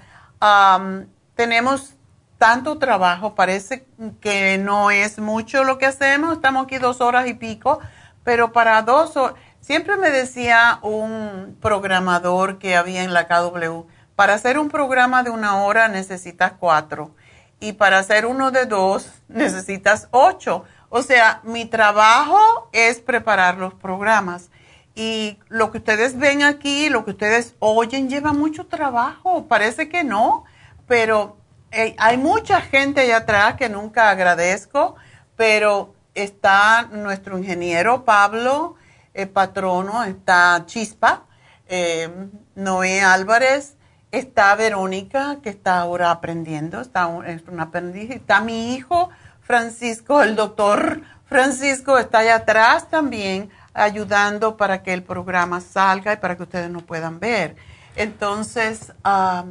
[1.34, 1.94] tenemos
[2.38, 3.86] tanto trabajo, parece
[4.20, 6.34] que no es mucho lo que hacemos.
[6.34, 7.80] Estamos aquí dos horas y pico,
[8.24, 14.34] pero para dos horas, siempre me decía un programador que había en la KW, para
[14.34, 17.14] hacer un programa de una hora necesitas cuatro.
[17.60, 20.64] y para hacer uno de dos necesitas ocho.
[20.90, 24.50] O sea, mi trabajo es preparar los programas.
[24.94, 29.46] Y lo que ustedes ven aquí, lo que ustedes oyen, lleva mucho trabajo.
[29.46, 30.44] Parece que no,
[30.86, 31.37] pero
[31.70, 34.96] eh, hay mucha gente allá atrás que nunca agradezco,
[35.36, 38.76] pero está nuestro ingeniero Pablo
[39.14, 41.24] el patrono, está Chispa,
[41.66, 42.08] eh,
[42.54, 43.76] Noé Álvarez,
[44.12, 47.10] está Verónica, que está ahora aprendiendo, está
[47.58, 54.92] aprendiz, está mi hijo Francisco, el doctor Francisco está allá atrás también ayudando para que
[54.92, 57.56] el programa salga y para que ustedes nos puedan ver.
[57.96, 59.44] Entonces, ah,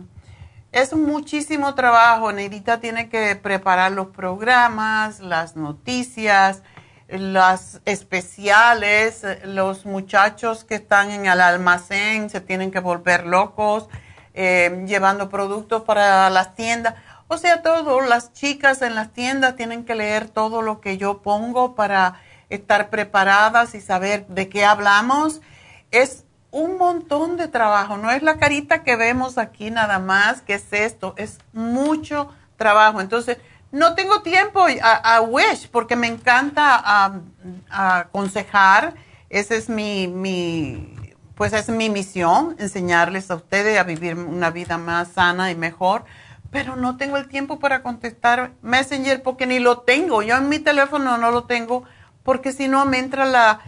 [0.71, 2.31] es muchísimo trabajo.
[2.31, 6.63] Neidita tiene que preparar los programas, las noticias,
[7.07, 13.87] las especiales, los muchachos que están en el almacén se tienen que volver locos
[14.33, 16.93] eh, llevando productos para las tiendas.
[17.27, 21.23] O sea, todo, las chicas en las tiendas tienen que leer todo lo que yo
[21.23, 25.41] pongo para estar preparadas y saber de qué hablamos.
[25.89, 30.55] Es un montón de trabajo, no es la carita que vemos aquí nada más, que
[30.55, 33.01] es esto, es mucho trabajo.
[33.01, 33.37] Entonces,
[33.71, 37.21] no tengo tiempo a, Wish porque me encanta
[37.69, 38.95] aconsejar.
[39.29, 40.95] Esa es mi, mi,
[41.35, 46.05] pues es mi misión, enseñarles a ustedes a vivir una vida más sana y mejor.
[46.49, 50.21] Pero no tengo el tiempo para contestar Messenger porque ni lo tengo.
[50.21, 51.83] Yo en mi teléfono no lo tengo
[52.23, 53.59] porque si no me entra la...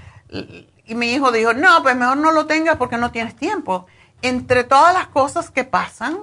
[0.90, 3.86] Y mi hijo dijo, no, pues mejor no lo tengas porque no tienes tiempo.
[4.24, 6.18] Entre todas las cosas que pasan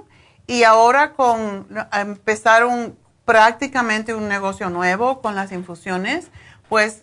[0.48, 6.30] y ahora con empezar un prácticamente un negocio nuevo con las infusiones,
[6.68, 7.02] pues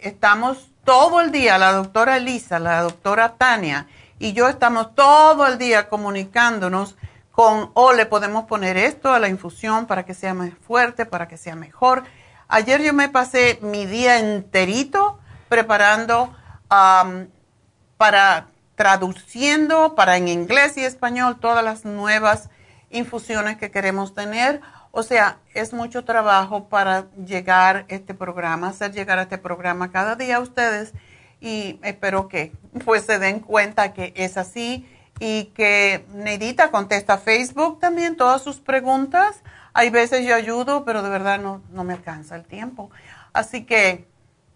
[0.00, 5.58] estamos todo el día, la doctora Elisa, la doctora Tania y yo estamos todo el
[5.58, 6.96] día comunicándonos
[7.30, 11.28] con, o le podemos poner esto a la infusión para que sea más fuerte, para
[11.28, 12.04] que sea mejor.
[12.48, 15.18] Ayer yo me pasé mi día enterito
[15.50, 16.34] preparando
[16.68, 22.50] para traduciendo para en inglés y español todas las nuevas
[22.90, 24.60] infusiones que queremos tener
[24.98, 30.36] o sea, es mucho trabajo para llegar este programa, hacer llegar este programa cada día
[30.36, 30.94] a ustedes
[31.38, 34.88] y espero que pues se den cuenta que es así
[35.20, 39.42] y que Neidita contesta Facebook también todas sus preguntas.
[39.74, 42.90] Hay veces yo ayudo, pero de verdad no, no me alcanza el tiempo.
[43.34, 44.06] Así que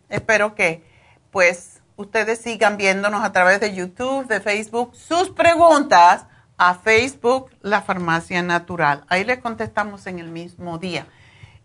[0.08, 0.82] espero que
[1.30, 6.24] pues ustedes sigan viéndonos a través de YouTube, de Facebook, sus preguntas
[6.56, 9.04] a Facebook La Farmacia Natural.
[9.08, 11.06] Ahí les contestamos en el mismo día.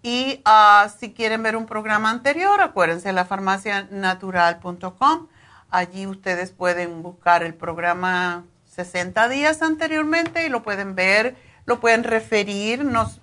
[0.04, 5.28] Y ah, si quieren ver un programa anterior, acuérdense lafarmacianatural.com.
[5.72, 8.44] Allí ustedes pueden buscar el programa
[8.76, 12.84] 60 días anteriormente y lo pueden ver, lo pueden referir.
[12.84, 13.22] Nos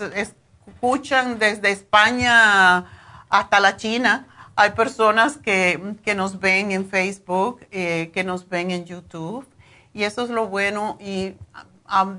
[0.00, 2.86] escuchan desde España
[3.28, 4.28] hasta la China.
[4.60, 9.48] Hay personas que, que nos ven en Facebook, eh, que nos ven en YouTube
[9.94, 10.98] y eso es lo bueno.
[11.00, 11.34] Y
[11.90, 12.18] um,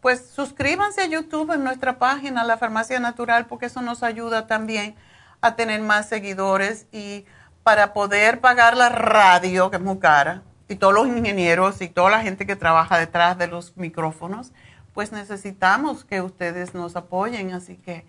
[0.00, 4.94] pues suscríbanse a YouTube en nuestra página, La Farmacia Natural, porque eso nos ayuda también
[5.42, 7.26] a tener más seguidores y
[7.62, 12.08] para poder pagar la radio, que es muy cara, y todos los ingenieros y toda
[12.08, 14.50] la gente que trabaja detrás de los micrófonos,
[14.94, 17.52] pues necesitamos que ustedes nos apoyen.
[17.52, 18.06] Así que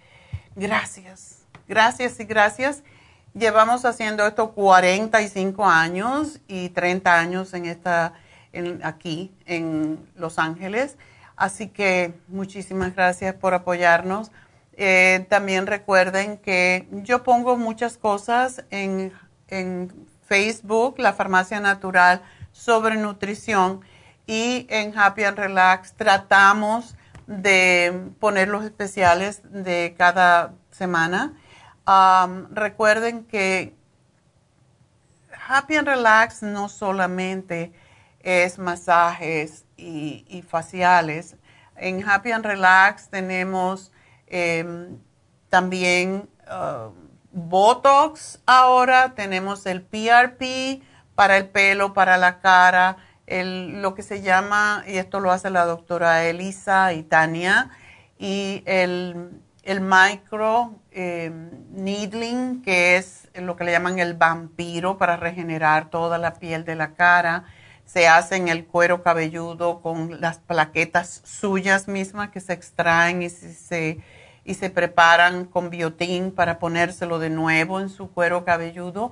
[0.55, 2.81] gracias, gracias y gracias.
[3.37, 8.13] Llevamos haciendo esto 45 años y 30 años en esta
[8.81, 10.97] aquí en Los Ángeles.
[11.35, 14.31] Así que muchísimas gracias por apoyarnos.
[14.73, 19.13] Eh, también recuerden que yo pongo muchas cosas en,
[19.49, 19.93] en
[20.25, 22.23] Facebook, la Farmacia Natural,
[22.53, 23.81] sobre nutrición
[24.25, 26.95] y en Happy and Relax tratamos
[27.27, 31.33] de poner los especiales de cada semana.
[32.51, 33.75] Recuerden que
[35.47, 37.71] Happy and Relax no solamente
[38.19, 41.37] es masajes y, faciales.
[41.77, 43.91] En Happy and Relax tenemos
[44.27, 44.97] em,
[45.49, 46.91] también uh,
[47.31, 50.81] Botox ahora, tenemos el PRP
[51.15, 52.97] para el pelo, para la cara,
[53.27, 57.69] lo que se llama, y esto lo hace la doctora Elisa y Tania,
[58.17, 65.17] y el, el micro em, needling, que es lo que le llaman el vampiro para
[65.17, 67.45] regenerar toda la piel de la cara
[67.87, 73.99] se hacen el cuero cabelludo con las plaquetas suyas mismas que se extraen y se,
[74.43, 79.11] y se preparan con biotín para ponérselo de nuevo en su cuero cabelludo.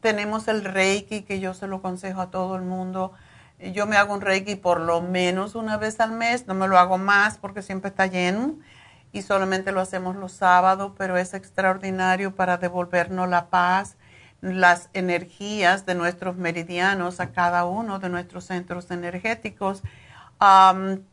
[0.00, 3.12] tenemos el Reiki, que yo se lo aconsejo a todo el mundo.
[3.58, 6.78] Yo me hago un Reiki por lo menos una vez al mes, no me lo
[6.78, 8.60] hago más porque siempre está lleno
[9.10, 13.96] y solamente lo hacemos los sábados, pero es extraordinario para devolvernos la paz,
[14.40, 19.82] las energías de nuestros meridianos a cada uno de nuestros centros energéticos.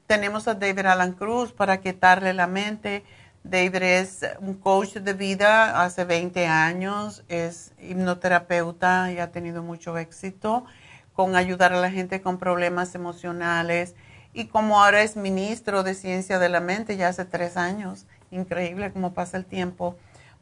[0.08, 3.04] tenemos a David Alan Cruz para quitarle la mente.
[3.44, 9.98] David es un coach de vida hace 20 años, es hipnoterapeuta y ha tenido mucho
[9.98, 10.66] éxito
[11.14, 13.96] con ayudar a la gente con problemas emocionales
[14.34, 18.92] y como ahora es ministro de Ciencia de la Mente ya hace tres años, increíble
[18.92, 19.98] cómo pasa el tiempo,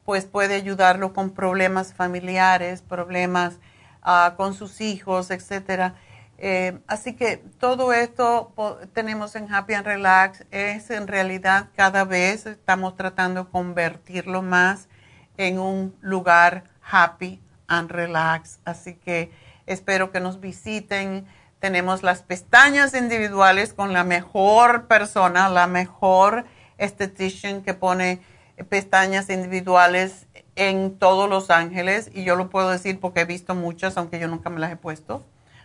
[0.05, 3.59] pues puede ayudarlo con problemas familiares, problemas
[4.01, 5.95] ah, con sus hijos, etcétera.
[6.37, 8.51] Eh, así que todo esto
[8.93, 14.89] tenemos en Happy and Relax es en realidad cada vez estamos tratando de convertirlo más
[15.37, 18.59] en un lugar happy and relax.
[18.65, 19.31] Así que
[19.65, 21.25] espero que nos visiten
[21.59, 26.45] tenemos las pestañas individuales con la mejor persona, la mejor
[26.77, 28.21] estetician que pone
[28.69, 32.09] pestañas individuales en todos Los Ángeles.
[32.13, 34.77] Y yo lo puedo decir porque he visto muchas, aunque yo nunca me las he
[34.77, 35.23] puesto.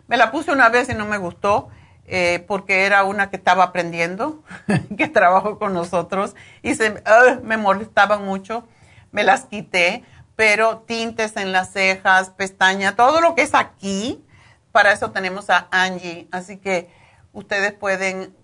[0.08, 1.68] Me la puse una vez y no me gustó.
[2.12, 4.42] Eh, porque era una que estaba aprendiendo,
[4.98, 7.00] que trabajó con nosotros, y se,
[7.44, 8.66] me molestaban mucho,
[9.12, 10.02] me las quité,
[10.34, 14.24] pero tintes en las cejas, pestaña, todo lo que es aquí,
[14.72, 16.26] para eso tenemos a Angie.
[16.32, 16.90] Así que
[17.32, 18.34] ustedes pueden,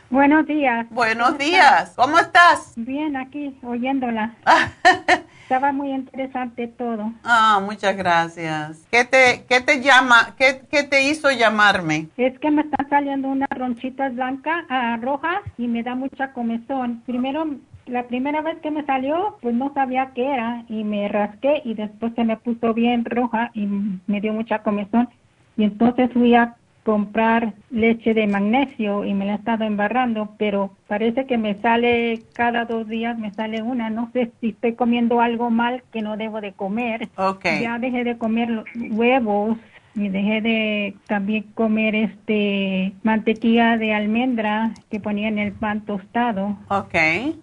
[0.10, 0.86] Buenos días.
[0.90, 1.94] Buenos días.
[1.96, 2.74] ¿Cómo estás?
[2.76, 4.36] Bien, aquí, oyéndola.
[5.50, 7.12] Estaba muy interesante todo.
[7.24, 8.86] Ah, muchas gracias.
[8.92, 12.08] ¿Qué te, qué te llama, qué, qué te hizo llamarme?
[12.18, 17.02] Es que me están saliendo unas ronchitas blancas, uh, rojas, y me da mucha comezón.
[17.08, 17.48] Primero
[17.88, 21.74] la primera vez que me salió, pues no sabía qué era y me rasqué y
[21.74, 23.66] después se me puso bien roja y
[24.06, 25.10] me dio mucha comezón.
[25.58, 26.58] Y entonces fui a
[26.90, 32.24] comprar leche de magnesio y me la he estado embarrando, pero parece que me sale
[32.34, 33.92] cada dos días, me sale una.
[33.92, 37.08] No sé si estoy comiendo algo mal que no debo de comer.
[37.16, 37.62] Okay.
[37.62, 39.56] Ya dejé de comer huevos
[39.94, 46.58] y dejé de también comer este mantequilla de almendra que ponía en el pan tostado.
[46.70, 46.96] Ok.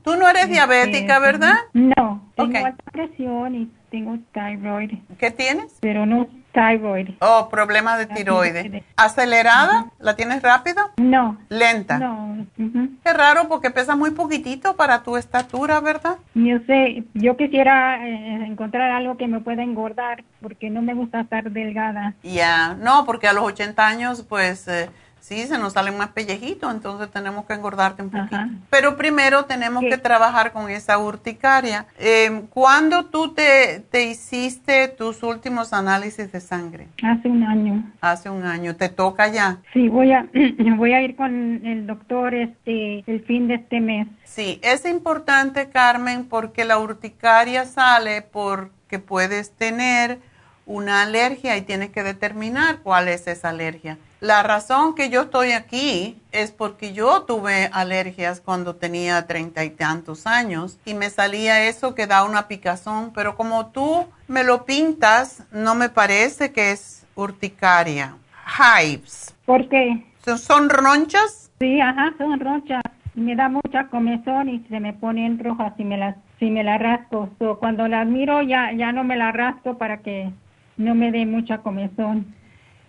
[0.03, 1.55] ¿Tú no eres este, diabética, verdad?
[1.73, 4.91] No, tengo alta presión y tengo tiroid.
[5.19, 5.79] ¿Qué tienes?
[5.81, 6.27] Pero no
[6.57, 7.11] Thyroid.
[7.21, 8.83] Oh, problema de tiroides.
[8.97, 9.93] ¿Acelerada?
[9.99, 10.91] ¿La tienes rápido?
[10.97, 11.37] No.
[11.51, 11.99] ¿Lenta?
[11.99, 12.47] No.
[12.57, 16.17] Qué raro porque pesa muy poquitito para tu estatura, ¿verdad?
[16.35, 21.21] Yo sé, yo quisiera eh, encontrar algo que me pueda engordar porque no me gusta
[21.21, 22.15] estar delgada.
[22.23, 24.67] Ya, no, porque a los 80 años pues...
[24.67, 24.89] Eh,
[25.27, 28.37] sí, se nos salen más pellejitos, entonces tenemos que engordarte un poquito.
[28.71, 31.87] Pero primero tenemos que trabajar con esa urticaria.
[31.99, 36.87] Eh, ¿Cuándo tú te, te, hiciste tus últimos análisis de sangre?
[37.03, 37.93] Hace un año.
[38.01, 38.77] Hace un año.
[38.77, 39.59] ¿Te toca ya?
[39.73, 40.29] Sí, voy a,
[40.77, 44.07] voy a ir con el doctor este el fin de este mes.
[44.23, 50.21] Sí, es importante, Carmen, porque la urticaria sale porque puedes tener
[50.67, 53.99] una alergia y tienes que determinar cuál es esa alergia.
[54.21, 59.71] La razón que yo estoy aquí es porque yo tuve alergias cuando tenía treinta y
[59.71, 64.65] tantos años y me salía eso que da una picazón, pero como tú me lo
[64.65, 68.17] pintas, no me parece que es urticaria.
[68.59, 69.35] Hives.
[69.45, 70.07] ¿Por qué?
[70.39, 71.51] ¿Son ronchas?
[71.59, 72.83] Sí, ajá, son ronchas.
[73.15, 76.79] Me da mucha comezón y se me ponen rojas si me las si me la
[76.79, 77.31] rasco.
[77.61, 80.31] cuando las miro ya ya no me la rasco para que
[80.79, 82.35] no me dé mucha comezón.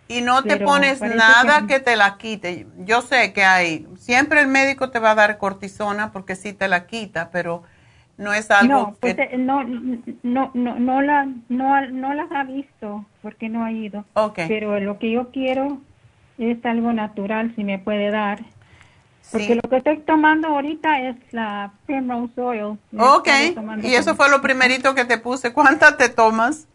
[0.07, 1.79] Y no te pones nada que...
[1.79, 2.67] te la quite.
[2.79, 6.67] Yo sé que hay, siempre el médico te va a dar cortisona porque sí te
[6.67, 7.63] la quita, pero
[8.17, 9.23] no es algo no, pues, que...
[9.23, 14.05] Eh, no, no, no, no, la, no, no las ha visto porque no ha ido.
[14.13, 14.47] Okay.
[14.47, 15.79] Pero lo que yo quiero
[16.37, 18.39] es algo natural, si me puede dar.
[19.31, 22.79] Porque lo que estoy tomando ahorita es la Primrose Oil.
[22.97, 23.27] Ok,
[23.83, 25.51] y eso fue lo primerito que te puse.
[25.51, 26.67] ¿Cuántas te tomas?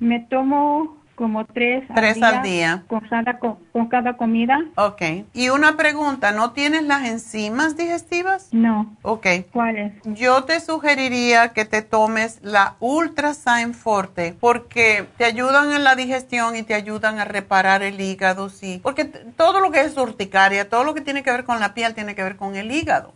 [0.00, 4.58] me tomo como tres, tres al, día, Con, cada, con, cada comida.
[4.76, 5.02] Ok.
[5.34, 8.48] Y una pregunta, ¿no tienes las enzimas digestivas?
[8.52, 8.96] No.
[9.02, 9.26] Ok.
[9.52, 9.92] ¿Cuáles?
[10.04, 15.94] Yo te sugeriría que te tomes la Ultra Sign Forte porque te ayudan en la
[15.94, 18.80] digestión y te ayudan a reparar el hígado, sí.
[18.82, 21.94] Porque todo lo que es urticaria, todo lo que tiene que ver con la piel
[21.94, 23.12] tiene que ver con el hígado.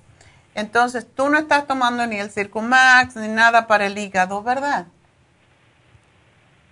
[0.54, 4.86] Entonces, tú no estás tomando ni el Circumax ni nada para el hígado, ¿verdad?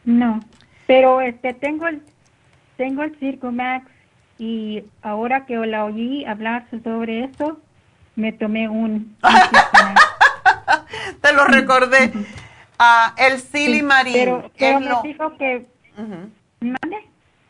[0.05, 0.41] No.
[0.87, 2.03] Pero este tengo el
[2.77, 3.87] tengo el Circo Max
[4.39, 7.61] y ahora que la oí hablar sobre eso,
[8.17, 9.17] me tomé un,
[11.21, 12.13] Te lo recordé.
[12.77, 14.15] Ah, el silimarín.
[14.15, 15.65] pero, pero me dijo que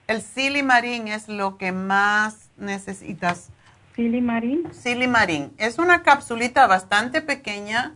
[0.06, 3.48] El silimarín es lo que más necesitas.
[3.97, 4.69] Silimarín.
[4.74, 5.51] Silimarín.
[5.56, 7.94] Es una capsulita bastante pequeña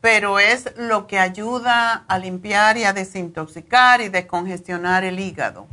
[0.00, 5.66] pero es lo que ayuda a limpiar y a desintoxicar y descongestionar el hígado.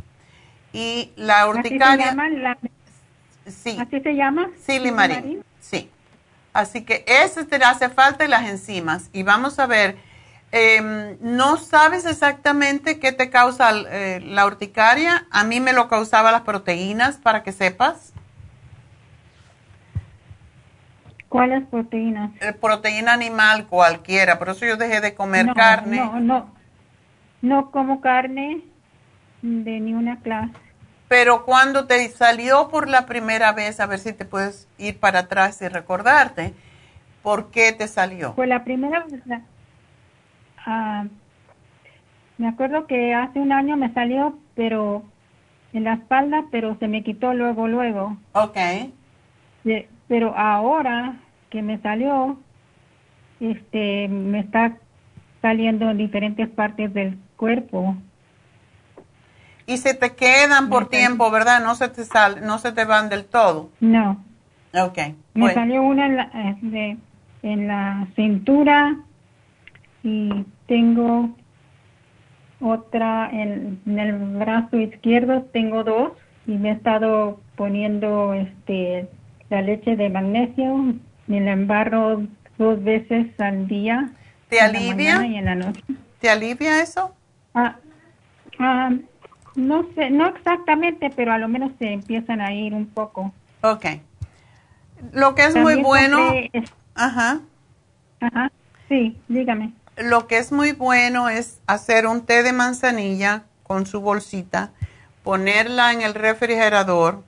[0.74, 2.10] Y la urticaria...
[2.10, 2.58] ¿Así se llama?
[3.48, 3.78] sí.
[3.80, 4.50] ¿Así se llama?
[4.66, 5.44] Silimarín.
[5.62, 5.90] Sí.
[6.54, 9.10] Así que ese te hace falta y las enzimas.
[9.14, 9.96] Y vamos a ver,
[10.52, 15.26] em, no sabes exactamente qué te causa eh, la urticaria.
[15.32, 18.12] A mí me lo causaba las proteínas, para que sepas.
[21.30, 22.32] ¿Cuáles proteínas?
[22.42, 25.98] Eh, proteína animal cualquiera, por eso yo dejé de comer carne.
[25.98, 26.50] No, no,
[27.42, 28.62] no como carne
[29.42, 30.54] de ni una clase.
[31.10, 35.20] Pero cuando te salió por la primera vez, a ver si te puedes ir para
[35.20, 36.54] atrás y recordarte,
[37.24, 38.34] ¿por qué te salió?
[38.36, 39.22] Pues la primera vez,
[40.66, 41.06] ah,
[42.38, 45.04] me acuerdo que hace un año me salió, pero
[45.74, 48.18] en la espalda, pero se me quitó luego, luego.
[48.34, 48.58] Ok
[50.08, 51.18] pero ahora
[51.50, 52.38] que me salió,
[53.40, 54.78] este, me está
[55.42, 57.96] saliendo en diferentes partes del cuerpo.
[59.66, 61.62] Y se te quedan por tiempo, ¿verdad?
[61.62, 63.70] No se te sal, no se te van del todo.
[63.82, 64.24] No.
[64.74, 64.98] Ok.
[65.34, 66.98] Me salió una en la, este,
[67.44, 68.98] en la cintura
[70.04, 71.36] y tengo
[72.62, 76.12] otra en, en, el brazo izquierdo, tengo dos
[76.48, 79.10] y me he estado poniendo este
[79.50, 80.96] la leche de magnesio,
[81.28, 82.24] me la embarro
[82.58, 84.10] dos veces al día.
[84.50, 85.26] ¿Te alivia?
[85.26, 85.82] y en la noche.
[86.20, 87.14] ¿Te alivia eso?
[87.54, 87.76] Ah,
[88.60, 88.92] ah,
[89.56, 93.34] no sé, no exactamente, pero a lo menos se empiezan a ir un poco.
[93.62, 93.86] Ok.
[95.14, 96.18] Lo que es muy bueno.
[96.96, 97.42] ajá.
[98.20, 98.52] Ajá.
[98.90, 99.74] Sí, dígame.
[99.98, 104.72] Lo que es muy bueno es hacer un té de manzanilla con su bolsita,
[105.24, 107.24] ponerla en el refrigerador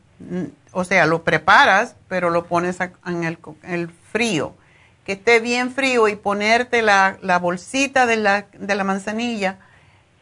[0.72, 4.56] o sea, lo preparas, pero lo pones en el, frío,
[5.06, 9.58] que esté bien frío y ponerte la, bolsita de la, de la, manzanilla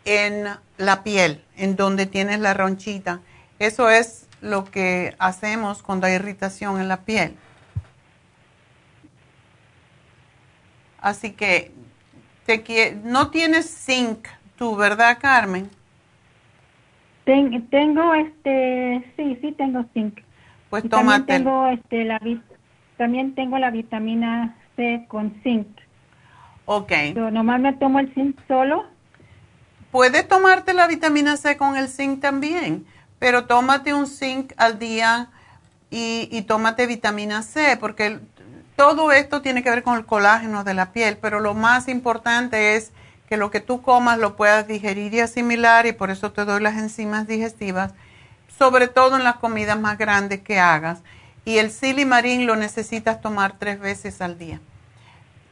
[0.06, 0.46] en
[0.78, 3.20] la piel, en donde tienes la ronchita.
[3.60, 7.36] Eso es lo que hacemos cuando hay irritación en la piel.
[11.02, 11.72] Así que
[12.46, 15.70] te, no tienes zinc tú, ¿verdad, Carmen?
[17.70, 20.20] tengo este, sí, sí tengo zinc.
[20.70, 22.20] Pues También tengo, este, la,
[22.98, 25.68] también tengo la vitamina C con zinc.
[26.66, 26.92] Ok.
[27.16, 28.86] Yo nomás me tomo el zinc solo.
[29.92, 32.86] Puedes tomarte la vitamina C con el zinc también,
[33.20, 35.30] pero tómate un zinc al día
[35.90, 38.20] y, y tómate vitamina C, porque
[38.76, 42.76] todo esto tiene que ver con el colágeno de la piel, pero lo más importante
[42.76, 42.92] es
[43.28, 46.62] que lo que tú comas lo puedas digerir y asimilar y por eso te doy
[46.62, 47.94] las enzimas digestivas
[48.58, 51.02] sobre todo en las comidas más grandes que hagas.
[51.46, 54.60] Y el silimarín lo necesitas tomar tres veces al día.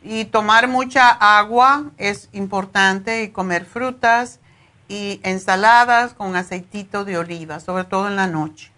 [0.03, 4.39] Y tomar mucha agua es importante y comer frutas
[4.87, 8.71] y ensaladas con aceitito de oliva, sobre todo en la noche.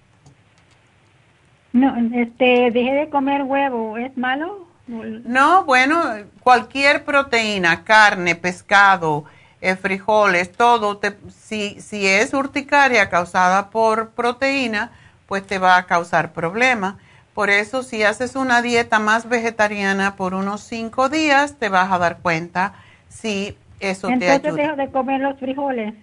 [1.74, 4.68] No, este, dejé de comer huevo, ¿es malo?
[4.88, 6.02] No, bueno,
[6.42, 9.26] cualquier proteína, carne, pescado,
[9.68, 14.92] eh, frijoles, todo, te, si, si es urticaria causada por proteína,
[15.28, 16.96] pues te va a causar problemas.
[17.34, 22.00] Por eso, si haces una dieta más vegetariana por unos cinco días, te vas a
[22.00, 22.74] dar cuenta
[23.10, 24.54] si eso te ayuda.
[24.54, 25.94] deja de comer los frijoles.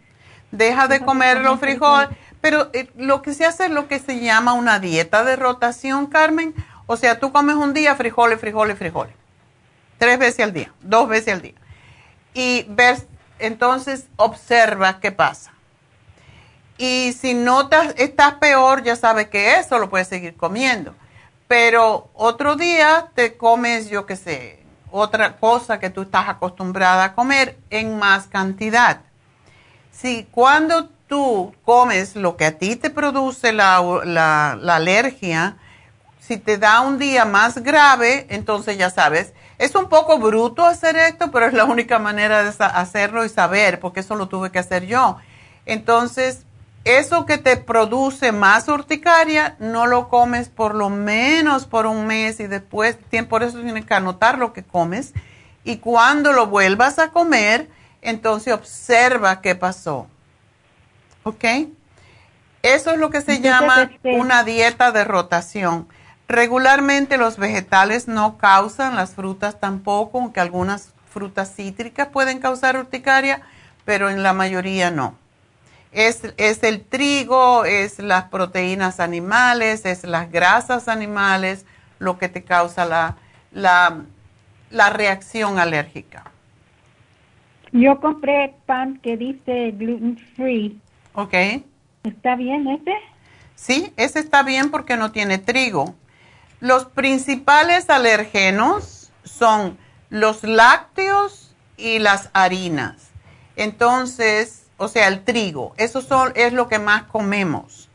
[0.52, 2.08] Deja de comer los frijoles,
[2.40, 6.06] Pero eh, lo que se hace es lo que se llama una dieta de rotación,
[6.06, 6.54] Carmen.
[6.86, 9.14] O sea, tú comes un día frijoles, frijoles, frijoles.
[9.98, 11.54] Tres veces al día, dos veces al día.
[12.34, 13.06] Y ves,
[13.38, 15.52] entonces observa qué pasa.
[16.76, 20.94] Y si notas, estás peor, ya sabes que eso lo puedes seguir comiendo.
[21.46, 27.14] Pero otro día te comes, yo qué sé, otra cosa que tú estás acostumbrada a
[27.14, 29.02] comer en más cantidad.
[29.92, 35.56] Si cuando tú comes lo que a ti te produce la, la alergia,
[36.18, 39.34] si te da un día más grave, entonces ya sabes,
[39.64, 43.80] es un poco bruto hacer esto, pero es la única manera de hacerlo y saber,
[43.80, 45.16] porque eso lo tuve que hacer yo.
[45.66, 46.44] Entonces,
[46.84, 52.40] eso que te produce más urticaria, no lo comes por lo menos por un mes
[52.40, 55.14] y después, por eso tienes que anotar lo que comes.
[55.64, 57.70] Y cuando lo vuelvas a comer,
[58.02, 60.08] entonces observa qué pasó.
[61.22, 61.44] ¿Ok?
[62.62, 65.88] Eso es lo que se llama este una dieta de rotación.
[66.28, 73.42] Regularmente los vegetales no causan, las frutas tampoco, aunque algunas frutas cítricas pueden causar urticaria,
[73.84, 75.16] pero en la mayoría no
[75.94, 81.64] es, el trigo, es las proteínas animales, es las grasas animales
[81.98, 83.16] lo que te causa la,
[84.70, 86.24] la, reacción alérgica.
[87.72, 90.78] Yo compré pan que dice gluten free.
[91.14, 91.34] Ok.
[92.02, 92.92] ¿Está bien ese?
[93.54, 95.94] Sí, ese está bien porque no tiene trigo.
[96.60, 99.78] Los principales alergenos son
[100.10, 103.10] los lácteos y las harinas.
[103.56, 105.74] Entonces, o sea, el trigo.
[105.76, 107.88] Eso son, es lo que más comemos.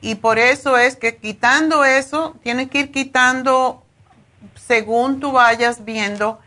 [0.00, 3.82] Y por eso es que quitando eso, tienes que ir quitando
[4.54, 6.38] según tú vayas viendo.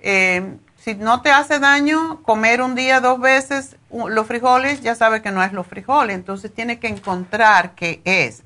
[0.00, 5.22] Eh, si no te hace daño comer un día dos veces los frijoles, ya sabes
[5.22, 6.14] que no es los frijoles.
[6.16, 8.42] Entonces tienes que encontrar qué es.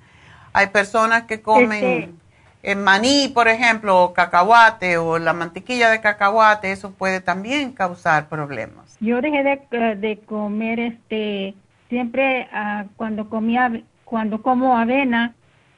[0.53, 2.20] Hay personas que comen
[2.62, 8.28] el maní, por ejemplo, o cacahuate o la mantequilla de cacahuate, eso puede también causar
[8.28, 8.97] problemas.
[9.01, 11.55] Yo dejé de, de comer este
[11.89, 13.70] siempre uh, cuando comía
[14.05, 15.34] cuando como avena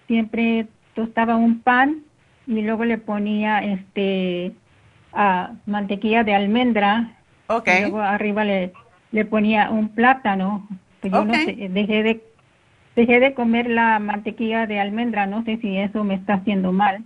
[0.06, 2.02] siempre tostaba un pan
[2.47, 4.52] y luego le ponía este
[5.12, 7.16] uh, mantequilla de almendra
[7.48, 7.78] okay.
[7.78, 8.73] y luego arriba le,
[9.11, 10.69] le ponía un plátano
[11.01, 12.23] pues yo no sé, dejé de
[12.97, 17.05] dejé de comer la mantequilla de almendra, no sé si eso me está haciendo mal.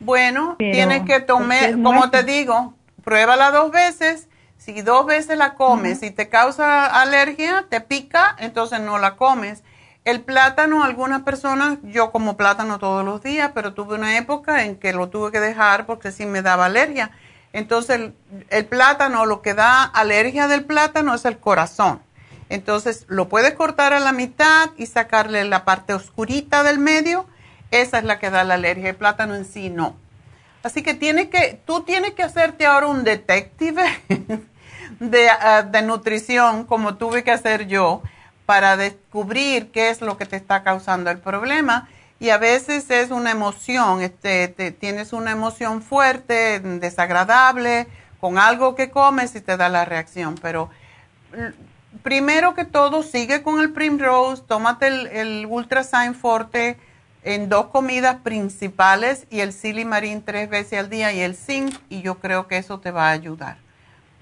[0.00, 4.28] Bueno, tienes que tomar, como te digo, pruébala dos veces.
[4.56, 9.62] Si dos veces la comes y te causa alergia, te pica, entonces no la comes.
[10.04, 14.76] El plátano, algunas personas, yo como plátano todos los días, pero tuve una época en
[14.76, 17.10] que lo tuve que dejar porque sí me daba alergia.
[17.52, 18.14] Entonces, el,
[18.50, 22.00] el plátano, lo que da alergia del plátano es el corazón.
[22.48, 27.26] Entonces lo puedes cortar a la mitad y sacarle la parte oscurita del medio.
[27.70, 28.90] Esa es la que da la alergia.
[28.90, 29.96] El plátano en sí no.
[30.62, 33.82] Así que, tiene que tú tienes que hacerte ahora un detective
[35.00, 38.02] de, ah, de, nutrición como tuve que hacer yo
[38.46, 41.88] para descubrir qué es lo que te está causando el problema.
[42.18, 47.86] Y a veces es una emoción, este, tienes una emoción fuerte, desagradable,
[48.20, 50.36] con algo que comes y te da la reacción.
[50.36, 50.70] Pero
[52.02, 56.78] primero que todo, sigue con el Primrose, tómate el, el Ultrasign Forte
[57.24, 62.02] en dos comidas principales y el Silimarín tres veces al día y el Zinc, y
[62.02, 63.56] yo creo que eso te va a ayudar.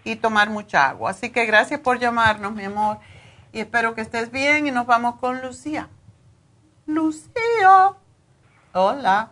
[0.05, 1.11] Y tomar mucha agua.
[1.11, 2.99] Así que gracias por llamarnos, mi amor,
[3.53, 5.89] y espero que estés bien y nos vamos con Lucía.
[6.87, 7.95] Lucía.
[8.73, 9.31] Hola.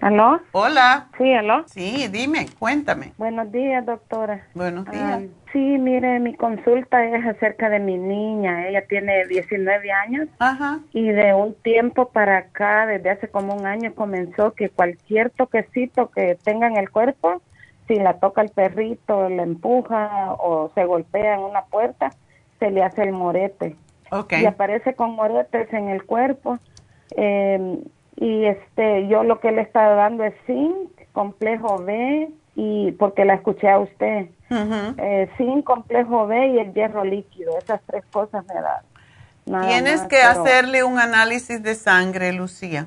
[0.00, 0.40] ¿Aló?
[0.52, 1.08] Hola.
[1.18, 1.64] Sí, ¿aló?
[1.66, 3.12] Sí, dime, cuéntame.
[3.18, 4.46] Buenos días, doctora.
[4.54, 5.22] Buenos ah, días.
[5.52, 8.66] sí, mire, mi consulta es acerca de mi niña.
[8.66, 10.28] Ella tiene 19 años.
[10.38, 10.80] Ajá.
[10.94, 16.10] Y de un tiempo para acá, desde hace como un año, comenzó que cualquier toquecito
[16.10, 17.42] que tenga en el cuerpo,
[17.86, 22.10] si la toca el perrito, la empuja o se golpea en una puerta,
[22.58, 23.76] se le hace el morete.
[24.10, 24.42] Okay.
[24.42, 26.58] Y aparece con moretes en el cuerpo.
[27.16, 27.80] Eh,
[28.20, 33.34] y este yo lo que le estaba dando es zinc, complejo B y porque la
[33.34, 34.28] escuché a usted.
[34.50, 38.82] eh, zinc, complejo B y el hierro líquido, esas tres cosas me dan.
[39.66, 42.86] Tienes que hacerle un análisis de sangre, Lucía.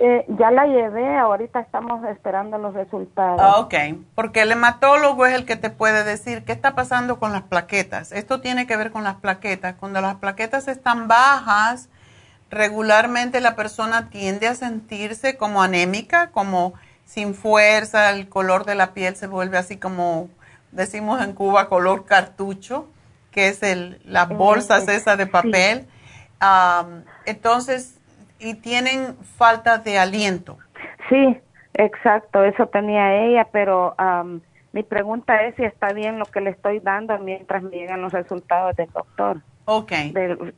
[0.00, 3.40] Eh, ya la llevé, ahorita estamos esperando los resultados.
[3.40, 3.74] Ah, ok,
[4.14, 8.12] porque el hematólogo es el que te puede decir qué está pasando con las plaquetas.
[8.12, 9.76] Esto tiene que ver con las plaquetas.
[9.76, 11.88] Cuando las plaquetas están bajas,
[12.50, 18.94] regularmente la persona tiende a sentirse como anémica, como sin fuerza, el color de la
[18.94, 20.28] piel se vuelve así como
[20.72, 22.88] decimos en Cuba, color cartucho,
[23.30, 25.86] que es el, las bolsas esas de papel.
[27.26, 28.00] entonces,
[28.38, 30.58] y tienen falta de aliento.
[31.08, 31.40] Sí,
[31.74, 33.94] exacto, eso tenía ella, pero
[34.72, 38.12] mi pregunta es si está bien lo que le estoy dando mientras me llegan los
[38.12, 39.40] resultados del doctor.
[39.66, 39.92] Ok.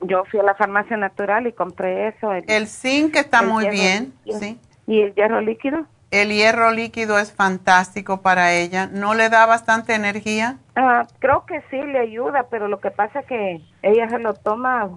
[0.03, 2.33] yo fui a la farmacia natural y compré eso.
[2.33, 4.59] El, zinc está muy bien, sí.
[4.87, 5.87] ¿Y el hierro líquido?
[6.11, 8.89] El hierro líquido es fantástico para ella.
[8.93, 10.59] ¿No le da bastante energía?
[10.77, 14.35] Ah, creo que sí le ayuda, pero lo que pasa es que ella se lo
[14.35, 14.89] toma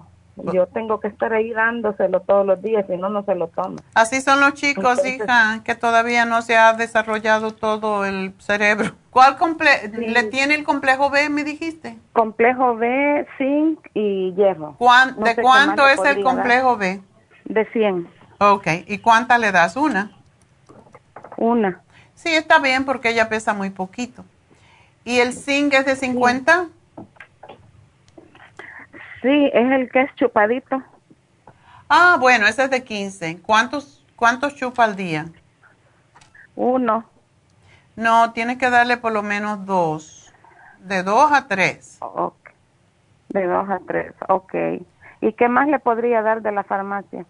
[0.52, 3.76] yo tengo que estar ahí dándoselo todos los días, si no, no se lo toma.
[3.94, 8.92] Así son los chicos, hija, que todavía no se ha desarrollado todo el cerebro.
[9.10, 9.36] ¿Cuál
[9.92, 11.98] le tiene el complejo B, me dijiste?
[12.12, 14.76] Complejo B, zinc y hierro.
[15.16, 17.00] ¿De cuánto es el complejo B?
[17.46, 18.08] De 100.
[18.38, 19.76] Ok, ¿y cuánta le das?
[19.76, 20.12] ¿Una?
[21.36, 21.82] Una.
[22.14, 24.24] Sí, está bien porque ella pesa muy poquito.
[25.04, 26.64] ¿Y el zinc es de 50?
[26.64, 26.70] Sí,
[29.28, 30.82] es el que es chupadito.
[31.88, 33.40] Ah, bueno, ese es de 15.
[33.42, 35.26] ¿Cuántos, cuántos chupa al día?
[36.56, 37.04] Uno.
[37.96, 40.32] No, tienes que darle por lo menos dos.
[40.78, 41.98] De dos a tres.
[42.00, 42.54] Okay.
[43.28, 44.54] De dos a tres, ok.
[45.20, 47.26] ¿Y qué más le podría dar de la farmacia?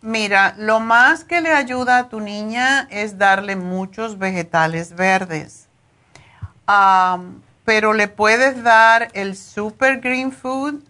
[0.00, 5.68] Mira, lo más que le ayuda a tu niña es darle muchos vegetales verdes
[7.70, 10.80] pero le puedes dar el Super Green Food.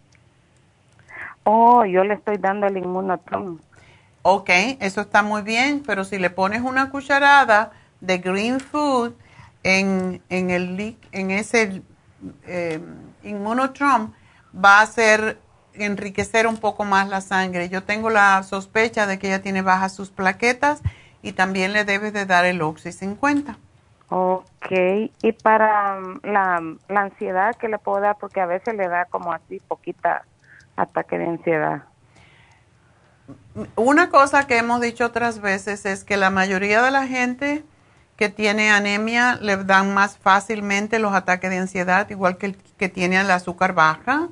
[1.45, 3.61] Oh, yo le estoy dando el inmunotron.
[4.23, 4.49] Ok,
[4.81, 9.13] eso está muy bien, pero si le pones una cucharada de Green Food
[9.63, 11.83] en, en, el, en ese
[12.47, 12.81] eh,
[13.25, 14.15] inmunotron,
[14.57, 15.39] va a hacer
[15.75, 17.69] enriquecer un poco más la sangre.
[17.69, 20.81] Yo tengo la sospecha de que ella tiene bajas sus plaquetas
[21.21, 23.59] y también le debes de dar el Oxy 50.
[24.13, 24.73] Ok,
[25.23, 29.05] y para um, la, la ansiedad que le puedo dar, porque a veces le da
[29.05, 30.25] como así poquita
[30.77, 31.85] ataque de ansiedad.
[33.77, 37.65] Una cosa que hemos dicho otras veces es que la mayoría de la gente
[38.17, 42.89] que tiene anemia le dan más fácilmente los ataques de ansiedad, igual que el que
[42.89, 44.29] tiene el azúcar baja,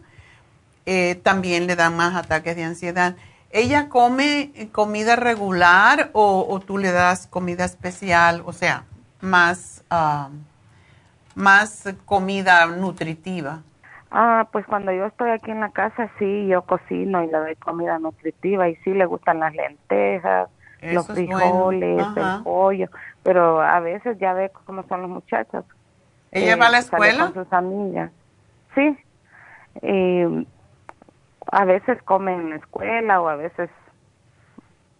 [0.86, 3.14] eh, también le dan más ataques de ansiedad.
[3.50, 8.42] ¿Ella come comida regular o, o tú le das comida especial?
[8.44, 8.84] O sea,
[9.20, 10.28] más, ah,
[11.34, 13.62] más comida nutritiva?
[14.10, 17.56] Ah, pues cuando yo estoy aquí en la casa, sí, yo cocino y le doy
[17.56, 20.48] comida nutritiva y sí le gustan las lentejas,
[20.80, 22.88] los frijoles, el pollo,
[23.22, 25.64] pero a veces ya ve cómo son los muchachos.
[26.30, 27.30] ¿Ella va a la escuela?
[27.30, 28.10] Con sus amigas.
[28.74, 28.98] Sí.
[29.82, 30.46] Y
[31.50, 33.70] a veces comen en la escuela o a veces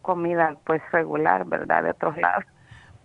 [0.03, 1.83] comida pues regular, ¿verdad?
[1.83, 2.45] De otros lados.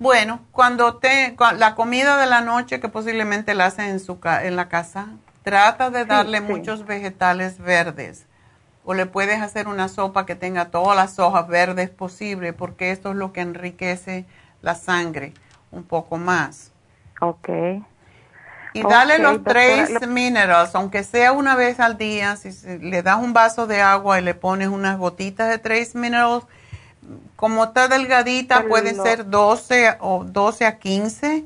[0.04, 4.58] Bueno, cuando te, la comida de la noche que posiblemente la hacen en, su, en
[4.58, 5.08] la casa,
[5.44, 8.26] trata de darle muchos vegetales verdes.
[8.84, 13.12] O le puedes hacer una sopa que tenga todas las hojas verdes posible, porque esto
[13.12, 14.26] es lo que enriquece
[14.62, 15.34] la sangre
[15.72, 16.74] un poco más.
[17.22, 17.48] Ok.
[18.74, 22.50] Y dale los tres minerals, aunque sea una vez al día, si
[22.80, 26.44] le das un vaso de agua y le pones unas gotitas de tres minerals,
[27.36, 31.46] como está delgadita, pueden ser 12 o 12 a 15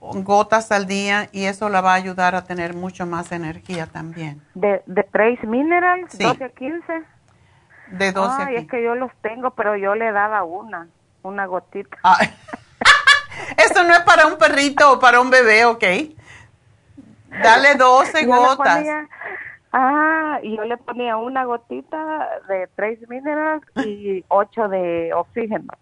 [0.00, 4.42] gotas al día y eso la va a ayudar a tener mucho más energía también.
[4.54, 6.18] ¿De, de Trace Minerals?
[6.18, 7.02] ¿12 a 15?
[7.92, 10.88] De 12 Ay, es que yo los tengo, pero yo le daba una,
[11.22, 11.96] una gotita.
[13.56, 15.84] Eso no es para un perrito o para un bebé, ¿ok?
[17.42, 18.84] Dale 12 gotas.
[19.72, 25.72] Ah, y yo le ponía una gotita de tres minerals y ocho de oxígeno.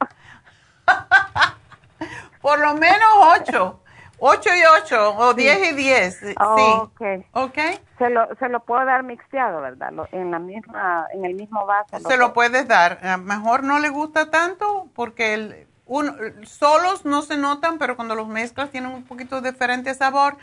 [2.41, 3.09] Por lo menos
[3.39, 3.81] ocho.
[4.23, 6.19] Ocho y ocho, o diez y diez.
[6.19, 6.35] sí.
[6.37, 7.25] Okay.
[7.33, 7.59] ok.
[7.97, 9.93] Se lo, se lo puedo dar mixteado, ¿verdad?
[10.13, 11.99] En la misma, en el mismo vaso.
[12.01, 12.99] Se lo puedes dar.
[13.03, 16.15] A lo mejor no le gusta tanto porque el, uno,
[16.45, 20.37] solos no se notan, pero cuando los mezclas tienen un poquito diferente sabor.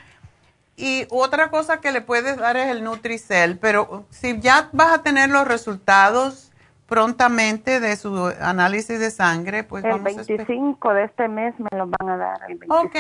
[0.80, 5.02] Y otra cosa que le puedes dar es el Nutricel, pero si ya vas a
[5.02, 6.52] tener los resultados
[6.86, 12.10] prontamente de su análisis de sangre, pues el 25 de este mes me lo van
[12.12, 12.41] a dar.
[12.48, 12.78] El 25.
[12.78, 12.95] Ok.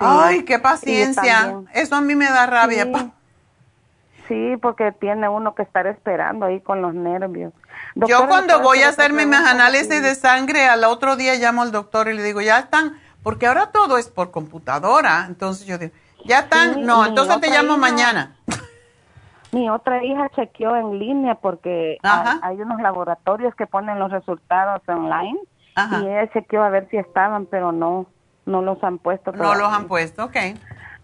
[0.00, 1.62] Ay, qué paciencia.
[1.72, 3.12] Eso a mí me da rabia.
[4.26, 4.56] Sí.
[4.60, 7.52] porque tiene uno que estar esperando ahí con los nervios.
[7.94, 12.08] Yo cuando voy a hacerme mis análisis de sangre, al otro día llamo al doctor
[12.08, 15.26] y le digo, ya están, porque ahora todo es por computadora.
[15.28, 15.94] Entonces yo digo,
[16.24, 16.84] ¿Ya están?
[16.84, 18.36] no, entonces te llamo mañana.
[19.52, 25.38] Mi otra hija chequeó en línea porque hay, unos laboratorios que ponen los resultados online
[25.76, 28.06] y ella chequeó a ver si estaban, pero no,
[28.46, 29.30] no los han puesto.
[29.32, 30.36] No los han puesto, ok.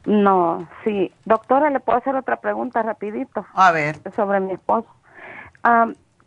[0.06, 1.12] No, sí.
[1.24, 3.46] Doctora, ¿le puedo hacer otra pregunta rapidito?
[3.54, 4.00] A ver.
[4.16, 4.88] Sobre mi esposo.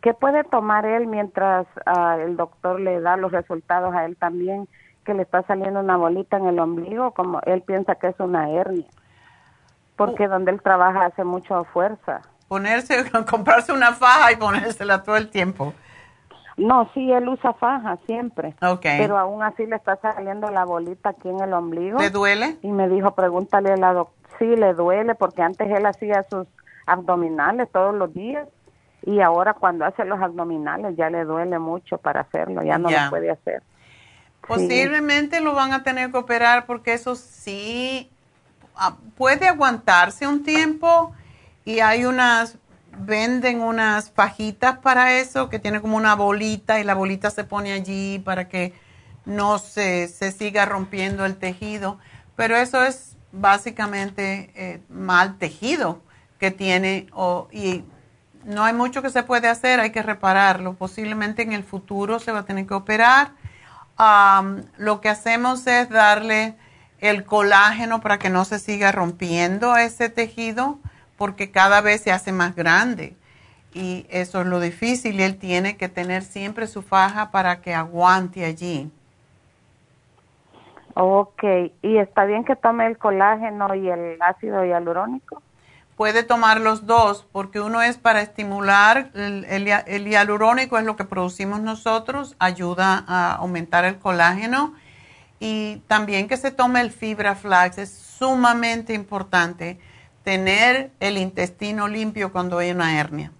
[0.00, 4.68] ¿Qué puede tomar él mientras ah, el doctor le da los resultados a él también?
[5.04, 8.50] Que le está saliendo una bolita en el ombligo, como él piensa que es una
[8.50, 8.86] hernia.
[9.96, 12.22] Porque donde él trabaja hace mucha fuerza.
[12.48, 15.72] Ponerse, comprarse una faja y ponérsela todo el tiempo.
[16.56, 18.54] No, sí, él usa faja siempre.
[18.62, 18.98] Okay.
[18.98, 21.98] Pero aún así le está saliendo la bolita aquí en el ombligo.
[21.98, 22.58] ¿Le duele?
[22.62, 24.24] Y me dijo, pregúntale a la doctora.
[24.38, 26.46] Sí, le duele porque antes él hacía sus
[26.86, 28.48] abdominales todos los días
[29.02, 33.10] y ahora cuando hace los abdominales ya le duele mucho para hacerlo, ya no lo
[33.10, 33.62] puede hacer.
[34.46, 38.10] Posiblemente lo van a tener que operar porque eso sí
[38.76, 41.12] ah, puede aguantarse un tiempo
[41.64, 42.58] y hay unas
[42.98, 47.72] venden unas fajitas para eso, que tiene como una bolita y la bolita se pone
[47.72, 48.72] allí para que
[49.24, 51.98] no se, se siga rompiendo el tejido.
[52.36, 56.02] Pero eso es básicamente eh, mal tejido
[56.38, 57.84] que tiene o, y
[58.44, 60.74] no hay mucho que se puede hacer, hay que repararlo.
[60.74, 63.32] Posiblemente en el futuro se va a tener que operar.
[63.98, 66.54] Lo que hacemos es darle
[66.98, 70.78] el colágeno para que no se siga rompiendo ese tejido
[71.16, 73.14] porque cada vez se hace más grande
[73.74, 77.74] y eso es lo difícil y él tiene que tener siempre su faja para que
[77.74, 78.90] aguante allí.
[80.94, 81.42] Ok,
[81.82, 85.42] ¿y está bien que tome el colágeno y el ácido hialurónico?
[85.96, 89.44] Puede tomar los dos porque uno es para estimular, el,
[89.86, 94.74] el, hialurónico es lo que producimos nosotros, ayuda a aumentar el colágeno
[95.38, 99.78] y también que se tome el fibra flax es sumamente importante
[100.24, 103.30] tener el intestino limpio cuando hay una hernia.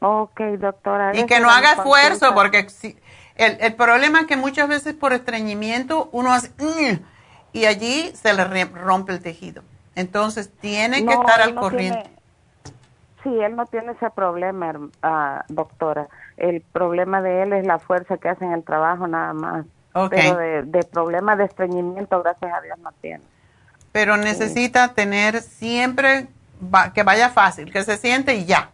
[0.00, 1.16] Ok, doctora.
[1.16, 2.98] Y que no haga esfuerzo, porque si,
[3.36, 6.98] el, el, problema es que muchas veces por estreñimiento uno hace mm",
[7.52, 9.62] y allí se le rompe el tejido.
[9.94, 12.10] Entonces tiene que estar al corriente.
[13.22, 16.08] sí, él no tiene ese problema, uh, doctora.
[16.36, 19.66] El problema de él es la fuerza que hace en el trabajo nada más.
[20.08, 23.22] Pero de, de problema de estreñimiento, gracias a Dios, no tiene
[23.92, 26.28] pero necesita tener siempre
[26.94, 28.70] que vaya fácil, que se siente y ya,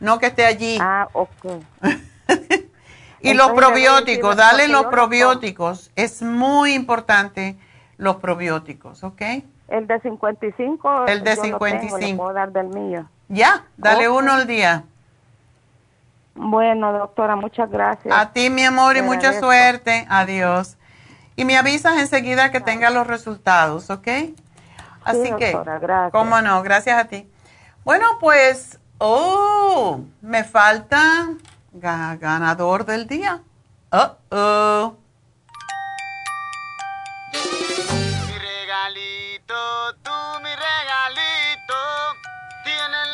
[0.00, 0.78] no que esté allí.
[0.80, 1.62] Ah, ok.
[3.20, 7.56] y los probióticos, dale los probióticos, es muy importante
[7.98, 9.22] los probióticos, ¿ok?
[9.68, 11.06] El de 55.
[11.06, 11.98] El de 55.
[11.98, 13.08] Tengo, puedo dar del mío.
[13.28, 14.84] Ya, dale uno al día.
[16.34, 18.14] Bueno, doctora, muchas gracias.
[18.16, 20.06] A ti, mi amor, y mucha suerte.
[20.08, 20.76] Adiós.
[21.36, 24.08] Y me avisas enseguida que tenga los resultados, ¿ok?
[25.04, 26.12] Así que, gracias.
[26.12, 27.28] cómo no, gracias a ti.
[27.84, 31.28] Bueno, pues, oh, me falta
[31.72, 33.42] ganador del día.
[33.90, 34.96] Oh, oh.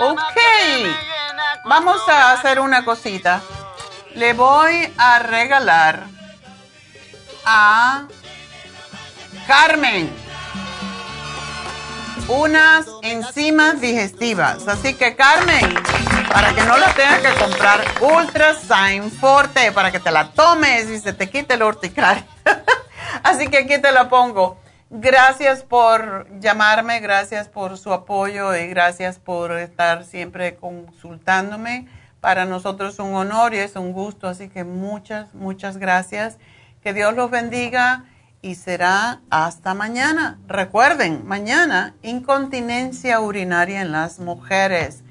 [0.03, 0.19] Ok,
[1.67, 3.43] vamos a hacer una cosita.
[4.15, 6.07] Le voy a regalar
[7.45, 8.05] a
[9.47, 10.11] Carmen
[12.29, 14.67] unas enzimas digestivas.
[14.69, 15.75] Así que Carmen,
[16.33, 20.89] para que no la tengas que comprar, Ultra Sign Forte, para que te la tomes
[20.89, 22.27] y se te quite el urticaria.
[23.23, 24.59] Así que aquí te la pongo.
[24.93, 31.87] Gracias por llamarme, gracias por su apoyo y gracias por estar siempre consultándome.
[32.21, 36.39] Para nosotros es un honor y es un gusto, así que muchas, muchas gracias.
[36.83, 38.07] Que Dios los bendiga
[38.43, 40.41] y será hasta mañana.
[40.49, 45.05] Recuerden, mañana incontinencia urinaria en las mujeres.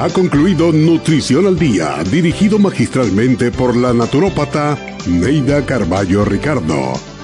[0.00, 7.09] Ha concluido Nutrición al Día, dirigido magistralmente por la naturópata Neida Carballo Ricardo.